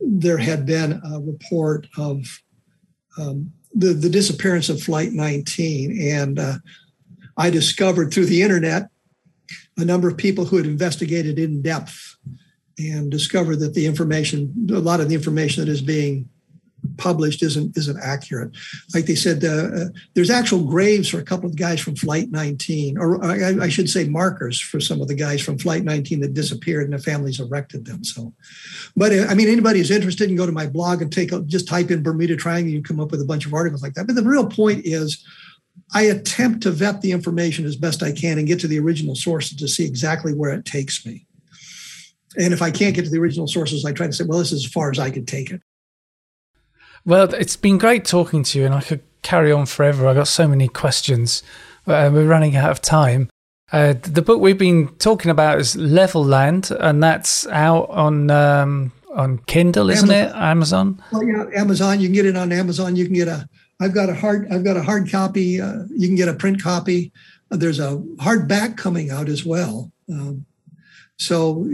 there 0.00 0.38
had 0.38 0.64
been 0.64 1.00
a 1.04 1.20
report 1.20 1.88
of 1.96 2.41
um, 3.18 3.52
the 3.74 3.92
the 3.92 4.10
disappearance 4.10 4.68
of 4.68 4.82
Flight 4.82 5.12
19, 5.12 6.00
and 6.00 6.38
uh, 6.38 6.54
I 7.36 7.50
discovered 7.50 8.12
through 8.12 8.26
the 8.26 8.42
internet 8.42 8.88
a 9.78 9.84
number 9.84 10.08
of 10.08 10.16
people 10.16 10.44
who 10.44 10.56
had 10.56 10.66
investigated 10.66 11.38
in 11.38 11.62
depth 11.62 12.16
and 12.78 13.10
discovered 13.10 13.56
that 13.56 13.74
the 13.74 13.86
information, 13.86 14.68
a 14.70 14.78
lot 14.78 15.00
of 15.00 15.08
the 15.08 15.14
information 15.14 15.64
that 15.64 15.70
is 15.70 15.82
being 15.82 16.28
published 16.96 17.42
isn't 17.42 17.76
isn't 17.76 17.98
accurate. 18.02 18.50
Like 18.94 19.06
they 19.06 19.14
said, 19.14 19.44
uh, 19.44 19.48
uh, 19.48 19.84
there's 20.14 20.30
actual 20.30 20.64
graves 20.64 21.08
for 21.08 21.18
a 21.18 21.24
couple 21.24 21.48
of 21.48 21.56
guys 21.56 21.80
from 21.80 21.96
Flight 21.96 22.30
19, 22.30 22.98
or 22.98 23.24
I, 23.24 23.64
I, 23.64 23.68
should 23.68 23.88
say 23.88 24.08
markers 24.08 24.60
for 24.60 24.80
some 24.80 25.00
of 25.00 25.08
the 25.08 25.14
guys 25.14 25.40
from 25.40 25.58
Flight 25.58 25.84
19 25.84 26.20
that 26.20 26.34
disappeared, 26.34 26.84
and 26.84 26.92
the 26.92 26.98
families 26.98 27.40
erected 27.40 27.84
them. 27.84 28.04
So, 28.04 28.32
but 28.96 29.12
uh, 29.12 29.26
I 29.28 29.34
mean, 29.34 29.48
anybody 29.48 29.78
who's 29.78 29.90
interested 29.90 30.28
can 30.28 30.36
go 30.36 30.46
to 30.46 30.52
my 30.52 30.66
blog 30.66 31.02
and 31.02 31.12
take 31.12 31.32
a, 31.32 31.40
just 31.42 31.68
type 31.68 31.90
in 31.90 32.02
Bermuda 32.02 32.36
Triangle, 32.36 32.72
you 32.72 32.82
come 32.82 33.00
up 33.00 33.10
with 33.10 33.20
a 33.20 33.26
bunch 33.26 33.46
of 33.46 33.54
articles 33.54 33.82
like 33.82 33.94
that. 33.94 34.06
But 34.06 34.16
the 34.16 34.22
real 34.22 34.46
point 34.46 34.82
is 34.84 35.24
I 35.94 36.02
attempt 36.02 36.62
to 36.62 36.70
vet 36.70 37.00
the 37.00 37.12
information 37.12 37.64
as 37.64 37.76
best 37.76 38.02
I 38.02 38.12
can 38.12 38.38
and 38.38 38.46
get 38.46 38.60
to 38.60 38.68
the 38.68 38.78
original 38.78 39.14
sources 39.14 39.56
to 39.58 39.68
see 39.68 39.84
exactly 39.84 40.32
where 40.32 40.52
it 40.52 40.64
takes 40.64 41.04
me. 41.04 41.26
And 42.36 42.54
if 42.54 42.62
I 42.62 42.70
can't 42.70 42.94
get 42.94 43.04
to 43.04 43.10
the 43.10 43.18
original 43.18 43.46
sources, 43.46 43.84
I 43.84 43.92
try 43.92 44.06
to 44.06 44.12
say, 44.12 44.24
well, 44.24 44.38
this 44.38 44.52
is 44.52 44.64
as 44.64 44.72
far 44.72 44.90
as 44.90 44.98
I 44.98 45.10
could 45.10 45.28
take 45.28 45.50
it. 45.50 45.60
Well, 47.04 47.32
it's 47.34 47.56
been 47.56 47.78
great 47.78 48.04
talking 48.04 48.42
to 48.44 48.58
you, 48.58 48.64
and 48.64 48.74
I 48.74 48.80
could 48.80 49.02
carry 49.22 49.52
on 49.52 49.66
forever. 49.66 50.06
I've 50.06 50.16
got 50.16 50.28
so 50.28 50.46
many 50.46 50.68
questions, 50.68 51.42
but 51.84 52.06
uh, 52.06 52.10
we're 52.12 52.26
running 52.26 52.56
out 52.56 52.70
of 52.70 52.80
time. 52.80 53.28
Uh, 53.72 53.94
the 54.02 54.22
book 54.22 54.40
we've 54.40 54.58
been 54.58 54.88
talking 54.98 55.30
about 55.30 55.58
is 55.58 55.74
Levelland, 55.74 56.70
and 56.78 57.02
that's 57.02 57.46
out 57.48 57.88
on 57.90 58.30
um, 58.30 58.92
on 59.14 59.38
Kindle, 59.46 59.90
isn't 59.90 60.10
Amazon. 60.10 60.28
it? 60.28 60.42
Amazon. 60.42 61.02
Well, 61.12 61.24
yeah, 61.24 61.60
Amazon. 61.60 62.00
You 62.00 62.08
can 62.08 62.14
get 62.14 62.26
it 62.26 62.36
on 62.36 62.52
Amazon. 62.52 62.96
You 62.96 63.06
can 63.06 63.14
get 63.14 63.28
a 63.28 63.48
I've 63.80 63.94
got 63.94 64.08
a 64.08 64.14
hard 64.14 64.46
I've 64.52 64.64
got 64.64 64.76
a 64.76 64.82
hard 64.82 65.10
copy. 65.10 65.60
Uh, 65.60 65.84
you 65.90 66.06
can 66.06 66.16
get 66.16 66.28
a 66.28 66.34
print 66.34 66.62
copy. 66.62 67.12
Uh, 67.50 67.56
there's 67.56 67.80
a 67.80 67.96
hardback 68.18 68.76
coming 68.76 69.10
out 69.10 69.28
as 69.28 69.44
well. 69.44 69.90
Um, 70.08 70.46
so, 71.22 71.64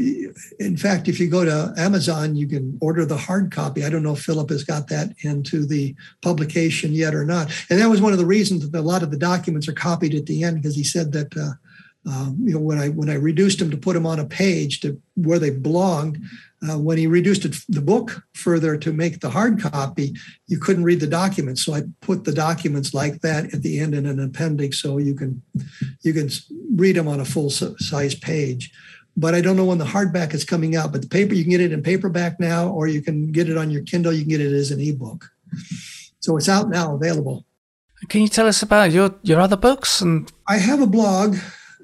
in 0.60 0.76
fact, 0.76 1.08
if 1.08 1.18
you 1.18 1.30
go 1.30 1.42
to 1.42 1.72
Amazon, 1.78 2.36
you 2.36 2.46
can 2.46 2.76
order 2.82 3.06
the 3.06 3.16
hard 3.16 3.50
copy. 3.50 3.82
I 3.82 3.88
don't 3.88 4.02
know 4.02 4.12
if 4.12 4.20
Philip 4.20 4.50
has 4.50 4.62
got 4.62 4.88
that 4.88 5.14
into 5.22 5.64
the 5.64 5.94
publication 6.20 6.92
yet 6.92 7.14
or 7.14 7.24
not. 7.24 7.50
And 7.70 7.80
that 7.80 7.88
was 7.88 8.02
one 8.02 8.12
of 8.12 8.18
the 8.18 8.26
reasons 8.26 8.68
that 8.68 8.78
a 8.78 8.82
lot 8.82 9.02
of 9.02 9.10
the 9.10 9.16
documents 9.16 9.66
are 9.66 9.72
copied 9.72 10.14
at 10.14 10.26
the 10.26 10.44
end 10.44 10.60
because 10.60 10.76
he 10.76 10.84
said 10.84 11.12
that 11.12 11.34
uh, 11.34 11.52
um, 12.08 12.36
you 12.42 12.52
know 12.52 12.60
when 12.60 12.78
I 12.78 12.88
when 12.90 13.08
I 13.08 13.14
reduced 13.14 13.58
them 13.58 13.70
to 13.70 13.76
put 13.76 13.94
them 13.94 14.06
on 14.06 14.18
a 14.20 14.24
page 14.24 14.80
to 14.80 15.00
where 15.14 15.38
they 15.38 15.50
belonged, 15.50 16.22
uh, 16.68 16.78
when 16.78 16.98
he 16.98 17.06
reduced 17.06 17.44
it, 17.44 17.56
the 17.68 17.80
book 17.80 18.22
further 18.34 18.76
to 18.76 18.92
make 18.92 19.20
the 19.20 19.30
hard 19.30 19.60
copy, 19.60 20.14
you 20.46 20.58
couldn't 20.58 20.84
read 20.84 21.00
the 21.00 21.06
documents. 21.06 21.64
So 21.64 21.74
I 21.74 21.82
put 22.00 22.24
the 22.24 22.32
documents 22.32 22.92
like 22.92 23.20
that 23.20 23.54
at 23.54 23.62
the 23.62 23.80
end 23.80 23.94
in 23.94 24.06
an 24.06 24.20
appendix, 24.20 24.80
so 24.80 24.98
you 24.98 25.14
can 25.14 25.42
you 26.02 26.12
can 26.12 26.28
read 26.74 26.96
them 26.96 27.08
on 27.08 27.20
a 27.20 27.24
full 27.24 27.50
size 27.50 28.14
page. 28.14 28.70
But 29.18 29.34
I 29.34 29.40
don't 29.40 29.56
know 29.56 29.64
when 29.64 29.78
the 29.78 29.84
hardback 29.84 30.32
is 30.32 30.44
coming 30.44 30.76
out. 30.76 30.92
But 30.92 31.02
the 31.02 31.08
paper, 31.08 31.34
you 31.34 31.42
can 31.42 31.50
get 31.50 31.60
it 31.60 31.72
in 31.72 31.82
paperback 31.82 32.38
now, 32.38 32.68
or 32.68 32.86
you 32.86 33.02
can 33.02 33.32
get 33.32 33.48
it 33.48 33.58
on 33.58 33.70
your 33.70 33.82
Kindle. 33.82 34.12
You 34.12 34.20
can 34.20 34.30
get 34.30 34.40
it 34.40 34.52
as 34.52 34.70
an 34.70 34.80
ebook. 34.80 35.30
So 36.20 36.36
it's 36.36 36.48
out 36.48 36.68
now, 36.68 36.94
available. 36.94 37.44
Can 38.08 38.22
you 38.22 38.28
tell 38.28 38.46
us 38.46 38.62
about 38.62 38.92
your 38.92 39.14
your 39.22 39.40
other 39.40 39.56
books? 39.56 40.00
And 40.00 40.30
I 40.46 40.58
have 40.58 40.80
a 40.80 40.86
blog 40.86 41.36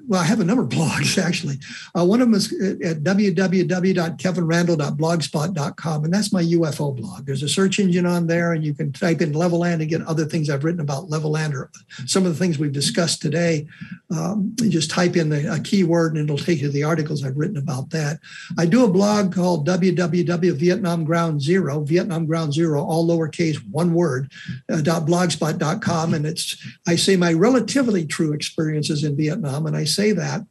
well, 0.07 0.21
I 0.21 0.25
have 0.25 0.39
a 0.39 0.45
number 0.45 0.63
of 0.63 0.69
blogs 0.69 1.17
actually. 1.23 1.57
Uh, 1.97 2.05
one 2.05 2.21
of 2.21 2.27
them 2.27 2.35
is 2.35 2.53
at 2.53 3.03
www.kevinrandle.blogspot.com, 3.03 6.03
and 6.03 6.13
that's 6.13 6.33
my 6.33 6.43
UFO 6.43 6.95
blog. 6.95 7.25
There's 7.25 7.41
a 7.43 7.49
search 7.49 7.79
engine 7.79 8.05
on 8.05 8.27
there, 8.27 8.53
and 8.53 8.63
you 8.63 8.75
can 8.75 8.91
type 8.91 9.21
in 9.21 9.33
Levelland 9.33 9.81
and 9.81 9.89
get 9.89 10.03
other 10.03 10.25
things 10.25 10.49
I've 10.49 10.63
written 10.63 10.81
about 10.81 11.09
Levelland 11.09 11.53
or 11.53 11.71
some 12.05 12.25
of 12.25 12.31
the 12.31 12.37
things 12.37 12.59
we've 12.59 12.71
discussed 12.71 13.21
today. 13.21 13.67
Um, 14.15 14.55
just 14.69 14.91
type 14.91 15.15
in 15.15 15.29
the, 15.29 15.51
a 15.51 15.59
keyword, 15.59 16.15
and 16.15 16.23
it'll 16.23 16.37
take 16.37 16.61
you 16.61 16.67
to 16.67 16.73
the 16.73 16.83
articles 16.83 17.23
I've 17.23 17.37
written 17.37 17.57
about 17.57 17.89
that. 17.91 18.19
I 18.57 18.65
do 18.65 18.85
a 18.85 18.89
blog 18.89 19.33
called 19.33 19.67
www.vietnam 19.67 21.05
Ground 21.05 21.41
Zero, 21.41 21.81
Vietnam 21.81 22.25
Ground 22.25 22.53
Zero, 22.53 22.83
all 22.83 23.07
lowercase, 23.07 23.57
one 23.71 23.93
word, 23.93 24.31
uh, 24.71 24.77
.blogspot.com, 24.77 26.13
and 26.13 26.25
it's 26.25 26.57
I 26.87 26.95
say 26.95 27.15
my 27.15 27.33
relatively 27.33 28.05
true 28.05 28.33
experiences 28.33 29.03
in 29.03 29.17
Vietnam, 29.17 29.65
and 29.65 29.75
I 29.75 29.83
say 29.95 30.11
that 30.11 30.45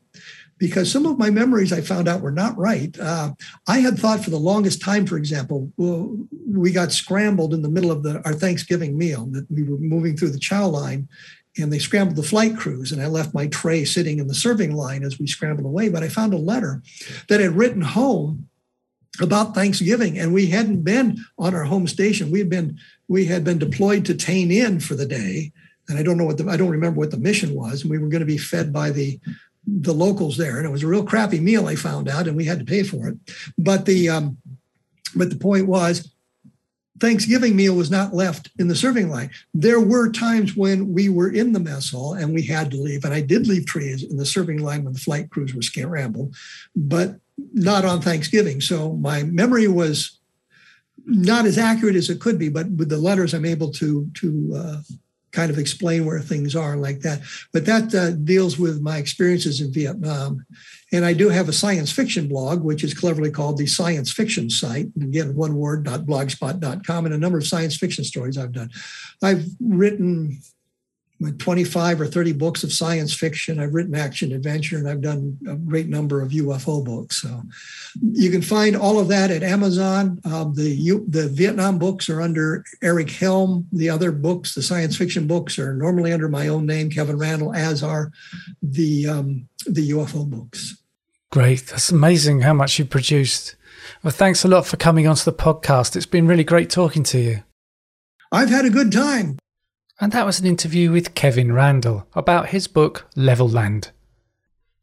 because 0.58 0.90
some 0.90 1.06
of 1.06 1.18
my 1.18 1.30
memories 1.30 1.72
I 1.72 1.80
found 1.80 2.08
out 2.08 2.20
were 2.20 2.30
not 2.30 2.56
right. 2.56 2.96
Uh, 2.98 3.32
I 3.66 3.80
had 3.80 3.98
thought 3.98 4.22
for 4.22 4.30
the 4.30 4.36
longest 4.38 4.80
time, 4.80 5.06
for 5.06 5.16
example, 5.16 5.70
we 5.76 6.72
got 6.72 6.92
scrambled 6.92 7.52
in 7.52 7.62
the 7.62 7.68
middle 7.68 7.90
of 7.90 8.02
the, 8.02 8.22
our 8.24 8.32
Thanksgiving 8.32 8.96
meal 8.96 9.26
that 9.26 9.46
we 9.50 9.62
were 9.62 9.78
moving 9.78 10.16
through 10.16 10.30
the 10.30 10.38
chow 10.38 10.66
line 10.66 11.08
and 11.58 11.72
they 11.72 11.78
scrambled 11.78 12.16
the 12.16 12.22
flight 12.22 12.56
crews 12.56 12.92
and 12.92 13.02
I 13.02 13.06
left 13.06 13.34
my 13.34 13.46
tray 13.48 13.84
sitting 13.84 14.18
in 14.18 14.26
the 14.26 14.34
serving 14.34 14.74
line 14.74 15.04
as 15.04 15.18
we 15.18 15.26
scrambled 15.26 15.66
away. 15.66 15.88
But 15.88 16.02
I 16.02 16.08
found 16.08 16.32
a 16.34 16.38
letter 16.38 16.82
that 17.28 17.40
had 17.40 17.56
written 17.56 17.82
home 17.82 18.48
about 19.20 19.54
Thanksgiving 19.54 20.18
and 20.18 20.34
we 20.34 20.46
hadn't 20.46 20.82
been 20.82 21.18
on 21.38 21.54
our 21.54 21.64
home 21.64 21.86
station. 21.86 22.30
We 22.30 22.40
had 22.40 22.50
been, 22.50 22.78
we 23.06 23.26
had 23.26 23.44
been 23.44 23.58
deployed 23.58 24.04
to 24.06 24.14
Tay 24.14 24.44
Ninh 24.44 24.82
for 24.82 24.94
the 24.94 25.06
day 25.06 25.52
and 25.88 25.98
I 25.98 26.02
don't 26.02 26.16
know 26.16 26.24
what 26.24 26.38
the 26.38 26.48
I 26.48 26.56
don't 26.56 26.70
remember 26.70 26.98
what 26.98 27.10
the 27.10 27.18
mission 27.18 27.54
was. 27.54 27.82
And 27.82 27.90
we 27.90 27.98
were 27.98 28.08
going 28.08 28.20
to 28.20 28.26
be 28.26 28.38
fed 28.38 28.72
by 28.72 28.90
the 28.90 29.18
the 29.66 29.94
locals 29.94 30.36
there, 30.36 30.58
and 30.58 30.66
it 30.66 30.70
was 30.70 30.82
a 30.82 30.86
real 30.86 31.04
crappy 31.04 31.40
meal. 31.40 31.66
I 31.66 31.74
found 31.74 32.08
out, 32.08 32.26
and 32.26 32.36
we 32.36 32.44
had 32.44 32.58
to 32.58 32.64
pay 32.64 32.82
for 32.82 33.08
it. 33.08 33.16
But 33.58 33.86
the 33.86 34.08
um, 34.08 34.38
but 35.14 35.30
the 35.30 35.36
point 35.36 35.66
was, 35.66 36.10
Thanksgiving 37.00 37.56
meal 37.56 37.74
was 37.74 37.90
not 37.90 38.14
left 38.14 38.50
in 38.58 38.68
the 38.68 38.76
serving 38.76 39.10
line. 39.10 39.30
There 39.52 39.80
were 39.80 40.10
times 40.10 40.56
when 40.56 40.92
we 40.92 41.08
were 41.08 41.30
in 41.30 41.52
the 41.52 41.60
mess 41.60 41.90
hall 41.90 42.14
and 42.14 42.32
we 42.32 42.42
had 42.42 42.70
to 42.70 42.76
leave, 42.76 43.04
and 43.04 43.14
I 43.14 43.20
did 43.20 43.46
leave 43.46 43.66
trees 43.66 44.02
in 44.02 44.16
the 44.16 44.26
serving 44.26 44.58
line 44.58 44.84
when 44.84 44.92
the 44.92 44.98
flight 44.98 45.30
crews 45.30 45.54
were 45.54 45.62
scrambled, 45.62 46.34
but 46.76 47.16
not 47.52 47.84
on 47.84 48.00
Thanksgiving. 48.00 48.60
So 48.60 48.94
my 48.94 49.24
memory 49.24 49.66
was 49.66 50.20
not 51.06 51.46
as 51.46 51.58
accurate 51.58 51.96
as 51.96 52.10
it 52.10 52.20
could 52.20 52.38
be, 52.38 52.48
but 52.48 52.70
with 52.70 52.88
the 52.88 52.96
letters, 52.96 53.34
I'm 53.34 53.44
able 53.44 53.70
to 53.72 54.08
to 54.14 54.52
uh, 54.56 54.80
kind 55.34 55.50
of 55.50 55.58
explain 55.58 56.06
where 56.06 56.20
things 56.20 56.54
are 56.54 56.76
like 56.76 57.00
that. 57.00 57.20
But 57.52 57.66
that 57.66 57.94
uh, 57.94 58.12
deals 58.12 58.58
with 58.58 58.80
my 58.80 58.98
experiences 58.98 59.60
in 59.60 59.72
Vietnam. 59.72 60.46
And 60.92 61.04
I 61.04 61.12
do 61.12 61.28
have 61.28 61.48
a 61.48 61.52
science 61.52 61.90
fiction 61.90 62.28
blog, 62.28 62.62
which 62.62 62.84
is 62.84 62.94
cleverly 62.94 63.32
called 63.32 63.58
the 63.58 63.66
Science 63.66 64.12
Fiction 64.12 64.48
Site. 64.48 64.86
Again, 64.96 65.34
one 65.34 65.56
word, 65.56 65.84
blogspot.com, 65.84 67.04
and 67.04 67.14
a 67.14 67.18
number 67.18 67.38
of 67.38 67.46
science 67.46 67.76
fiction 67.76 68.04
stories 68.04 68.38
I've 68.38 68.52
done. 68.52 68.70
I've 69.22 69.44
written 69.60 70.40
25 71.32 72.00
or 72.00 72.06
30 72.06 72.32
books 72.32 72.64
of 72.64 72.72
science 72.72 73.14
fiction. 73.14 73.60
I've 73.60 73.74
written 73.74 73.94
action 73.94 74.32
adventure, 74.32 74.78
and 74.78 74.88
I've 74.88 75.00
done 75.00 75.38
a 75.48 75.56
great 75.56 75.88
number 75.88 76.20
of 76.20 76.30
UFO 76.30 76.84
books. 76.84 77.22
So 77.22 77.42
you 78.12 78.30
can 78.30 78.42
find 78.42 78.76
all 78.76 78.98
of 78.98 79.08
that 79.08 79.30
at 79.30 79.42
Amazon. 79.42 80.20
Um, 80.24 80.54
the 80.54 80.74
the 81.08 81.28
Vietnam 81.28 81.78
books 81.78 82.08
are 82.08 82.20
under 82.20 82.64
Eric 82.82 83.10
Helm. 83.10 83.66
The 83.72 83.90
other 83.90 84.12
books, 84.12 84.54
the 84.54 84.62
science 84.62 84.96
fiction 84.96 85.26
books, 85.26 85.58
are 85.58 85.74
normally 85.74 86.12
under 86.12 86.28
my 86.28 86.48
own 86.48 86.66
name, 86.66 86.90
Kevin 86.90 87.18
Randle, 87.18 87.54
as 87.54 87.82
are 87.82 88.10
the 88.62 89.08
um, 89.08 89.48
the 89.66 89.90
UFO 89.90 90.28
books. 90.28 90.76
Great. 91.30 91.66
That's 91.66 91.90
amazing 91.90 92.42
how 92.42 92.52
much 92.52 92.78
you 92.78 92.84
produced. 92.84 93.56
Well, 94.02 94.12
thanks 94.12 94.44
a 94.44 94.48
lot 94.48 94.66
for 94.66 94.76
coming 94.76 95.06
onto 95.06 95.24
the 95.24 95.32
podcast. 95.32 95.96
It's 95.96 96.06
been 96.06 96.26
really 96.26 96.44
great 96.44 96.70
talking 96.70 97.02
to 97.04 97.18
you. 97.18 97.42
I've 98.30 98.50
had 98.50 98.64
a 98.64 98.70
good 98.70 98.92
time. 98.92 99.38
And 100.00 100.10
that 100.12 100.26
was 100.26 100.40
an 100.40 100.46
interview 100.46 100.90
with 100.90 101.14
Kevin 101.14 101.52
Randle 101.52 102.06
about 102.14 102.48
his 102.48 102.66
book, 102.66 103.08
Levelland. 103.16 103.90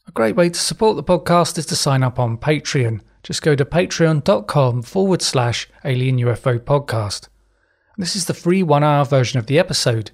A 0.07 0.11
great 0.11 0.35
way 0.35 0.49
to 0.49 0.59
support 0.59 0.95
the 0.95 1.03
podcast 1.03 1.57
is 1.57 1.65
to 1.67 1.75
sign 1.75 2.01
up 2.01 2.17
on 2.17 2.37
Patreon. 2.37 3.01
Just 3.23 3.41
go 3.41 3.53
to 3.55 3.65
patreon.com 3.65 4.81
forward 4.81 5.21
slash 5.21 5.69
alien 5.83 6.17
UFO 6.17 6.59
podcast. 6.59 7.27
This 7.97 8.15
is 8.15 8.25
the 8.25 8.33
free 8.33 8.63
one 8.63 8.83
hour 8.83 9.05
version 9.05 9.37
of 9.37 9.45
the 9.45 9.59
episode. 9.59 10.11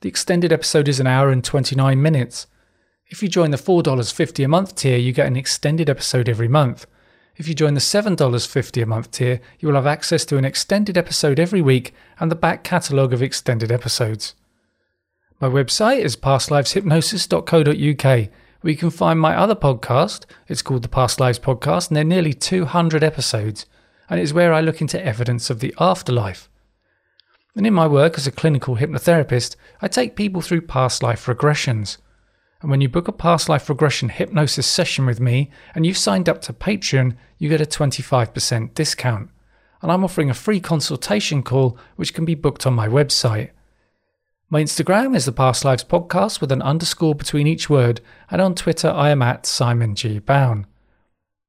The 0.00 0.08
extended 0.08 0.52
episode 0.52 0.88
is 0.88 1.00
an 1.00 1.06
hour 1.06 1.30
and 1.30 1.44
29 1.44 2.00
minutes. 2.00 2.46
If 3.08 3.22
you 3.22 3.28
join 3.28 3.50
the 3.50 3.56
$4.50 3.56 4.44
a 4.44 4.48
month 4.48 4.74
tier, 4.76 4.96
you 4.96 5.12
get 5.12 5.26
an 5.26 5.36
extended 5.36 5.90
episode 5.90 6.28
every 6.28 6.48
month. 6.48 6.86
If 7.38 7.48
you 7.48 7.54
join 7.54 7.74
the 7.74 7.80
$7.50 7.80 8.82
a 8.82 8.86
month 8.86 9.10
tier, 9.10 9.42
you 9.58 9.68
will 9.68 9.74
have 9.74 9.86
access 9.86 10.24
to 10.26 10.38
an 10.38 10.46
extended 10.46 10.96
episode 10.96 11.38
every 11.38 11.60
week 11.60 11.92
and 12.18 12.30
the 12.30 12.36
back 12.36 12.64
catalogue 12.64 13.12
of 13.12 13.22
extended 13.22 13.70
episodes. 13.70 14.34
My 15.38 15.48
website 15.48 15.98
is 15.98 16.16
pastliveshypnosis.co.uk, 16.16 18.04
where 18.60 18.70
you 18.70 18.76
can 18.76 18.88
find 18.88 19.20
my 19.20 19.36
other 19.36 19.54
podcast. 19.54 20.24
It's 20.48 20.62
called 20.62 20.80
the 20.80 20.88
Past 20.88 21.20
Lives 21.20 21.38
Podcast, 21.38 21.88
and 21.88 21.96
there 21.96 22.04
are 22.04 22.08
nearly 22.08 22.32
200 22.32 23.04
episodes, 23.04 23.66
and 24.08 24.18
it's 24.18 24.32
where 24.32 24.54
I 24.54 24.62
look 24.62 24.80
into 24.80 25.04
evidence 25.04 25.50
of 25.50 25.60
the 25.60 25.74
afterlife. 25.78 26.48
And 27.54 27.66
in 27.66 27.74
my 27.74 27.86
work 27.86 28.16
as 28.16 28.26
a 28.26 28.32
clinical 28.32 28.76
hypnotherapist, 28.76 29.56
I 29.82 29.88
take 29.88 30.16
people 30.16 30.40
through 30.40 30.62
past 30.62 31.02
life 31.02 31.26
regressions. 31.26 31.98
And 32.60 32.70
when 32.70 32.80
you 32.80 32.88
book 32.88 33.06
a 33.08 33.12
past 33.12 33.48
life 33.48 33.68
regression 33.68 34.08
hypnosis 34.08 34.66
session 34.66 35.06
with 35.06 35.20
me 35.20 35.50
and 35.74 35.84
you've 35.84 35.98
signed 35.98 36.28
up 36.28 36.40
to 36.42 36.52
Patreon, 36.52 37.16
you 37.38 37.48
get 37.48 37.60
a 37.60 37.66
25% 37.66 38.74
discount. 38.74 39.30
And 39.82 39.92
I'm 39.92 40.04
offering 40.04 40.30
a 40.30 40.34
free 40.34 40.60
consultation 40.60 41.42
call, 41.42 41.78
which 41.96 42.14
can 42.14 42.24
be 42.24 42.34
booked 42.34 42.66
on 42.66 42.74
my 42.74 42.88
website. 42.88 43.50
My 44.48 44.62
Instagram 44.62 45.14
is 45.14 45.26
the 45.26 45.32
Past 45.32 45.64
Lives 45.64 45.84
Podcast 45.84 46.40
with 46.40 46.52
an 46.52 46.62
underscore 46.62 47.14
between 47.14 47.46
each 47.46 47.68
word, 47.68 48.00
and 48.30 48.40
on 48.40 48.54
Twitter 48.54 48.88
I 48.88 49.10
am 49.10 49.20
at 49.20 49.44
Simon 49.44 49.94
G. 49.94 50.18
Bown. 50.20 50.66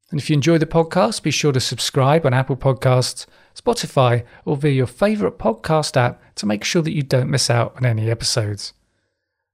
And 0.09 0.19
if 0.19 0.29
you 0.29 0.33
enjoy 0.33 0.57
the 0.57 0.65
podcast, 0.65 1.21
be 1.21 1.31
sure 1.31 1.51
to 1.51 1.59
subscribe 1.59 2.25
on 2.25 2.33
Apple 2.33 2.57
Podcasts, 2.57 3.25
Spotify, 3.55 4.25
or 4.45 4.57
via 4.57 4.71
your 4.71 4.87
favourite 4.87 5.37
podcast 5.37 5.95
app 5.95 6.21
to 6.35 6.45
make 6.45 6.63
sure 6.63 6.81
that 6.81 6.95
you 6.95 7.03
don't 7.03 7.29
miss 7.29 7.49
out 7.49 7.75
on 7.77 7.85
any 7.85 8.09
episodes. 8.09 8.73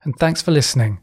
And 0.04 0.16
thanks 0.16 0.41
for 0.41 0.51
listening. 0.51 1.03